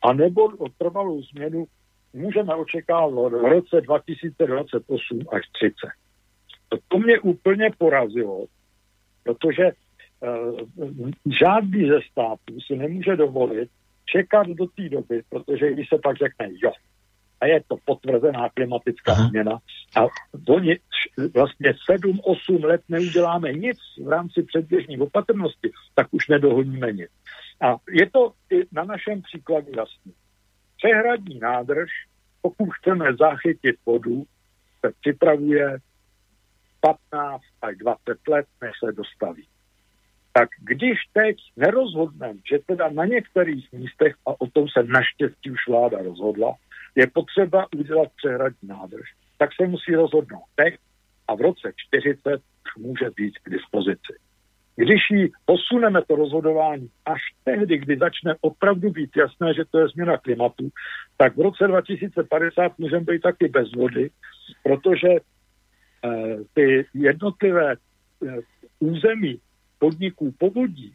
[0.01, 1.65] anebo o trvalou změnu,
[2.13, 5.75] můžeme očekávat v roce 2028 až 30.
[6.87, 8.45] To mě úplně porazilo,
[9.23, 9.88] protože uh,
[11.39, 13.69] žádný ze států si nemůže dovolit
[14.05, 16.71] čekat do té doby, protože když se pak řekne jo,
[17.41, 19.27] a je to potvrzená klimatická Aha.
[19.27, 19.59] změna
[19.95, 20.79] a do ni,
[21.33, 27.09] vlastně 7-8 let neuděláme nic v rámci předběžní opatrnosti, tak už nedohodíme nic.
[27.61, 30.13] A je to i na našem příkladu jasný.
[30.77, 31.89] Přehradní nádrž,
[32.41, 34.23] pokud chceme zachytit vodu,
[34.85, 35.77] se připravuje
[37.11, 39.47] 15 až 20 let, než se dostaví.
[40.39, 45.67] Tak když teď nerozhodneme, že teda na některých místech, a o tom se naštěstí už
[45.67, 46.55] vláda rozhodla,
[46.95, 50.75] je potřeba udělat přehradní nádrž, tak se musí rozhodnout teď
[51.27, 54.13] a v roce 40 už může být k dispozici.
[54.75, 59.87] Když ji posuneme to rozhodování až tehdy, kdy začne opravdu být jasné, že to je
[59.87, 60.69] změna klimatu,
[61.17, 64.09] tak v roce 2050 můžeme být taky bez vody,
[64.63, 65.09] protože
[66.05, 68.39] Eh, ty jednotlivé eh,
[68.79, 69.39] území
[69.79, 70.93] podniků povodí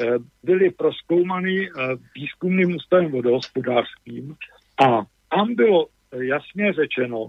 [0.00, 0.06] eh,
[0.42, 1.70] byly proskoumány
[2.14, 4.34] výzkumným ústavem vodohospodářským
[4.82, 7.28] a tam bylo jasně řečeno,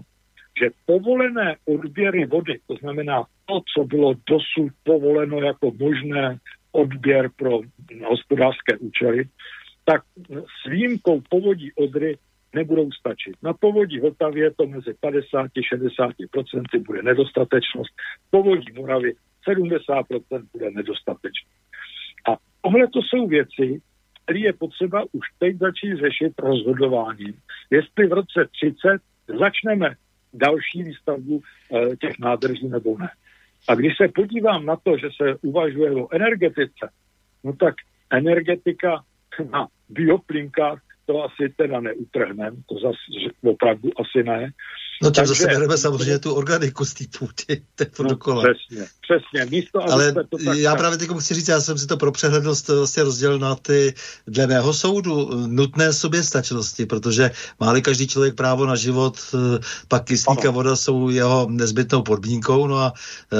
[0.62, 6.38] že povolené odběry vody, to znamená to, co bylo dosud povoleno jako možné
[6.72, 7.60] odběr pro
[8.08, 9.24] hospodářské účely,
[9.84, 12.18] tak s výjimkou povodí Odry
[12.54, 13.34] nebudou stačit.
[13.42, 17.90] Na povodí Vltavě to mezi 50-60% bude nedostatečnost,
[18.30, 19.14] povodí Moravy
[19.48, 21.60] 70% bude nedostatečnost.
[22.28, 23.80] A tohle to jsou věci,
[24.24, 27.34] které je potřeba už teď začít řešit rozhodováním.
[27.70, 28.78] Jestli v roce 30
[29.38, 29.94] začneme
[30.34, 33.08] další výstavbu e, těch nádrží nebo ne.
[33.68, 36.90] A když se podívám na to, že se uvažuje o energetice,
[37.44, 37.74] no tak
[38.10, 39.02] energetika
[39.50, 44.50] na bioplinkách to asi teda neutrhneme, to zase opravdu asi ne.
[45.02, 47.62] No tak zase bereme samozřejmě tu organiku z té půdy,
[47.96, 48.42] to no, dokola.
[48.42, 49.50] Přesně, přesně.
[49.50, 52.68] Místo, Ale to tak já právě teď chci říct, já jsem si to pro přehlednost
[52.68, 53.94] vlastně rozdělil na ty,
[54.26, 59.58] dle mého soudu, nutné soběstačnosti, protože má každý člověk právo na život, eh,
[59.88, 62.92] pak kyslík a voda jsou jeho nezbytnou podmínkou, no a
[63.32, 63.36] eh,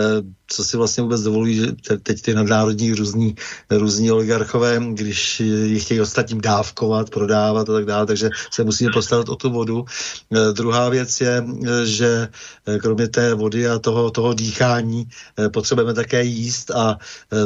[0.53, 1.67] co si vlastně vůbec dovolí, že
[2.03, 3.35] teď ty nadnárodní různí,
[3.71, 9.29] různí oligarchové, když ji chtějí ostatním dávkovat, prodávat a tak dále, takže se musíme postarat
[9.29, 9.85] o tu vodu.
[10.31, 11.45] Eh, druhá věc je,
[11.85, 12.29] že
[12.67, 15.07] eh, kromě té vody a toho, toho dýchání
[15.39, 16.99] eh, potřebujeme také jíst a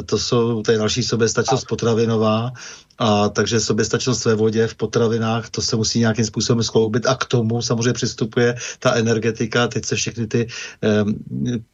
[0.07, 2.53] to jsou, to je další soběstačnost potravinová
[2.99, 7.25] A takže soběstačnost ve vodě, v potravinách, to se musí nějakým způsobem skloubit a k
[7.25, 10.47] tomu samozřejmě přistupuje ta energetika, teď se všechny ty,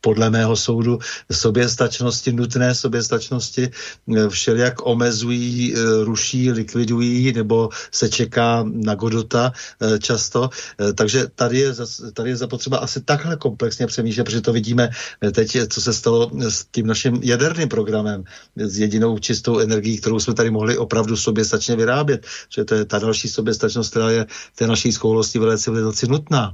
[0.00, 0.98] podle mého soudu,
[1.32, 9.98] soběstačnosti, nutné soběstačnosti eh, všelijak omezují, eh, ruší, likvidují nebo se čeká na Godota eh,
[9.98, 10.50] často.
[10.94, 11.74] Takže tady je,
[12.12, 14.90] tady je zapotřeba asi takhle komplexně přemýšlet, protože to vidíme
[15.32, 18.24] teď, co se stalo s tím naším jaderným programem,
[18.56, 22.98] s jedinou čistou energií, kterou jsme tady mohli opravdu soběstačně vyrábět, že to je ta
[22.98, 26.52] další soběstačnost, která je té naší schopnosti v civilizaci nutná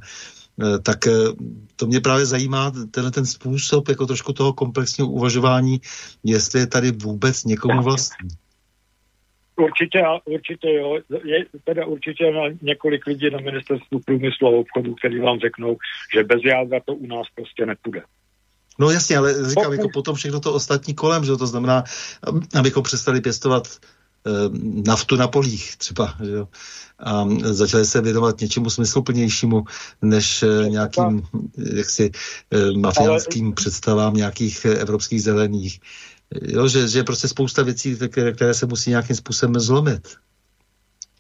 [0.82, 0.98] tak
[1.76, 5.80] to mě právě zajímá, tenhle ten způsob jako trošku toho komplexního uvažování,
[6.24, 8.28] jestli je tady vůbec někomu vlastní.
[9.56, 10.98] Určitě, určitě jo.
[11.24, 15.76] Je teda určitě na několik lidí na ministerstvu průmyslu a obchodu, kteří vám řeknou,
[16.14, 18.02] že bez jádra to u nás prostě nepůjde.
[18.78, 21.84] No jasně, ale říkám, jako potom všechno to ostatní kolem, že to znamená,
[22.58, 23.68] abychom přestali pěstovat
[24.86, 26.48] naftu na polích třeba, že jo?
[26.98, 29.64] a začali se věnovat něčemu smysluplnějšímu,
[30.02, 31.22] než e, nějakým
[31.76, 32.10] jaksi
[32.50, 35.80] e, mafiánským představám nějakých evropských zelených.
[36.42, 40.08] Jo, že, že je prostě spousta věcí, které, které se musí nějakým způsobem zlomit.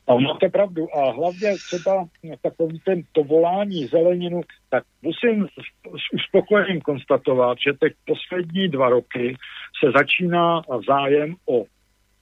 [0.08, 0.96] A máte pravdu.
[0.96, 2.08] A hlavně třeba
[2.42, 9.36] takový ten to volání zeleninu, tak musím s uspokojením konstatovat, že teď poslední dva roky
[9.84, 11.64] se začíná zájem o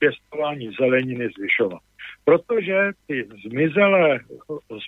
[0.05, 1.81] pěstování zeleniny zvyšovat.
[2.25, 4.19] Protože ty zmizelé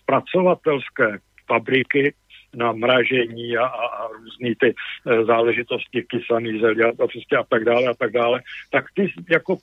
[0.02, 1.18] zpracovatelské
[1.48, 2.14] fabriky
[2.56, 7.44] na mražení a, a, a různé ty e, záležitosti kysaný zelí a, a prostě a
[7.44, 8.42] tak dále a tak dále,
[8.72, 9.58] tak ty jako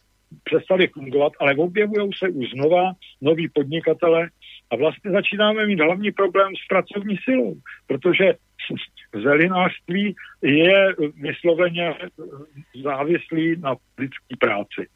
[0.44, 4.28] přestali fungovat, ale objevují se už znova noví podnikatele
[4.70, 7.54] a vlastně začínáme mít hlavní problém s pracovní silou,
[7.86, 8.34] protože
[9.22, 11.94] zelinářství je vysloveně
[12.82, 14.86] závislý na lidské práci.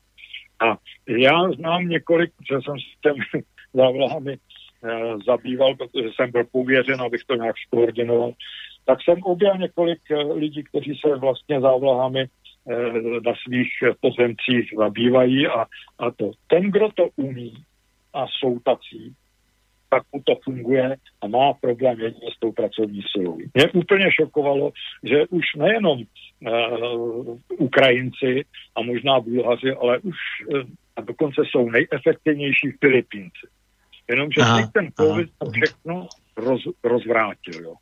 [0.61, 0.77] A
[1.09, 3.45] já znám několik, že jsem s těmi
[3.75, 4.39] závlahami
[4.85, 8.33] Eh, zabýval, protože jsem byl pověřen, abych to nějak skoordinoval,
[8.85, 12.93] tak jsem objel několik eh, lidí, kteří se vlastně závlahami eh,
[13.25, 13.71] na svých
[14.01, 15.67] pozemcích zabývají a,
[15.99, 16.31] a to.
[16.47, 17.55] Ten, kdo to umí
[18.15, 19.15] a jsou tací,
[19.90, 23.39] tak mu to funguje a má problém jedině s tou pracovní silou.
[23.55, 28.44] Mě úplně šokovalo, že už nejenom uh, Ukrajinci
[28.77, 30.16] a možná Bulhaři, ale už
[30.48, 30.62] uh,
[30.98, 33.47] a dokonce jsou nejefektivnější Filipínci.
[34.09, 35.51] Jenomže aha, ten COVID aha.
[35.52, 37.74] všechno roz, rozvrátil, jo.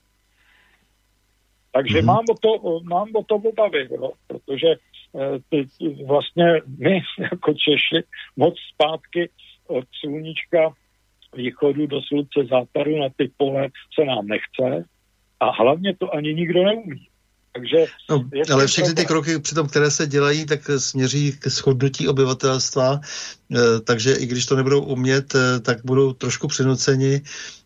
[1.72, 2.04] Takže mm-hmm.
[2.04, 5.68] mám, o to, mám o to obavy, jo, protože eh, ty,
[6.06, 6.44] vlastně
[6.78, 8.06] my jako Češi
[8.36, 9.30] moc zpátky
[9.66, 10.74] od sluníčka
[11.36, 14.84] východu do slunce západu na ty pole se nám nechce
[15.40, 17.06] a hlavně to ani nikdo neumí.
[17.56, 23.00] Takže no, ale všechny ty kroky, přitom, které se dělají, tak směří k schodnutí obyvatelstva,
[23.00, 27.22] eh, takže i když to nebudou umět, eh, tak budou trošku přinuceni.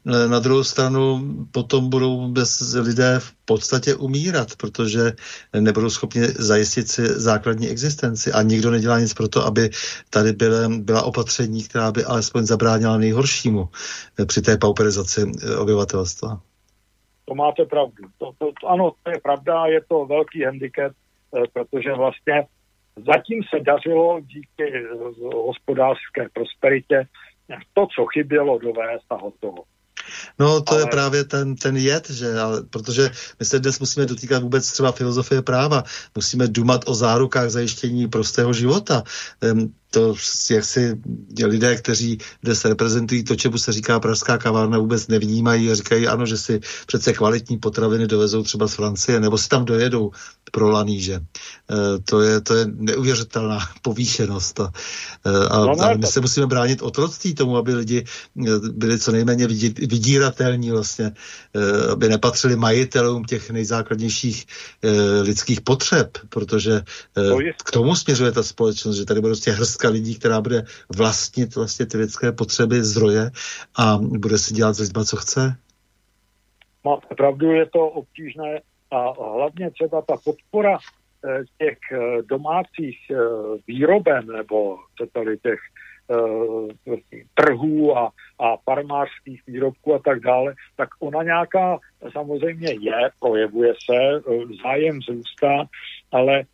[0.06, 5.12] Eh, na druhou stranu potom budou bez lidé v podstatě umírat, protože
[5.60, 8.32] nebudou schopni zajistit si základní existenci.
[8.32, 9.70] A nikdo nedělá nic pro to, aby
[10.10, 13.68] tady byla, byla opatření, která by alespoň zabránila nejhoršímu
[14.26, 16.40] při té pauperizaci obyvatelstva
[17.31, 18.05] to máte pravdu.
[18.19, 22.47] To, to, to, ano, to je pravda, je to velký handicap, eh, protože vlastně
[23.07, 24.82] zatím se dařilo díky eh,
[25.35, 27.07] hospodářské prosperitě
[27.74, 29.62] to, co chybělo, dovést a hotovo.
[30.39, 30.82] No to ale...
[30.82, 34.93] je právě ten, ten jed, že, ale, protože my se dnes musíme dotýkat vůbec třeba
[34.93, 35.82] filozofie práva,
[36.15, 39.02] musíme dumat o zárukách zajištění prostého života
[39.90, 40.14] to
[40.50, 41.00] jak si
[41.44, 46.26] lidé, kteří dnes reprezentují to, čemu se říká pražská kavárna, vůbec nevnímají a říkají, ano,
[46.26, 50.10] že si přece kvalitní potraviny dovezou třeba z Francie, nebo si tam dojedou
[50.50, 51.14] pro laníže.
[51.14, 51.22] E,
[52.04, 54.60] to, je, to je neuvěřitelná povýšenost.
[54.60, 54.72] A,
[55.24, 58.04] e, a, no, a my se musíme bránit otroctví tomu, aby lidi
[58.46, 61.12] e, byli co nejméně vydíratelní vlastně,
[61.92, 64.46] aby nepatřili majitelům těch nejzákladnějších
[65.22, 66.82] lidských potřeb, protože
[67.64, 70.62] k tomu směřuje ta společnost, že tady bude prostě hrst vrstka lidí, která bude
[70.97, 73.31] vlastnit vlastně ty lidské potřeby, zdroje
[73.78, 75.57] a bude si dělat s lidma, co chce?
[76.85, 83.16] Máte pravdu, je to obtížné a hlavně třeba ta podpora eh, těch eh, domácích eh,
[83.66, 84.77] výroben nebo
[85.12, 85.61] tady těch
[87.35, 91.78] trhů a, a farmářských výrobků a tak dále, tak ona nějaká
[92.12, 94.23] samozřejmě je, projevuje se,
[94.62, 95.65] zájem zrůstá,
[96.12, 96.44] ale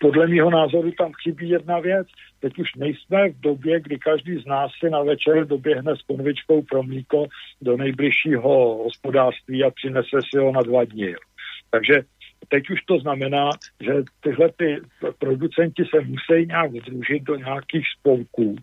[0.00, 2.06] podle mého názoru tam chybí jedna věc.
[2.40, 6.62] Teď už nejsme v době, kdy každý z nás si na večer doběhne s konvičkou
[6.62, 7.26] pro mlíko
[7.62, 11.14] do nejbližšího hospodářství a přinese si ho na dva dny.
[11.70, 11.94] Takže
[12.48, 13.50] teď už to znamená,
[13.80, 14.80] že tyhle ty
[15.18, 18.56] producenti se musí nějak združit do nějakých spolků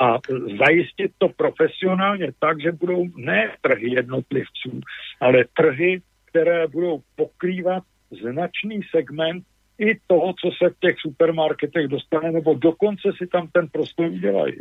[0.00, 0.18] a
[0.66, 4.80] zajistit to profesionálně tak, že budou ne trhy jednotlivců,
[5.20, 9.44] ale trhy, které budou pokrývat značný segment
[9.78, 14.54] i toho, co se v těch supermarketech dostane, nebo dokonce si tam ten prostor udělají.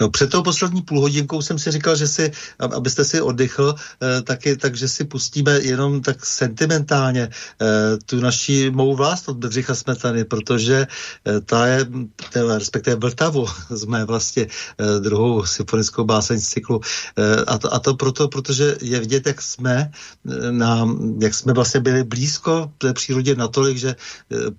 [0.00, 4.56] No před tou poslední půlhodinkou jsem si říkal, že si, abyste si oddychl, eh, taky,
[4.56, 10.86] takže si pustíme jenom tak sentimentálně eh, tu naší mou vlast od Bedřicha Smetany, protože
[10.86, 11.86] eh, ta je,
[12.34, 14.46] respektive Vltavu z mé vlastně
[15.00, 16.80] druhou symfonickou báseň z cyklu.
[17.46, 19.90] A, to, a to proto, protože je vidět, jak jsme,
[20.50, 20.88] na,
[21.20, 23.96] jak jsme vlastně byli blízko té přírodě natolik, že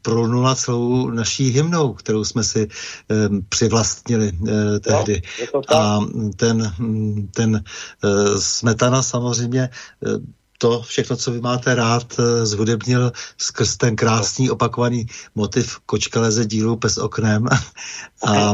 [0.02, 2.68] prolnula celou naší hymnou, kterou jsme si
[3.50, 4.32] přivlastnili.
[4.92, 5.22] Eh, tehdy.
[5.54, 6.00] No, a
[6.36, 6.74] ten,
[7.36, 7.64] ten
[8.04, 9.70] uh, Smetana samozřejmě
[10.00, 10.24] uh,
[10.62, 16.46] to všechno, co vy máte rád, eh, zhudebnil skrz ten krásný opakovaný motiv kočka leze
[16.46, 17.50] dílu pes oknem.
[18.22, 18.54] A,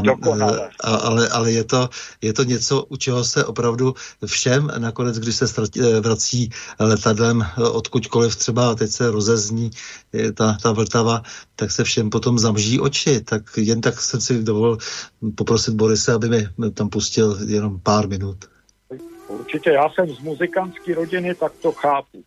[0.80, 1.88] a, ale ale je, to,
[2.22, 3.94] je to něco, u čeho se opravdu
[4.26, 9.70] všem nakonec, když se ztratí, vrací letadlem odkudkoliv třeba, teď se rozezní
[10.34, 11.22] ta, ta Vltava,
[11.56, 13.20] tak se všem potom zamží oči.
[13.20, 14.78] Tak jen tak jsem si dovolil
[15.34, 18.57] poprosit Borise, aby mi tam pustil jenom pár minut.
[19.28, 22.22] Určitě, já jsem z muzikantské rodiny, tak to chápu.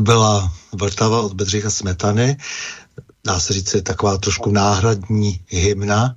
[0.00, 2.36] Byla Vltava od Bedřicha Smetany.
[3.26, 6.16] dá se říct, taková trošku náhradní hymna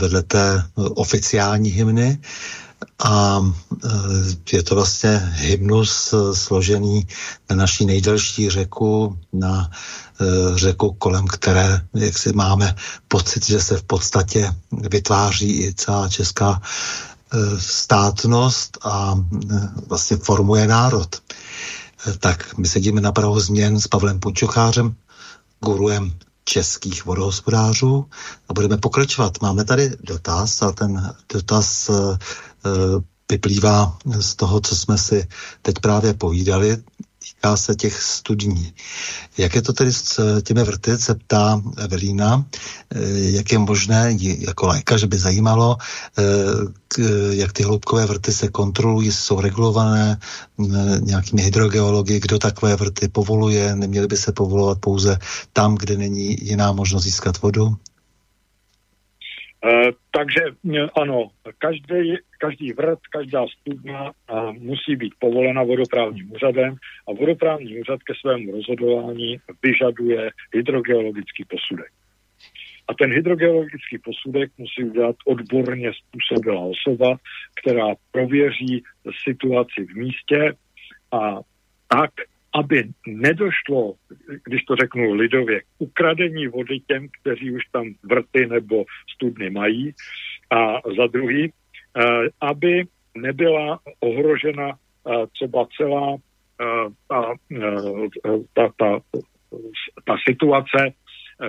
[0.00, 2.18] vedle té oficiální hymny
[3.04, 3.40] a
[4.52, 7.06] je to vlastně hymnus složený
[7.50, 9.70] na naší nejdelší řeku, na
[10.54, 12.74] řeku, kolem které jak si máme
[13.08, 16.62] pocit, že se v podstatě vytváří i celá česká
[17.58, 19.14] státnost a
[19.88, 21.23] vlastně formuje národ.
[22.18, 24.94] Tak my sedíme na Prahu změn s Pavlem Pučuchářem,
[25.60, 26.12] guruem
[26.44, 28.06] českých vodohospodářů
[28.48, 29.42] a budeme pokračovat.
[29.42, 31.90] Máme tady dotaz a ten dotaz
[33.30, 35.28] vyplývá z toho, co jsme si
[35.62, 36.76] teď právě povídali,
[37.24, 38.72] týká se těch studní.
[39.38, 42.44] Jak je to tedy s těmi vrty, se ptá Evelína,
[43.14, 45.76] jak je možné, jako lékař by zajímalo,
[47.30, 50.18] jak ty hloubkové vrty se kontrolují, jsou regulované
[51.00, 55.18] nějakými hydrogeology, kdo takové vrty povoluje, neměly by se povolovat pouze
[55.52, 57.76] tam, kde není jiná možnost získat vodu?
[59.64, 60.40] Eh, takže
[60.74, 66.76] eh, ano, každý, každý vrt, každá studna uh, musí být povolena vodoprávním úřadem
[67.08, 71.92] a vodoprávní úřad ke svému rozhodování vyžaduje hydrogeologický posudek.
[72.88, 77.16] A ten hydrogeologický posudek musí udělat odborně způsobilá osoba,
[77.54, 78.82] která prověří
[79.24, 80.52] situaci v místě
[81.12, 81.40] a
[81.88, 82.10] tak,
[82.54, 83.94] aby nedošlo,
[84.44, 89.94] když to řeknu lidově, k ukradení vody těm, kteří už tam vrty nebo studny mají.
[90.50, 92.02] A za druhý, eh,
[92.40, 97.34] aby nebyla ohrožena eh, třeba celá eh, ta,
[98.52, 99.00] ta, ta,
[100.04, 100.94] ta situace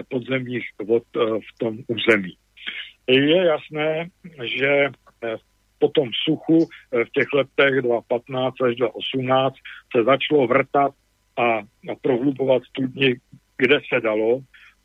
[0.10, 2.34] podzemních vod v tom území.
[3.08, 4.10] Je jasné,
[4.58, 4.90] že
[5.22, 9.56] v po tom suchu eh, v těch letech 2015 až 2018
[9.96, 10.92] se začalo vrtat
[11.38, 11.62] a,
[12.02, 13.16] prohlubovat studni,
[13.58, 14.40] kde se dalo,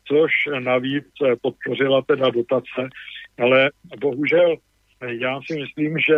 [0.07, 2.89] což navíc eh, podpořila teda dotace,
[3.39, 4.55] ale bohužel
[5.01, 6.15] eh, já si myslím, že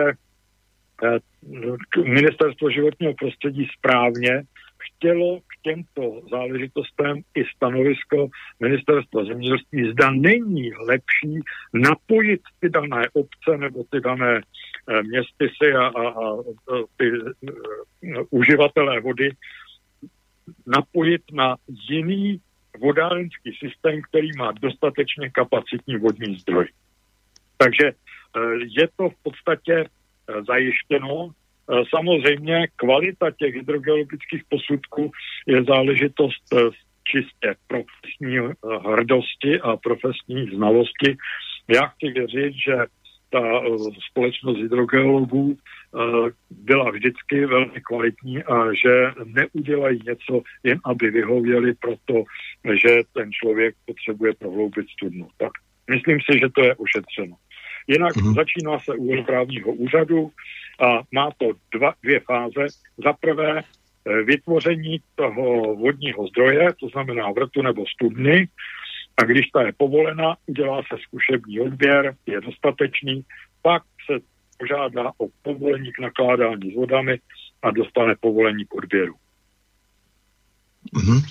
[2.04, 4.44] ministerstvo životního prostředí správně
[4.88, 8.28] chtělo k těmto záležitostem i stanovisko
[8.60, 11.40] ministerstva zemědělství, zda není lepší
[11.74, 16.38] napojit ty dané obce nebo ty dané eh, městy a, a, a
[16.98, 17.30] ty uh,
[18.30, 19.32] uživatelé vody
[20.68, 21.56] napojit na
[21.90, 22.42] jiný
[22.80, 26.68] vodárenský systém, který má dostatečně kapacitní vodní zdroj.
[27.58, 27.92] Takže
[28.80, 29.86] je to v podstatě
[30.48, 31.43] zajištěno Eh,
[31.90, 35.12] samozřejmě kvalita těch hydrogeologických posudků
[35.48, 36.58] je záležitost eh,
[37.04, 38.54] čistě profesní eh,
[38.90, 41.18] hrdosti a profesní znalosti.
[41.68, 42.76] Já chci věřit, že
[43.30, 43.62] ta
[44.10, 45.58] společnost hydrogeologů
[46.50, 52.24] byla vždycky velmi kvalitní a že neudělají něco jen aby vyhověli proto,
[52.74, 55.28] že ten člověk potřebuje prohloubit studnu.
[55.38, 55.52] Tak
[55.90, 57.36] myslím si, že to je ošetřeno.
[57.88, 58.36] Jinak mm-hmm.
[58.36, 60.32] začíná se u právního úřadu,
[60.80, 62.66] a má to dva, dvě fáze.
[63.04, 68.48] Za prvé eh, vytvoření toho vodního zdroje, to znamená vrtu nebo studny,
[69.18, 73.22] a když ta je povolena, udělá se zkušební odběr, je dostatečný,
[73.62, 74.20] pak se
[74.60, 77.20] požádá o povolení k nakládání s vodami
[77.62, 79.14] a dostane povolení k odběru.
[80.92, 81.24] Mm-hmm.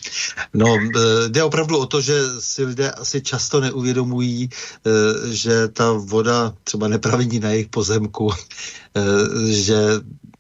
[0.55, 5.93] No, e, jde opravdu o to, že si lidé asi často neuvědomují, e, že ta
[5.93, 9.77] voda třeba nepravidí na jejich pozemku, e, že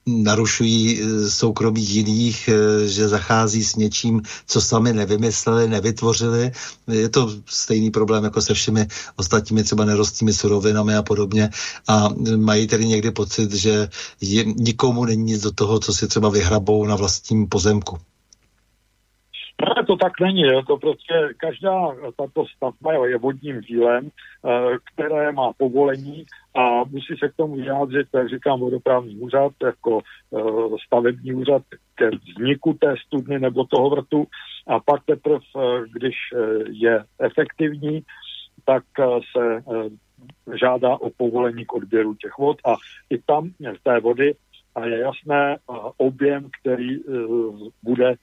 [0.07, 2.51] narušují soukromí jiných,
[2.87, 6.53] že zachází s něčím, co sami nevymysleli, nevytvořili.
[6.93, 8.87] Je to stejný problém jako se všemi
[9.17, 11.51] ostatními třeba nerostnými surovinami a podobně.
[11.89, 13.89] A mají tedy někdy pocit, že
[14.57, 17.99] nikomu není nic do toho, co si třeba vyhrabou na vlastním pozemku.
[19.63, 20.45] Ne, to tak není.
[20.67, 26.25] To prostě každá tato stavba je vodním dílem, eh, které má povolení
[26.55, 31.63] a musí se k tomu vyjádřit, jak říkám, vodoprávní úřad, jako eh, stavební úřad
[31.95, 34.27] ke vzniku té studny nebo toho vrtu
[34.67, 35.61] a pak teprve, eh,
[35.93, 36.15] když
[36.71, 38.03] je efektivní,
[38.65, 38.85] tak
[39.37, 39.63] se
[40.61, 42.75] žádá o povolení k odběru těch vod a
[43.11, 43.51] i tam
[43.83, 44.35] té vody
[44.75, 45.57] a je jasné
[45.97, 46.99] objem, který
[47.83, 48.15] bude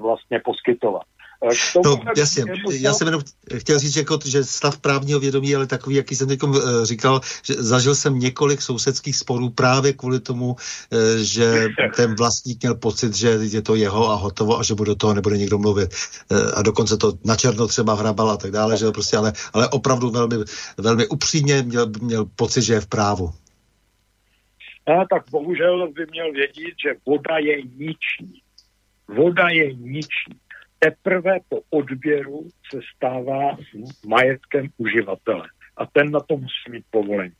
[0.00, 1.02] vlastně poskytovat.
[1.44, 2.44] Eh, no, jasně,
[2.80, 3.22] já jsem jenom
[3.56, 7.54] chtěl říct, jako, že stav právního vědomí, ale takový, jaký jsem teď eh, říkal, že
[7.54, 10.56] zažil jsem několik sousedských sporů právě kvůli tomu,
[11.16, 14.94] že ten vlastník měl pocit, že je to jeho a hotovo a že bude do
[14.94, 15.94] toho nebude nikdo mluvit.
[16.54, 20.10] A dokonce to na černo třeba hrabal a tak dále, že prostě, ale, ale opravdu
[20.10, 20.36] velmi,
[20.76, 23.30] velmi upřímně měl, měl pocit, že je v právu.
[24.86, 28.42] A tak bohužel by měl vědět, že voda je ničí.
[29.08, 30.38] Voda je ničí.
[30.78, 33.56] teprve po odběru se stává
[34.06, 35.48] majetkem uživatele.
[35.76, 37.32] A ten na to musí mít povolení.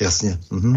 [0.00, 0.30] Jasně.
[0.52, 0.74] Mhm.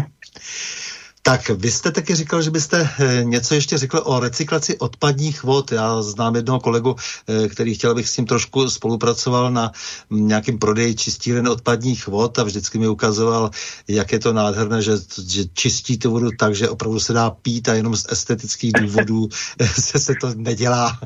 [1.22, 5.72] Tak vy jste taky říkal, že byste eh, něco ještě řekl o recyklaci odpadních vod.
[5.72, 9.72] Já znám jednoho kolegu, eh, který chtěl, abych s ním trošku spolupracoval na
[10.10, 13.50] nějakým prodeji čistíren odpadních vod a vždycky mi ukazoval,
[13.88, 14.92] jak je to nádherné, že,
[15.28, 19.28] že čistí tu vodu tak, že opravdu se dá pít a jenom z estetických důvodů
[19.80, 20.98] se, se to nedělá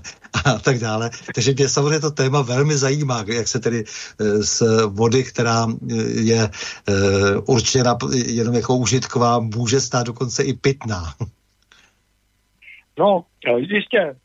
[0.45, 1.11] a tak dále.
[1.35, 3.85] Takže mě samozřejmě to téma velmi zajímá, jak se tedy
[4.21, 5.67] eh, z vody, která
[6.07, 6.51] je
[7.47, 11.03] určena jenom jako užitková, může stát dokonce i pitná.
[12.99, 13.25] No,
[13.57, 14.17] jistě,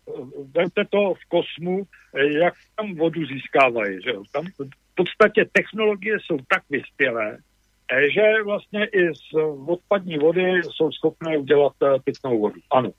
[0.56, 1.84] vemte to v kosmu,
[2.41, 4.01] jak tam vodu získávají.
[4.03, 4.11] Že?
[4.31, 7.38] Tam v podstatě technologie jsou tak vyspělé,
[8.14, 9.34] že vlastně i z
[9.68, 12.61] odpadní vody jsou schopné udělat eh, pitnou vodu.
[12.72, 12.91] Ano.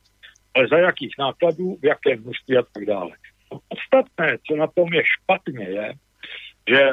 [0.54, 3.10] Ale za jakých nákladů, v jaké množství a tak dále.
[3.68, 5.92] Podstatné, co na tom je špatně, je,
[6.68, 6.90] že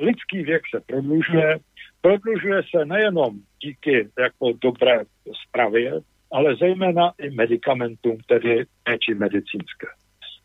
[0.00, 1.58] lidský věk se prodlužuje,
[2.00, 5.04] prodlužuje se nejenom díky jako dobré
[5.48, 6.00] stravě,
[6.32, 9.86] ale zejména i medicamentům, tedy péči medicínské.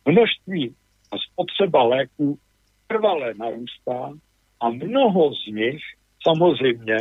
[0.06, 0.76] Množství
[1.12, 2.40] a spotřeba léků
[2.88, 4.14] trvale narůstá
[4.60, 5.82] a mnoho z nich
[6.28, 6.98] samozřejmě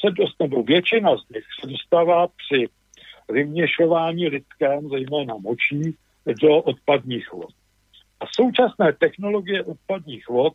[0.00, 2.68] se dostane, většina z nich se dostává při
[3.32, 5.96] vyměšování lidském, zejména močí,
[6.42, 7.50] do odpadních vod.
[8.20, 10.52] A současné technologie odpadních vod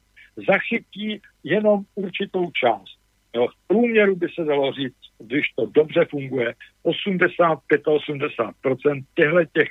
[0.48, 3.03] zachytí jenom určitou část.
[3.36, 6.54] Jo, v průměru by se dalo říct, když to dobře funguje,
[6.86, 9.70] 85-80% těchto těch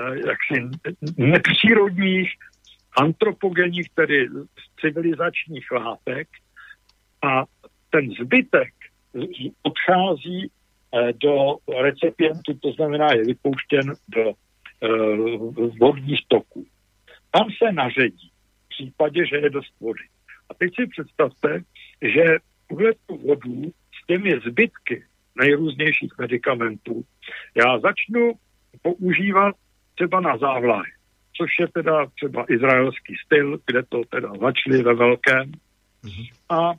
[0.00, 0.70] eh, jaksi
[1.16, 2.30] nepřírodních,
[2.98, 4.28] antropogenních, tedy
[4.80, 6.28] civilizačních látek
[7.22, 7.44] a
[7.90, 8.74] ten zbytek
[9.62, 14.32] odchází eh, do recipientu, to znamená je vypouštěn do eh,
[15.80, 16.66] vodních toků.
[17.30, 18.30] Tam se naředí
[18.64, 20.04] v případě, že je dost vody.
[20.48, 21.62] A teď si představte,
[22.02, 22.24] že
[22.72, 23.72] tuhle tu vodu
[24.02, 25.04] s těmi zbytky
[25.34, 27.04] nejrůznějších medicamentů
[27.56, 28.32] já začnu
[28.82, 29.54] používat
[29.94, 30.90] třeba na závlahy,
[31.36, 35.52] což je teda třeba izraelský styl, kde to teda začali ve velkém.
[36.04, 36.30] Mm-hmm.
[36.48, 36.72] A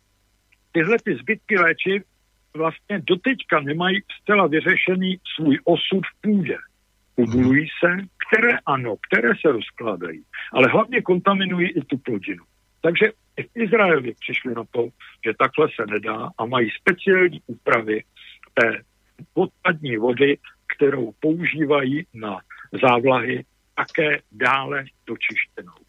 [0.72, 2.04] tyhle ty zbytky léčiv
[2.56, 6.58] vlastně doteďka nemají zcela vyřešený svůj osud v půdě.
[7.16, 7.98] Ubulují se,
[8.28, 12.44] které ano, které se rozkládají, ale hlavně kontaminují i tu plodinu.
[12.84, 14.88] Takže v Izraeli přišli na to,
[15.26, 18.04] že takhle se nedá a mají speciální úpravy
[18.54, 18.82] té
[19.34, 20.38] odpadní vody,
[20.76, 22.40] kterou používají na
[22.82, 23.44] závlahy,
[23.76, 25.80] také dále dočištěnou.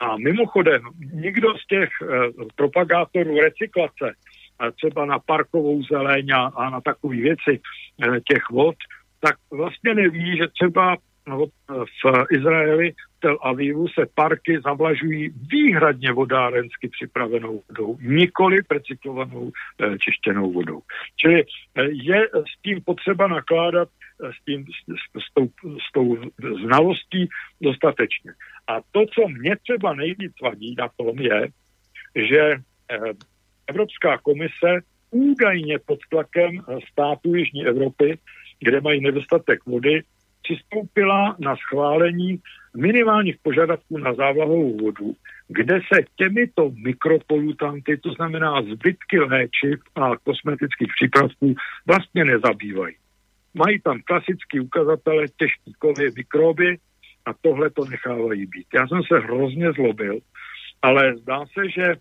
[0.00, 0.82] A mimochodem,
[1.12, 2.06] nikdo z těch e,
[2.54, 4.14] propagátorů recyklace,
[4.58, 7.60] a třeba na parkovou zeleň a, a na takové věci
[8.02, 8.76] e, těch vod,
[9.20, 10.96] tak vlastně neví, že třeba
[11.68, 20.52] v Izraeli Tel Avivu se parky zavlažují výhradně vodárensky připravenou vodou, nikoli recyklovanou e, čištěnou
[20.52, 20.80] vodou.
[21.16, 21.44] Čili e,
[21.90, 25.48] je s tím potřeba nakládat e, s, tím, s, s, tou,
[25.88, 26.16] s tou
[26.64, 27.28] znalostí
[27.60, 28.32] dostatečně.
[28.66, 31.48] A to, co mě třeba nejvíc vadí na tom, je,
[32.14, 32.56] že
[33.66, 34.80] Evropská komise
[35.10, 36.50] údajně pod tlakem
[36.92, 38.18] států Jižní Evropy,
[38.60, 40.02] kde mají nedostatek vody,
[40.48, 42.40] přistoupila na schválení
[42.76, 45.16] minimálních požadavků na závlahovou vodu,
[45.48, 51.54] kde se těmito mikropolutanty, to znamená zbytky léčiv a kosmetických přípravků,
[51.86, 52.94] vlastně nezabývají.
[53.54, 56.78] Mají tam klasický ukazatele těžký kovy, mikroby
[57.26, 58.66] a tohle to nechávají být.
[58.74, 60.18] Já jsem se hrozně zlobil,
[60.82, 61.94] ale zdá se, že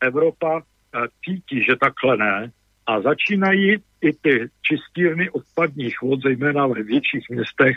[0.00, 2.50] Evropa eh, cítí, že takhle ne
[2.86, 7.76] a začínají i ty čistírny odpadních vod, zejména ve větších městech,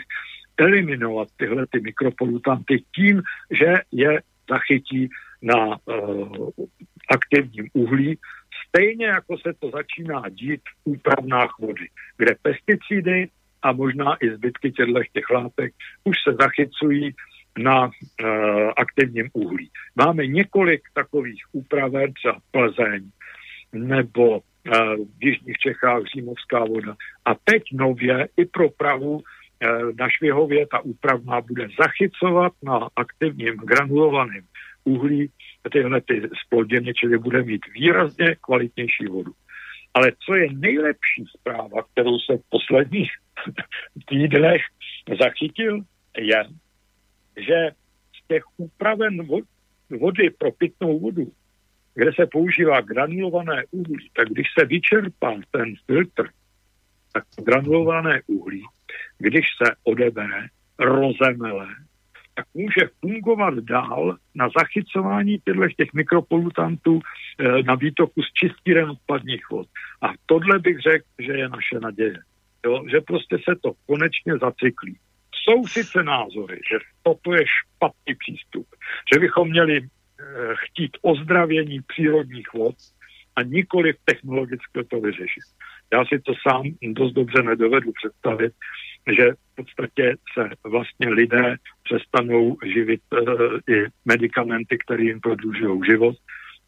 [0.56, 4.20] eliminovat tyhle ty mikropolutanty tím, že je
[4.50, 5.08] zachytí
[5.42, 6.48] na uh,
[7.10, 8.18] aktivním uhlí,
[8.68, 13.28] stejně jako se to začíná dít v úpravnách vody, kde pesticidy
[13.62, 15.74] a možná i zbytky těchto těch látek
[16.04, 17.14] už se zachycují
[17.58, 17.90] na uh,
[18.76, 19.70] aktivním uhlí.
[19.96, 23.10] Máme několik takových úpraven, třeba Plzeň
[23.72, 24.40] nebo
[25.18, 26.96] v Jižních Čechách Římovská voda.
[27.24, 29.68] A teď nově i pro Prahu eh,
[29.98, 34.44] na Švěhově ta úpravná bude zachycovat na aktivním granulovaném
[34.84, 35.30] uhlí
[35.72, 39.32] tyhle ty splodiny, čili bude mít výrazně kvalitnější vodu.
[39.94, 43.10] Ale co je nejlepší zpráva, kterou se v posledních
[44.08, 44.62] týdnech
[45.20, 45.80] zachytil,
[46.18, 46.44] je,
[47.36, 47.70] že
[48.22, 49.28] z těch úpraven
[49.90, 51.32] vody pro pitnou vodu
[51.96, 56.28] kde se používá granulované uhlí, tak když se vyčerpá ten filtr,
[57.12, 58.62] tak granulované uhlí,
[59.18, 60.46] když se odebere,
[60.78, 61.68] rozemele,
[62.34, 65.38] tak může fungovat dál na zachycování
[65.76, 69.68] těch mikropolutantů eh, na výtoku z čistíren odpadních vod.
[70.02, 72.18] A tohle bych řekl, že je naše naděje.
[72.64, 72.84] Jo?
[72.90, 74.98] Že prostě se to konečně zacyklí.
[75.34, 78.66] Jsou sice názory, že toto je špatný přístup,
[79.14, 79.80] že bychom měli
[80.54, 82.74] chtít ozdravění přírodních vod
[83.36, 85.42] a nikoli technologicky to vyřešit.
[85.92, 88.52] Já si to sám dost dobře nedovedu představit,
[89.16, 93.18] že v podstatě se vlastně lidé přestanou živit e,
[93.74, 96.16] i medicamenty, které jim prodlužují život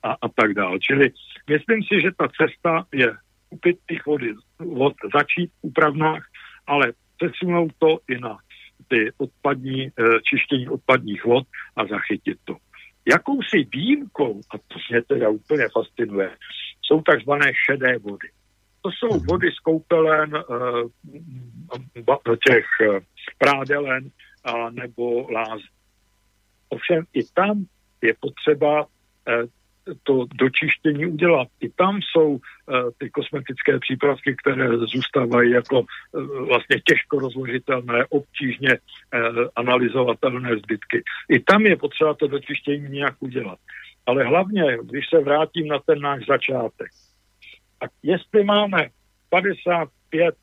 [0.02, 0.78] a, a tak dále.
[0.78, 1.10] Čili
[1.50, 3.16] myslím si, že ta cesta je
[3.48, 6.24] kupit těch vody, vod, začít v úpravnách,
[6.66, 8.38] ale přesunout to i na
[8.88, 9.90] ty odpadní, e,
[10.22, 11.46] čištění odpadních vod
[11.76, 12.56] a zachytit to.
[13.08, 16.36] Jakousi výjimkou, a to mě teda úplně fascinuje,
[16.82, 18.28] jsou takzvané šedé vody.
[18.82, 19.26] To jsou mhm.
[19.26, 20.42] vody z koupelen e,
[22.48, 23.00] těch e,
[23.38, 24.10] prádelen
[24.44, 25.60] a nebo láz.
[26.68, 27.64] Ovšem i tam
[28.02, 28.86] je potřeba
[30.02, 31.48] to dočištění udělat.
[31.60, 32.38] I tam jsou uh,
[32.98, 41.02] ty kosmetické přípravky, které zůstávají jako uh, vlastně těžko rozložitelné, obtížně uh, analyzovatelné zbytky.
[41.30, 43.58] I tam je potřeba to dočištění nějak udělat.
[44.06, 46.90] Ale hlavně, když se vrátím na ten náš začátek,
[47.80, 48.88] tak jestli máme
[49.30, 50.34] 55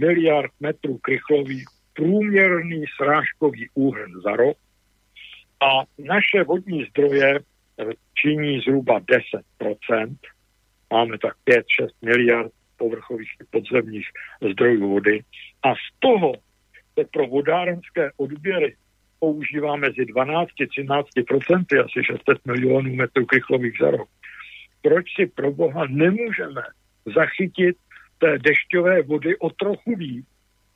[0.00, 1.64] miliard metrů krychlových
[1.94, 4.56] průměrný srážkový úhrn za rok
[5.62, 7.40] a naše vodní zdroje
[8.14, 10.16] činí zhruba 10%.
[10.92, 11.62] Máme tak 5-6
[12.02, 14.06] miliard povrchových podzemních
[14.50, 15.20] zdrojů vody.
[15.62, 16.32] A z toho
[16.98, 18.76] se pro vodárenské odběry
[19.18, 24.08] používá mezi 12-13%, asi 600 milionů metrů krychlových za rok.
[24.82, 26.62] Proč si pro boha nemůžeme
[27.14, 27.76] zachytit
[28.18, 30.26] té dešťové vody o trochu víc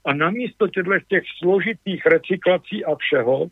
[0.05, 3.51] a namísto těchto těch složitých recyklací a všeho Eh,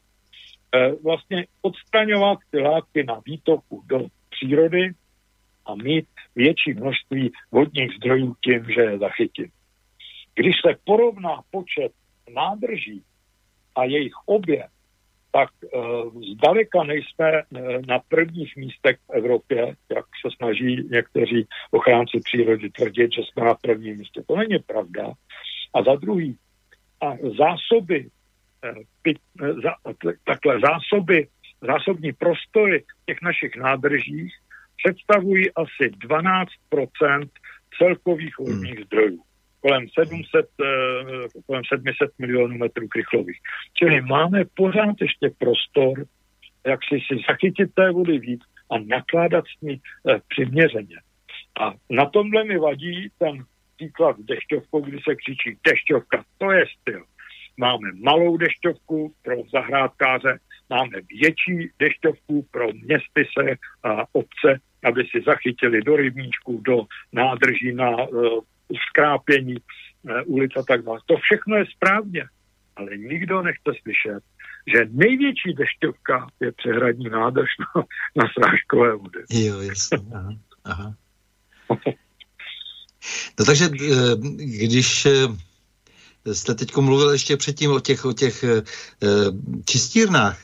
[1.05, 4.91] vlastně odstraňovat ty látky na výtoku do přírody
[5.67, 9.51] a mít větší množství vodních zdrojů tím, že je zachytím.
[10.35, 11.93] Když se porovná počet
[12.35, 13.03] nádrží
[13.77, 14.69] a jejich objem,
[15.33, 22.21] tak uh, zdaleka nejsme uh, na prvních místech v Evropě, jak se snaží někteří ochránci
[22.25, 24.23] přírody tvrdit, že jsme na prvním místě.
[24.29, 25.13] To není pravda.
[25.75, 26.37] A za druhý,
[27.01, 28.09] a zásoby
[29.03, 29.19] pit,
[29.65, 29.75] za,
[30.25, 31.29] takhle zásoby,
[31.61, 34.35] zásobní prostory těch našich nádržích
[34.85, 37.29] představují asi 12%
[37.79, 38.47] celkových hmm.
[38.47, 39.23] vodních zdrojů.
[39.61, 43.39] Kolem 700, uh, kolem 700 milionů metrů krychlových.
[43.75, 46.07] Čili máme pořád ještě prostor,
[46.67, 48.41] jak si, si zachytit té vody víc
[48.71, 50.97] a nakládat s ní uh, přiměřeně.
[51.61, 53.45] A na tomhle mi vadí ten
[53.77, 57.05] příklad dešťovkou, kdy se křičí dešťovka, to je styl.
[57.57, 60.39] Máme malou dešťovku pro zahrádkáře,
[60.71, 67.91] máme větší dešťovku pro městyse a obce, aby si zachytili do rybníčku, do nádrží na
[67.91, 68.41] uh,
[68.91, 70.99] skrápění uh, ulic a tak dále.
[71.07, 72.25] To všechno je správně,
[72.77, 74.23] ale nikdo nechce slyšet,
[74.75, 77.83] že největší dešťovka je přehradní nádrž na,
[78.17, 79.21] na srážkové vody.
[79.31, 79.99] Jo, jasně.
[80.15, 80.33] Aha,
[80.65, 80.95] aha.
[83.39, 84.17] No takže eh,
[84.67, 85.07] když
[86.33, 88.63] jste teď mluvil ještě předtím o těch, o těch e,
[89.65, 90.39] čistírnách.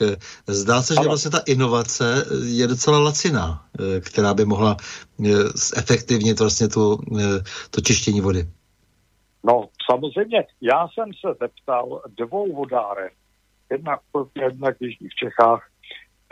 [0.46, 3.64] Zdá se, že vlastně ta inovace je docela laciná,
[3.96, 7.22] e, která by mohla e, zefektivnit vlastně tu, e,
[7.70, 8.46] to čištění vody.
[9.44, 10.44] No, samozřejmě.
[10.60, 13.10] Já jsem se zeptal dvou vodáren,
[13.70, 14.00] jednak,
[14.40, 15.68] jednak v Čechách,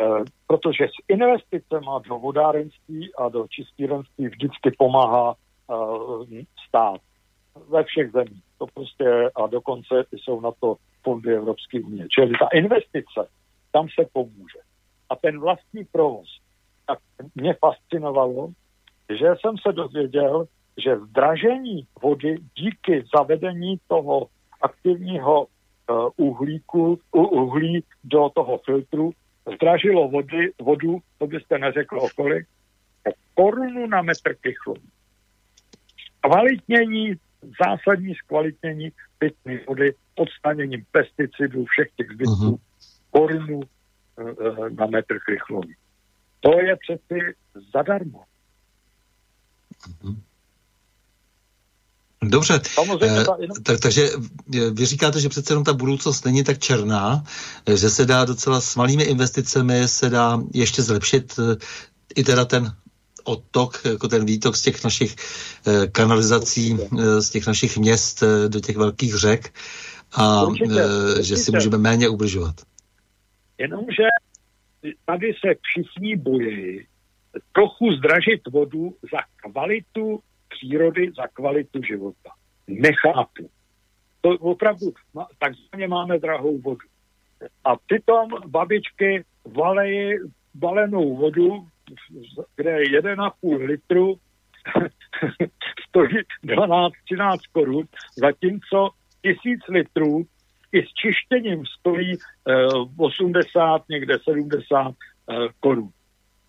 [0.00, 0.04] e,
[0.46, 7.00] protože s investicemi do vodárenství a do čistírenství vždycky pomáhá e, stát
[7.68, 8.42] ve všech zemích.
[8.58, 12.06] To prostě a dokonce jsou na to fondy Evropské unie.
[12.08, 13.28] Čili ta investice,
[13.72, 14.58] tam se pomůže.
[15.10, 16.40] A ten vlastní provoz,
[16.86, 16.98] tak
[17.34, 18.48] mě fascinovalo,
[19.10, 20.46] že jsem se dozvěděl,
[20.84, 24.26] že zdražení vody díky zavedení toho
[24.60, 29.12] aktivního uh, uhlíku, uh, uhlí do toho filtru
[29.54, 32.46] zdražilo vody, vodu, to byste neřekl o kolik,
[33.06, 34.88] o korunu na metr kychlový.
[36.20, 37.14] Kvalitnění
[37.64, 42.58] zásadní zkvalitnění pitné vody, odstaněním pesticidů, všech těch zbytků, uh-huh.
[43.10, 45.74] korunu e, na metr krychlový.
[46.40, 47.34] To je přeci
[47.74, 48.24] zadarmo.
[50.02, 50.16] Uh-huh.
[52.22, 52.60] Dobře,
[53.02, 53.24] eh,
[53.62, 54.08] tak, takže
[54.72, 57.24] vy říkáte, že přece jenom ta budoucnost není tak černá,
[57.74, 61.40] že se dá docela s malými investicemi se dá ještě zlepšit
[62.16, 62.76] i teda ten
[63.24, 65.16] odtok, jako ten výtok z těch našich
[65.66, 69.54] eh, kanalizací, eh, z těch našich měst eh, do těch velkých řek
[70.12, 71.22] a určitě, určitě.
[71.22, 72.54] že si můžeme méně ubližovat.
[73.58, 74.02] Jenomže
[75.04, 76.86] tady se všichni bojí
[77.52, 82.30] trochu zdražit vodu za kvalitu přírody, za kvalitu života.
[82.68, 83.50] Nechápu.
[84.20, 84.92] To opravdu,
[85.38, 86.86] takzvaně máme drahou vodu.
[87.64, 90.18] A přitom babičky valejí
[90.54, 91.66] balenou vodu,
[92.56, 94.14] kde je 1,5 litru,
[95.88, 97.84] stojí 12-13 korun,
[98.16, 98.90] zatímco
[99.22, 100.26] tisíc litrů
[100.72, 104.94] i s čištěním stojí uh, 80, někde 70 uh,
[105.60, 105.88] korun.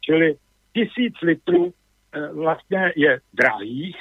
[0.01, 0.35] Čili
[0.73, 1.72] tisíc litrů uh,
[2.35, 3.97] vlastně je drahých,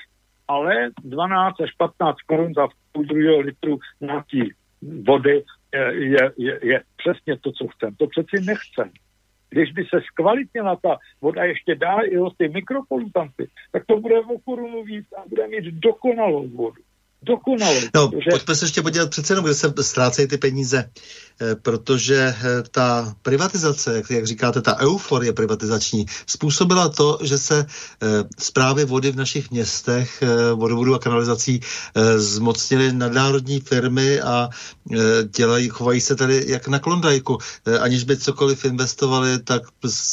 [0.48, 4.52] ale 12 až 15 korun za půl druhého litru nějaký
[4.82, 5.44] vody
[5.92, 7.94] je, je, je přesně to, co chcem.
[7.94, 8.90] To přeci nechcem.
[9.50, 14.20] Když by se zkvalitnila ta voda ještě dál i o ty mikropolutanty, tak to bude
[14.20, 16.82] o korunu víc a bude mít dokonalou vodu
[17.22, 17.80] dokonale.
[17.94, 18.30] No, protože...
[18.30, 20.90] pojďme se ještě podívat přece jenom, kde se ztrácejí ty peníze,
[21.40, 27.66] eh, protože eh, ta privatizace, jak, jak říkáte, ta euforie privatizační, způsobila to, že se
[28.38, 30.22] zprávy eh, vody v našich městech,
[30.54, 31.60] vodovodu a kanalizací
[32.16, 34.48] zmocnily nadnárodní firmy a
[35.36, 37.38] dělají, chovají se tady jak na klondajku.
[37.80, 39.62] Aniž by cokoliv investovali, tak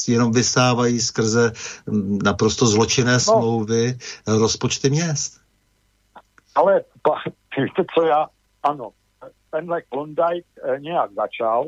[0.07, 1.51] jenom vysávají skrze
[1.91, 3.19] hm, naprosto zločinné no.
[3.19, 3.97] smlouvy
[4.27, 5.46] rozpočty měst.
[6.57, 6.83] Ale
[7.57, 8.27] víte co já,
[8.63, 8.89] ano,
[9.51, 11.65] tenhle Klondike eh, nějak začal,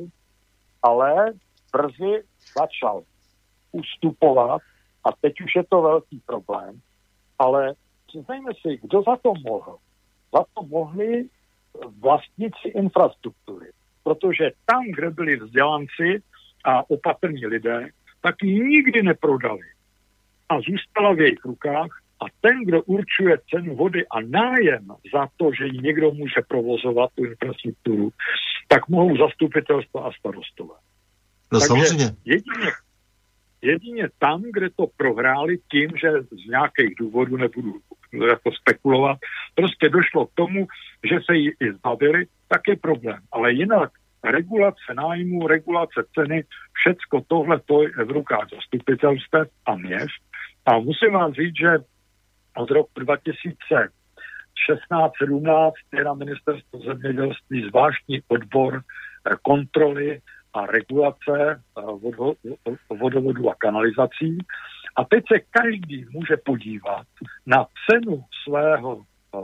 [0.84, 1.34] ale
[1.74, 2.24] brzy
[2.60, 3.04] začal
[3.72, 4.62] ustupovat
[5.04, 6.82] a teď už je to velký problém.
[7.40, 7.74] Ale
[8.08, 9.78] přiznejme si, kdo za to mohl?
[10.34, 11.30] Za to mohli
[12.00, 13.72] vlastníci infrastruktury.
[14.04, 16.24] Protože tam, kde byli vzdělanci
[16.66, 17.90] a opatrní lidé,
[18.22, 19.68] tak ji nikdy neprodali.
[20.50, 25.52] A zůstala v jejich rukách a ten, kdo určuje cenu vody a nájem za to,
[25.58, 28.10] že ji někdo může provozovat, tu infrastrukturu,
[28.68, 30.76] tak mohou zastupitelstva a starostové.
[31.52, 32.06] No Takže samozřejmě.
[32.26, 32.72] Jedině,
[33.62, 37.74] jedině tam, kde to prohráli tím, že z nějakých důvodů nebudu
[38.28, 39.18] jako spekulovat,
[39.56, 40.68] prostě došlo k tomu,
[41.10, 43.20] že se ji i zbavili, tak je problém.
[43.32, 43.92] Ale jinak
[44.24, 46.44] regulace nájmu, regulace ceny,
[46.74, 49.36] všecko tohle to je v rukách zastupitelstv
[49.66, 50.22] a měst.
[50.66, 51.78] A musím vám říct, že
[52.58, 58.84] od roku 2016-17 je na ministerstvo zemědělství zvláštní odbor eh,
[59.42, 60.22] kontroly
[60.54, 61.82] a regulace eh,
[63.00, 64.38] vodovodu a kanalizací.
[64.96, 67.08] A teď se každý může podívat
[67.46, 69.04] na cenu svého,
[69.36, 69.40] eh,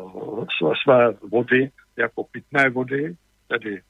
[0.83, 3.15] své vody jako pitné vody,
[3.47, 3.81] tedy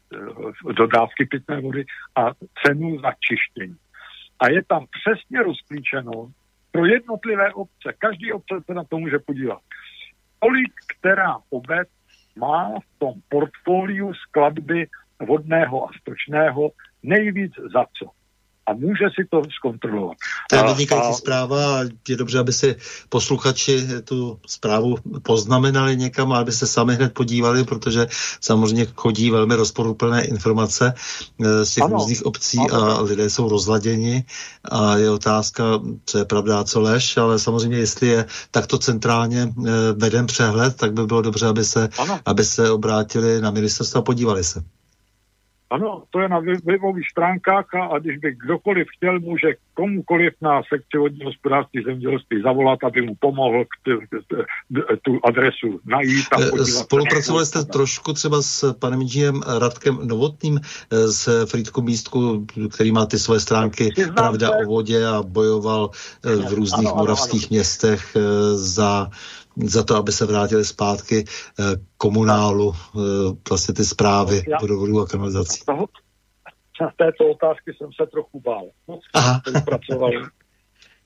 [0.72, 1.86] dodávky pitné vody
[2.16, 2.32] a
[2.66, 3.78] cenu za čištění.
[4.40, 6.32] A je tam přesně rozklíčeno,
[6.76, 7.94] pro jednotlivé obce.
[7.98, 9.60] Každý obce se na to může podívat.
[10.40, 11.88] Kolik která obec
[12.36, 14.88] má v tom portfoliu skladby
[15.28, 16.72] vodného a stočného
[17.04, 18.06] nejvíc za co
[18.68, 20.18] a může si to zkontrolovat.
[20.50, 21.14] To je vynikající a...
[21.14, 22.76] zpráva a je dobře, aby si
[23.10, 28.08] posluchači tu zprávu poznamenali někam a aby se sami hned podívali, protože
[28.42, 30.94] samozřejmě chodí velmi rozporuplné informace
[31.44, 31.98] eh, z těch ano.
[31.98, 32.84] různých obcí ano.
[32.84, 34.24] a lidé jsou rozladěni
[34.72, 35.64] a je otázka,
[36.06, 40.76] co je pravda a co lež, ale samozřejmě, jestli je takto centrálně eh, veden přehled,
[40.76, 41.90] tak by bylo dobře, aby se,
[42.26, 44.64] aby se obrátili na ministerstvo a podívali se.
[45.70, 50.62] Ano, to je na webových stránkách a, a když by kdokoliv chtěl, může komukoliv na
[50.74, 53.92] sekci vodního hospodářství zemědělství zavolat, aby mu pomohl k t,
[54.28, 54.36] t,
[55.02, 56.26] tu adresu najít.
[56.32, 62.46] A eh, Spolupracovali jste trošku třeba s panem inženýrem Radkem Novotným eh, z Frýdku místku,
[62.74, 65.90] který má ty svoje stránky Pravda o vodě a bojoval
[66.26, 67.56] eh, v různých ano, moravských ano, ano.
[67.56, 68.18] městech
[68.54, 69.10] za
[69.64, 71.64] za to, aby se vrátili zpátky eh,
[71.98, 73.00] komunálu, eh,
[73.50, 75.64] vlastně ty zprávy vodovodů a kanalizací.
[76.82, 78.70] Na této otázky jsem se trochu bál.
[78.88, 79.02] Moc
[79.40, 80.18] spolupracovali.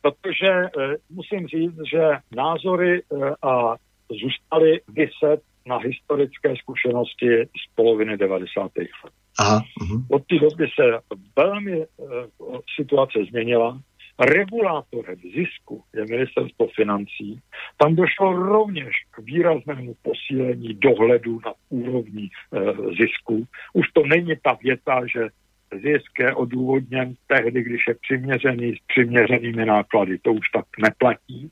[0.01, 2.01] Protože eh, musím říct, že
[2.35, 3.03] názory
[3.41, 3.75] a
[4.21, 8.61] zůstaly vyset na historické zkušenosti z poloviny 90.
[8.77, 9.13] let.
[9.39, 10.05] Aha, uh-huh.
[10.11, 13.79] Od té doby se velmi uh, situace změnila
[14.19, 17.39] regulátorem zisku je ministerstvo financí,
[17.77, 22.59] tam došlo rovněž k výraznému posílení dohledu na úrovni e,
[23.01, 23.47] zisku.
[23.73, 25.29] Už to není ta věta, že
[25.71, 30.17] zisk je odůvodněn tehdy, když je přiměřený s přiměřenými náklady.
[30.17, 31.51] To už tak neplatí.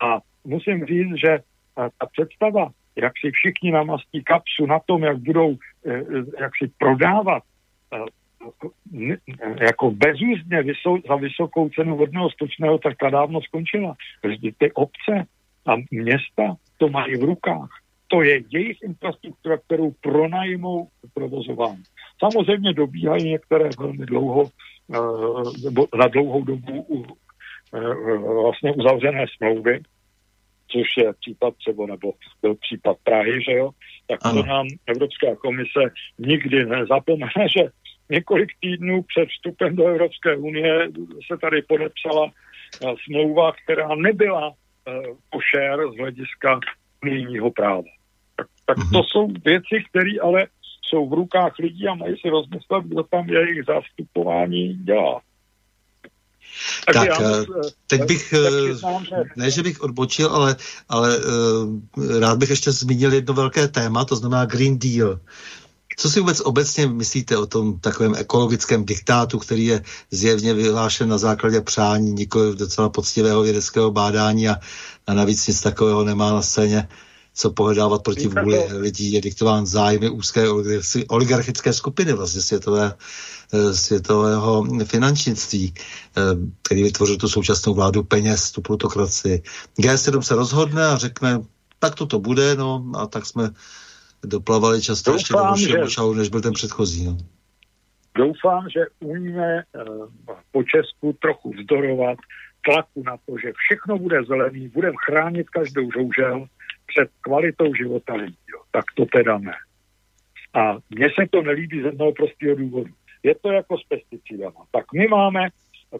[0.00, 1.40] A musím říct, že e,
[1.76, 5.56] ta představa, jak si všichni namastí kapsu na tom, jak budou
[5.86, 6.04] e, e
[6.40, 7.42] jak si prodávat
[9.60, 13.96] jako bezúzně vysou, za vysokou cenu vodného stočného, tak ta dávno skončila.
[14.58, 15.26] Ty obce
[15.66, 17.68] a města to mají v rukách.
[18.08, 21.82] to je jejich infrastruktura, kterou pronajmou provozování.
[22.18, 24.50] Samozřejmě dobíhají některé velmi dlouho,
[25.64, 27.06] nebo na dlouhou dobu
[28.42, 29.80] vlastně uzavřené smlouvy,
[30.68, 32.12] což je případ třeba, nebo
[32.42, 33.70] byl případ Prahy, že jo,
[34.06, 35.80] tak to nám Evropská komise
[36.18, 37.64] nikdy nezapomene, že
[38.10, 40.88] několik týdnů před vstupem do Evropské unie
[41.32, 44.54] se tady podepsala eh, smlouva, která nebyla uh,
[45.30, 46.60] košer z hlediska
[47.02, 47.82] unijního práva.
[48.36, 49.04] Tak, tak to mhm.
[49.04, 50.46] jsou věci, které ale
[50.82, 55.20] jsou v rukách lidí a mají si rozmyslet, kdo tam jejich zastupování dělá.
[56.86, 57.44] Tak, tak já,
[57.86, 58.34] teď bych,
[59.36, 60.56] ne, že bych odbočil, ale,
[60.88, 61.18] ale
[62.20, 65.20] rád bych ještě zmínil jedno velké téma, to znamená Green Deal.
[65.96, 71.18] Co si vůbec obecně myslíte o tom takovém ekologickém diktátu, který je zjevně vyhlášen na
[71.18, 74.56] základě přání, nikoli docela poctivého vědeckého bádání a,
[75.06, 76.88] a navíc nic takového nemá na scéně,
[77.34, 80.44] co pohledávat proti vůli lidí, je diktován zájmy úzké
[81.08, 82.94] oligarchické skupiny vlastně světové,
[83.52, 86.20] eh, světového finančnictví, eh,
[86.62, 89.42] který vytvořil tu současnou vládu peněz, tu plutokracii.
[89.78, 91.40] G7 se rozhodne a řekne,
[91.78, 93.50] tak to to bude, no a tak jsme
[94.24, 96.18] doplavali často ještě do že...
[96.18, 97.06] než byl ten předchozí.
[97.06, 97.16] No.
[98.14, 100.08] Doufám, že umíme uh,
[100.52, 102.18] po Česku trochu vzdorovat
[102.64, 106.46] tlaku na to, že všechno bude zelený, budeme chránit každou žoužel
[106.86, 108.38] před kvalitou života lidí.
[108.54, 108.62] Jo.
[108.70, 109.54] Tak to teda ne.
[110.54, 112.92] A mně se to nelíbí z jednoho prostého důvodu.
[113.22, 114.64] Je to jako s pesticidama.
[114.70, 115.48] Tak my máme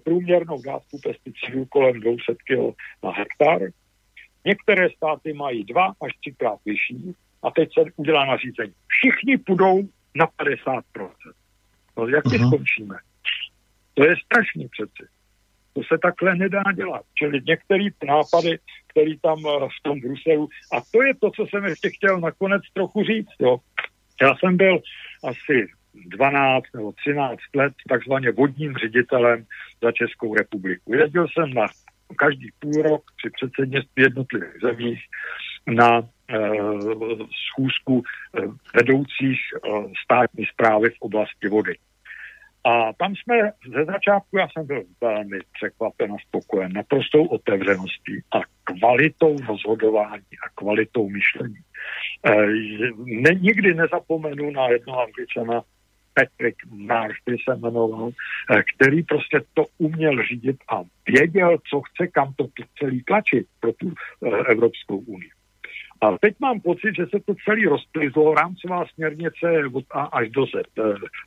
[0.05, 3.61] průměrnou dávku pesticidů kolem 200 kg na hektar.
[4.45, 8.73] Některé státy mají dva až třikrát vyšší a teď se udělá nařízení.
[8.89, 9.83] Všichni půjdou
[10.15, 10.83] na 50%.
[11.97, 12.47] No jak uh-huh.
[12.47, 12.97] skončíme?
[13.95, 15.11] To je strašný přeci.
[15.73, 17.03] To se takhle nedá dělat.
[17.15, 21.65] Čili některé nápady, které tam eh, v tom Bruselu, a to je to, co jsem
[21.65, 23.35] ještě chtěl nakonec trochu říct.
[23.41, 23.59] Jo.
[24.23, 24.81] Já jsem byl
[25.25, 29.47] asi 12 nebo 13 let takzvaně vodním ředitelem
[29.83, 30.95] za Českou republiku.
[30.95, 31.67] Jezdil jsem na
[32.17, 35.01] každý půl rok při předsednictví jednotlivých zemích
[35.67, 36.03] na
[37.51, 38.43] schůzku eh,
[38.75, 39.69] vedoucích eh,
[40.05, 41.75] státní zprávy v oblasti vody.
[42.65, 48.41] A tam jsme ze začátku, já jsem byl velmi překvapen a spokojen naprostou otevřeností a
[48.65, 51.57] kvalitou rozhodování a kvalitou myšlení.
[53.05, 55.63] Ne, nikdy nezapomenu na jednoho angličana,
[56.15, 56.57] Patrick
[57.23, 58.11] který se jmenoval,
[58.75, 62.47] který prostě to uměl řídit a věděl, co chce, kam to
[62.79, 63.95] celý tlačit pro tu
[64.49, 65.31] Evropskou unii.
[66.01, 70.47] A teď mám pocit, že se to celý rozplizlo, rámcová směrnice od A až do
[70.47, 70.83] Z, eh,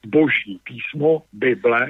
[0.08, 1.88] boží písmo, Bible,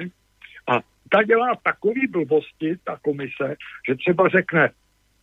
[0.66, 0.80] a
[1.10, 3.56] ta dělá takový blbosti, ta komise,
[3.88, 4.70] že třeba řekne,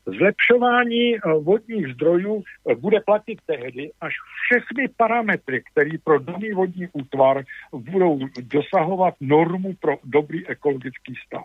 [0.05, 4.13] Zlepšování eh, vodních zdrojů eh, bude platit tehdy, až
[4.45, 7.43] všechny parametry, které pro daný vodní útvar
[7.73, 11.43] budou dosahovat normu pro dobrý ekologický stav.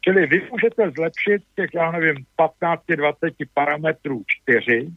[0.00, 4.90] Čili vy můžete zlepšit těch, já nevím, 15-20 parametrů 4,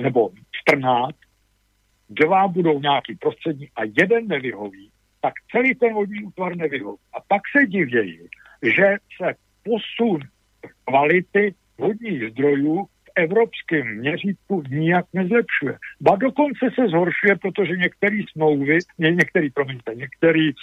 [0.00, 1.16] nebo 14,
[2.08, 4.90] dva budou nějaký prostřední a jeden nevyhoví,
[5.20, 6.98] tak celý ten vodní útvar nevyhoví.
[7.12, 8.28] A pak se divějí,
[8.62, 10.20] že se posun
[10.84, 15.78] kvality vodních zdrojů v evropském měřítku nijak nezlepšuje.
[16.00, 20.54] Ba dokonce se zhoršuje, protože některé smlouvy, ně, některý, promiňte, některý, e,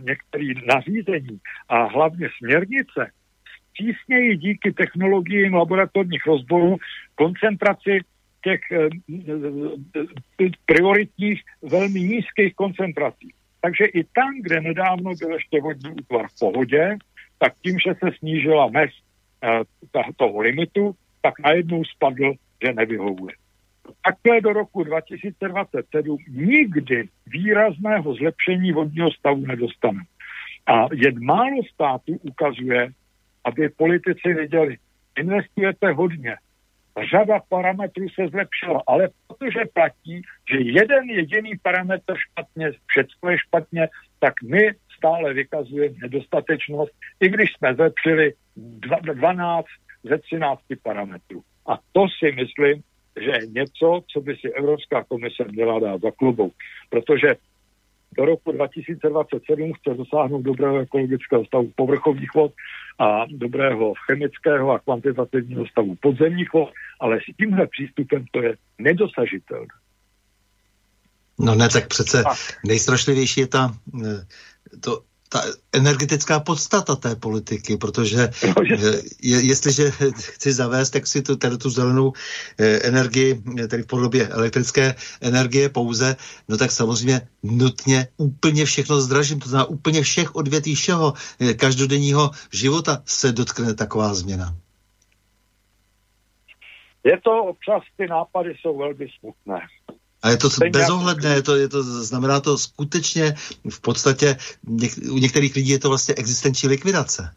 [0.00, 3.10] některý nařízení a hlavně směrnice
[3.76, 6.76] přísněji díky technologiím laboratorních rozborů
[7.14, 8.00] koncentraci
[8.44, 8.88] těch eh,
[10.40, 13.34] eh, prioritních velmi nízkých koncentrací.
[13.60, 16.96] Takže i tam, kde nedávno byl ještě vodní útvar v pohodě,
[17.38, 18.90] tak tím, že se snížila mez
[19.44, 19.60] eh,
[20.16, 22.34] toho limitu, tak najednou spadl,
[22.64, 23.34] že nevyhovuje.
[24.04, 30.00] Takhle do roku 2027 nikdy výrazného zlepšení vodního stavu nedostane.
[30.66, 32.90] A jen málo států ukazuje,
[33.46, 34.76] aby politici viděli,
[35.18, 36.36] investujete hodně,
[37.10, 43.88] řada parametrů se zlepšila, ale protože platí, že jeden jediný parametr špatně, všechno je špatně,
[44.18, 49.66] tak my stále vykazujeme nedostatečnost, i když jsme zlepšili 12
[50.04, 51.42] ze 13 parametrů.
[51.66, 52.82] A to si myslím,
[53.20, 56.50] že je něco, co by si Evropská komise měla dát za klubou.
[56.90, 57.34] Protože
[58.18, 62.52] do roku 2027 chce dosáhnout dobrého ekologického stavu povrchových vod
[62.98, 66.68] a dobrého chemického a kvantitativního stavu podzemních vod,
[67.00, 69.74] ale s tímhle přístupem to je nedosažitelné.
[71.38, 72.24] No ne, tak přece
[72.66, 73.74] nejstrašlivější je ta,
[74.04, 74.26] eh,
[74.80, 75.42] to ta
[75.72, 78.62] energetická podstata té politiky, protože no,
[79.22, 82.12] je, jestliže chci zavést, tak si tu, tady tu zelenou
[82.58, 86.16] eh, energii, tedy v podobě elektrické energie pouze,
[86.48, 92.30] no tak samozřejmě nutně úplně všechno zdražím, to znamená úplně všech odvětví všeho eh, každodenního
[92.52, 94.54] života se dotkne taková změna.
[97.04, 99.60] Je to občas, ty nápady jsou velmi smutné.
[100.22, 103.34] A je to bezohledné, je to, je to, znamená to skutečně
[103.70, 104.36] v podstatě
[104.68, 107.34] něk, u některých lidí je to vlastně existenční likvidace.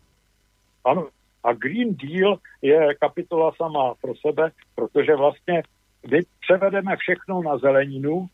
[0.85, 1.07] Ano,
[1.43, 5.64] a Green Deal je kapitola sama pro sebe, protože vlastně
[6.11, 8.27] my převedeme všechno na zeleninu,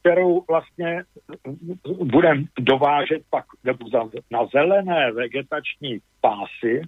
[0.00, 1.04] kterou vlastně
[2.04, 3.86] budeme dovážet pak nebo
[4.30, 6.82] na zelené vegetační pásy,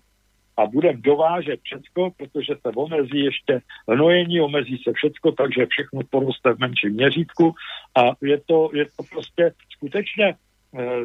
[0.61, 6.55] a budeme dovážet všecko, protože se omezí ještě hnojení, omezí se všecko, takže všechno poroste
[6.55, 7.55] v menším měřítku
[7.97, 11.01] a je to, je to prostě skutečně eh,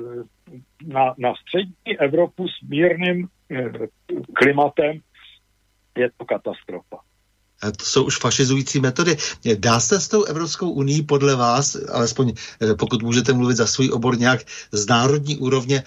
[0.85, 3.71] na, na střední Evropu s mírným eh,
[4.33, 4.99] klimatem
[5.97, 6.97] je to katastrofa.
[7.77, 9.17] To jsou už fašizující metody.
[9.57, 13.89] Dá se s tou Evropskou unii podle vás, alespoň eh, pokud můžete mluvit za svůj
[13.93, 14.39] obor nějak
[14.71, 15.83] z národní úrovně,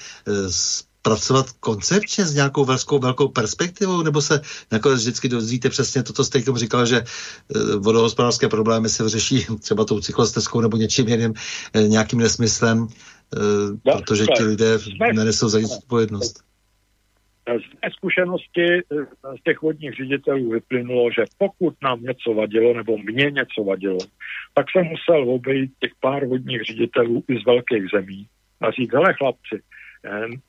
[1.03, 4.41] pracovat koncepčně s nějakou velkou, velkou perspektivou, nebo se
[4.73, 9.47] nakonec vždycky dozvíte přesně to, co jste tomu říkal, že eh, vodohospodářské problémy se vyřeší
[9.61, 11.35] třeba tou cyklostezkou nebo něčím jiným,
[11.75, 12.87] eh, nějakým nesmyslem,
[13.37, 13.39] eh,
[13.85, 14.79] no, protože ti lidé
[15.12, 16.49] nenesou za nic odpovědnost.
[17.49, 18.66] Z mé zkušenosti
[19.41, 23.99] z těch vodních ředitelů vyplynulo, že pokud nám něco vadilo, nebo mě něco vadilo,
[24.55, 28.27] tak jsem musel obejít těch pár vodních ředitelů i z velkých zemí
[28.61, 29.62] a říct, hele chlapci,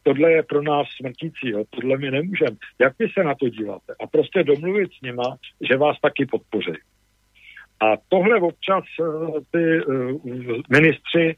[0.03, 2.57] tohle je pro nás smrtící, jo, tohle my nemůžeme.
[2.79, 3.93] Jak vy se na to díváte?
[4.03, 5.37] A prostě domluvit s nima,
[5.69, 6.73] že vás taky podpoří.
[7.79, 9.05] A tohle občas eh,
[9.51, 10.21] ty uh,
[10.69, 11.35] ministři,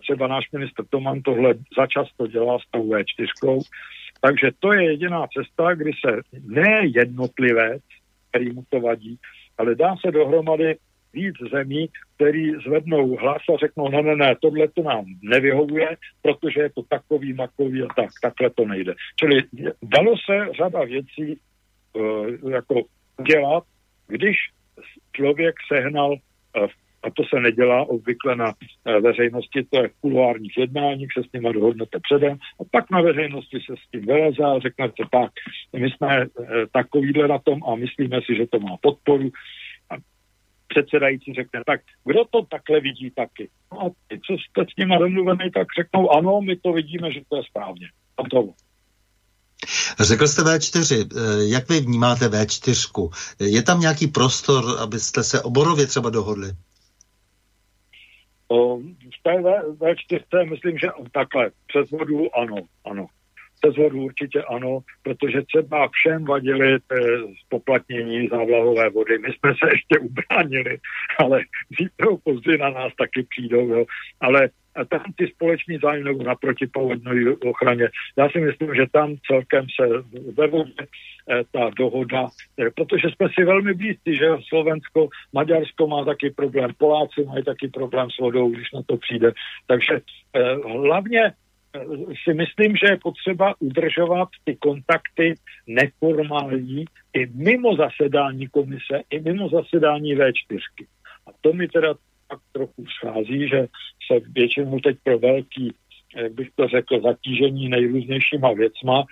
[0.00, 3.60] třeba náš ministr Toman tohle začasto dělá s tou V4,
[4.20, 7.82] takže to je jediná cesta, kdy se ne jednotlivec,
[8.30, 9.18] který mu to vadí,
[9.58, 10.76] ale dá se dohromady
[11.16, 16.60] víc zemí, který zvednou hlas a řeknou, ne, ne, ne, tohle to nám nevyhovuje, protože
[16.60, 18.94] je to takový, makový a tak, takhle to nejde.
[19.20, 19.42] Čili
[19.82, 22.74] dalo se řada věcí uh, jako
[23.20, 23.64] udělat,
[24.08, 24.36] když
[25.16, 26.66] člověk sehnal uh,
[27.02, 31.32] a to se nedělá obvykle na uh, veřejnosti, to je v kuloárních jednáních, se s
[31.32, 35.30] nimi dohodnete předem a pak na veřejnosti se s tím vyleze a řeknete tak,
[35.76, 39.30] my jsme uh, takovýhle na tom a myslíme si, že to má podporu
[40.68, 43.50] předsedající řekne, tak kdo to takhle vidí taky?
[43.72, 47.20] No a ty, co jste s nimi domluvený, tak řeknou, ano, my to vidíme, že
[47.28, 47.86] to je správně.
[48.16, 48.48] A to.
[50.00, 53.10] Řekl jste V4, eh, jak vy vnímáte V4?
[53.40, 56.48] Je tam nějaký prostor, abyste se oborově třeba dohodli?
[58.48, 59.32] O, v té
[59.72, 63.06] V4 myslím, že takhle, přes vodu ano, ano
[63.60, 66.78] přes vodu určitě ano, protože třeba všem vadili
[67.46, 69.18] spoplatnění závlahové vody.
[69.18, 70.78] My jsme se ještě ubránili,
[71.18, 71.40] ale
[71.78, 73.68] zítra později na nás taky přijdou.
[73.68, 73.84] Jo.
[74.20, 74.50] Ale
[74.84, 77.88] tam ty společní zájmy nebo na protipovodní ochraně.
[78.16, 79.88] Já si myslím, že tam celkem se
[80.32, 82.28] ve vodě eh, ta dohoda,
[82.58, 87.68] eh, protože jsme si velmi blízcí, že Slovensko, Maďarsko má taky problém, Poláci mají taky
[87.68, 89.32] problém s vodou, když na to přijde.
[89.66, 90.00] Takže
[90.34, 91.32] eh, hlavně
[92.24, 95.34] si myslím, že je potřeba udržovat ty kontakty
[95.66, 100.58] neformální i mimo zasedání komise, i mimo zasedání V4.
[101.26, 101.94] A to mi teda
[102.28, 103.66] tak trochu schází, že
[104.06, 105.74] se většinou teď pro velký,
[106.16, 109.04] jak bych to řekl, zatížení nejrůznějšíma věcma,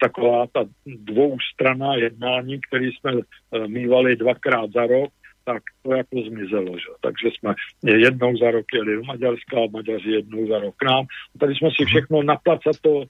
[0.00, 5.12] taková ta dvoustraná jednání, které jsme eh, mývali dvakrát za rok,
[5.48, 6.72] tak to jako zmizelo.
[6.78, 6.90] Že?
[7.00, 7.54] Takže jsme
[7.84, 11.04] jednou za rok jeli do Maďarska Maďaři jednou za rok k nám.
[11.40, 12.36] Tady jsme si všechno na
[12.82, 13.04] to uh,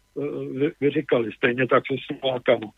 [0.80, 1.32] vyříkali.
[1.32, 2.68] Stejně tak se Slovákama.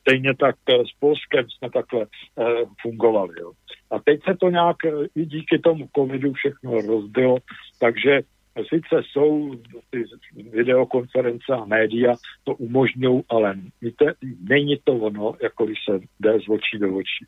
[0.00, 3.34] Stejně tak uh, s Polskem jsme takhle uh, fungovali.
[3.40, 3.52] Jo.
[3.90, 4.76] A teď se to nějak
[5.14, 7.36] i díky tomu covidu všechno rozbilo,
[7.80, 8.20] takže
[8.68, 9.54] sice jsou
[9.90, 10.04] ty
[10.50, 12.14] videokonference a média,
[12.44, 14.14] to umožňují, ale víte,
[14.48, 17.24] není to ono, jako když se jde z očí do očí.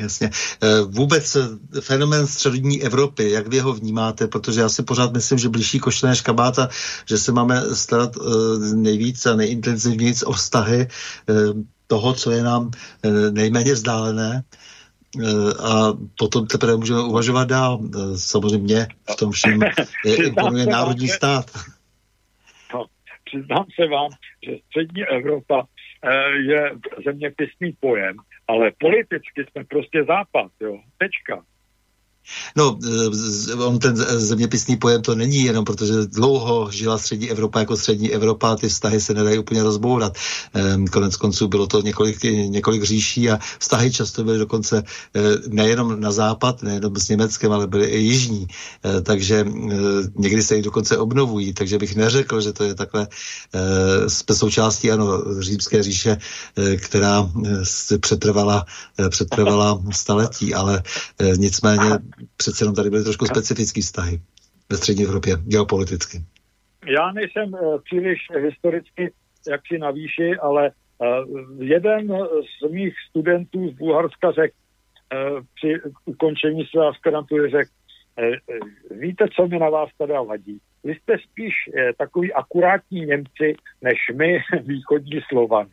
[0.00, 0.30] Jasně.
[0.62, 5.38] Eh, vůbec eh, fenomen střední Evropy, jak vy ho vnímáte, protože já si pořád myslím,
[5.38, 6.68] že blížší košle než kabáta,
[7.08, 8.20] že se máme starat eh,
[8.74, 10.88] nejvíc a nejintenzivněji o vztahy
[11.86, 12.70] toho, co je nám
[13.30, 14.44] nejméně vzdálené
[15.64, 17.80] a potom teprve můžeme uvažovat dál.
[18.16, 19.60] Samozřejmě v tom všem
[20.04, 21.50] imponuje národní vám, stát.
[22.74, 22.84] No,
[23.24, 24.10] přiznám se vám,
[24.46, 25.64] že střední Evropa
[26.48, 26.72] je
[27.04, 28.16] zeměpisný pojem,
[28.50, 31.44] ale politicky jsme prostě západ, jo, tečka.
[32.56, 32.78] No,
[33.58, 38.56] on ten zeměpisný pojem to není jenom, protože dlouho žila střední Evropa jako střední Evropa
[38.56, 40.16] ty vztahy se nedají úplně rozbourat.
[40.92, 46.12] Konec konců bylo to několik, několik říší a vztahy často byly dokonce eh, nejenom na
[46.12, 48.46] západ, nejenom s Německem, ale byly i jižní.
[48.84, 49.74] Eh, takže eh,
[50.16, 53.08] někdy se jich dokonce obnovují, takže bych neřekl, že to je takhle
[54.32, 56.16] součástí ano, římské říše,
[56.76, 57.30] která
[58.00, 58.66] přetrvala,
[59.08, 60.82] přetrvala staletí, ale
[61.36, 61.98] nicméně
[62.36, 64.20] přece jenom tady byly trošku specifické vztahy
[64.70, 66.18] ve střední Evropě, geopoliticky.
[66.86, 69.12] Já nejsem příliš historicky
[69.48, 70.70] jaksi na výši, ale
[71.58, 72.08] jeden
[72.60, 74.54] z mých studentů z Bulharska řekl,
[75.54, 77.70] při ukončení své aspirantury řekl,
[78.90, 80.60] víte, co mi na vás tady vadí?
[80.84, 81.54] Vy jste spíš
[81.98, 85.70] takový akurátní Němci, než my východní Slovany.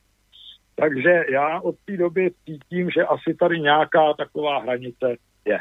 [0.75, 5.15] Takže já od té doby cítím, že asi tady nějaká taková hranice
[5.45, 5.59] je.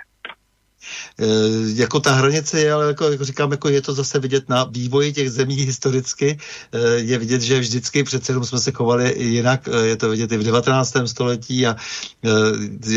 [1.18, 1.26] E,
[1.74, 5.12] jako ta hranice je, ale jako, jako říkám, jako je to zase vidět na vývoji
[5.12, 6.38] těch zemí historicky.
[6.72, 9.68] E, je vidět, že vždycky přece jenom jsme se chovali jinak.
[9.68, 10.96] E, je to vidět i v 19.
[11.06, 11.76] století a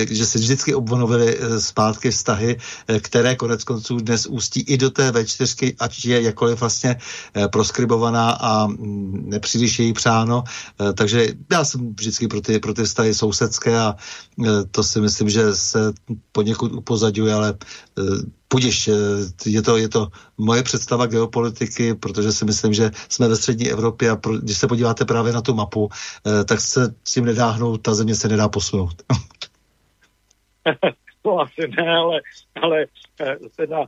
[0.10, 2.58] že se vždycky obnovily zpátky vztahy,
[3.02, 6.98] které konec konců dnes ústí i do té V4, ať je jakoliv vlastně
[7.52, 10.44] proskribovaná a mm, nepříliš její přáno.
[10.94, 13.96] Takže já jsem vždycky pro ty, pro ty vztahy sousedské a
[14.72, 15.94] to si myslím, že se
[16.32, 17.54] poněkud upozadňuje, ale
[18.48, 18.94] Pudiš, eh,
[19.46, 24.10] je to, je to moje představa geopolitiky, protože si myslím, že jsme ve střední Evropě
[24.10, 25.90] a pro, když se podíváte právě na tu mapu,
[26.28, 29.02] eh, tak se s tím nedá hnout, ta země se nedá posunout.
[31.22, 32.22] to asi ne, ale,
[32.62, 32.86] ale
[33.22, 33.86] eh, teda,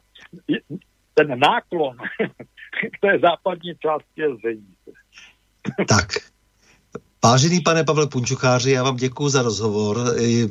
[1.14, 1.98] ten náklon
[2.94, 4.76] k té západní části je zřejmě.
[5.88, 6.08] tak,
[7.26, 9.98] Vážený pane Pavle Punčucháři, já vám děkuji za rozhovor.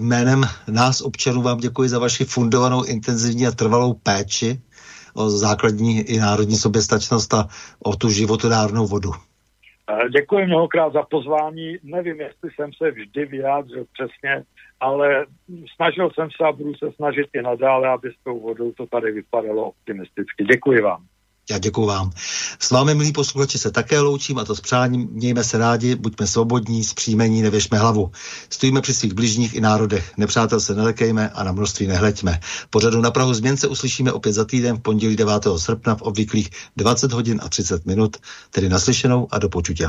[0.01, 4.61] Jménem nás občanů vám děkuji za vaši fundovanou, intenzivní a trvalou péči
[5.15, 7.49] o základní i národní soběstačnost a
[7.85, 9.11] o tu životodárnou vodu.
[10.13, 11.79] Děkuji mnohokrát za pozvání.
[11.83, 14.45] Nevím, jestli jsem se vždy vyjádřil přesně,
[14.81, 15.27] ale
[15.75, 19.13] snažil jsem se a budu se snažit i nadále, aby s tou vodou to tady
[19.13, 20.45] vypadalo optimisticky.
[20.45, 21.05] Děkuji vám.
[21.51, 22.11] Já děkuji vám.
[22.59, 25.09] S vámi, milí posluchači, se také loučím a to s přáním.
[25.13, 28.11] Mějme se rádi, buďme svobodní, zpříjmení, nevěšme hlavu.
[28.51, 30.13] Stojíme při svých bližních i národech.
[30.17, 32.41] Nepřátel se nelekejme a na množství nehleďme.
[32.71, 35.47] Pořadu na Prahu změn se uslyšíme opět za týden v pondělí 9.
[35.57, 38.17] srpna v obvyklých 20 hodin a 30 minut,
[38.51, 39.89] tedy naslyšenou a do počutě.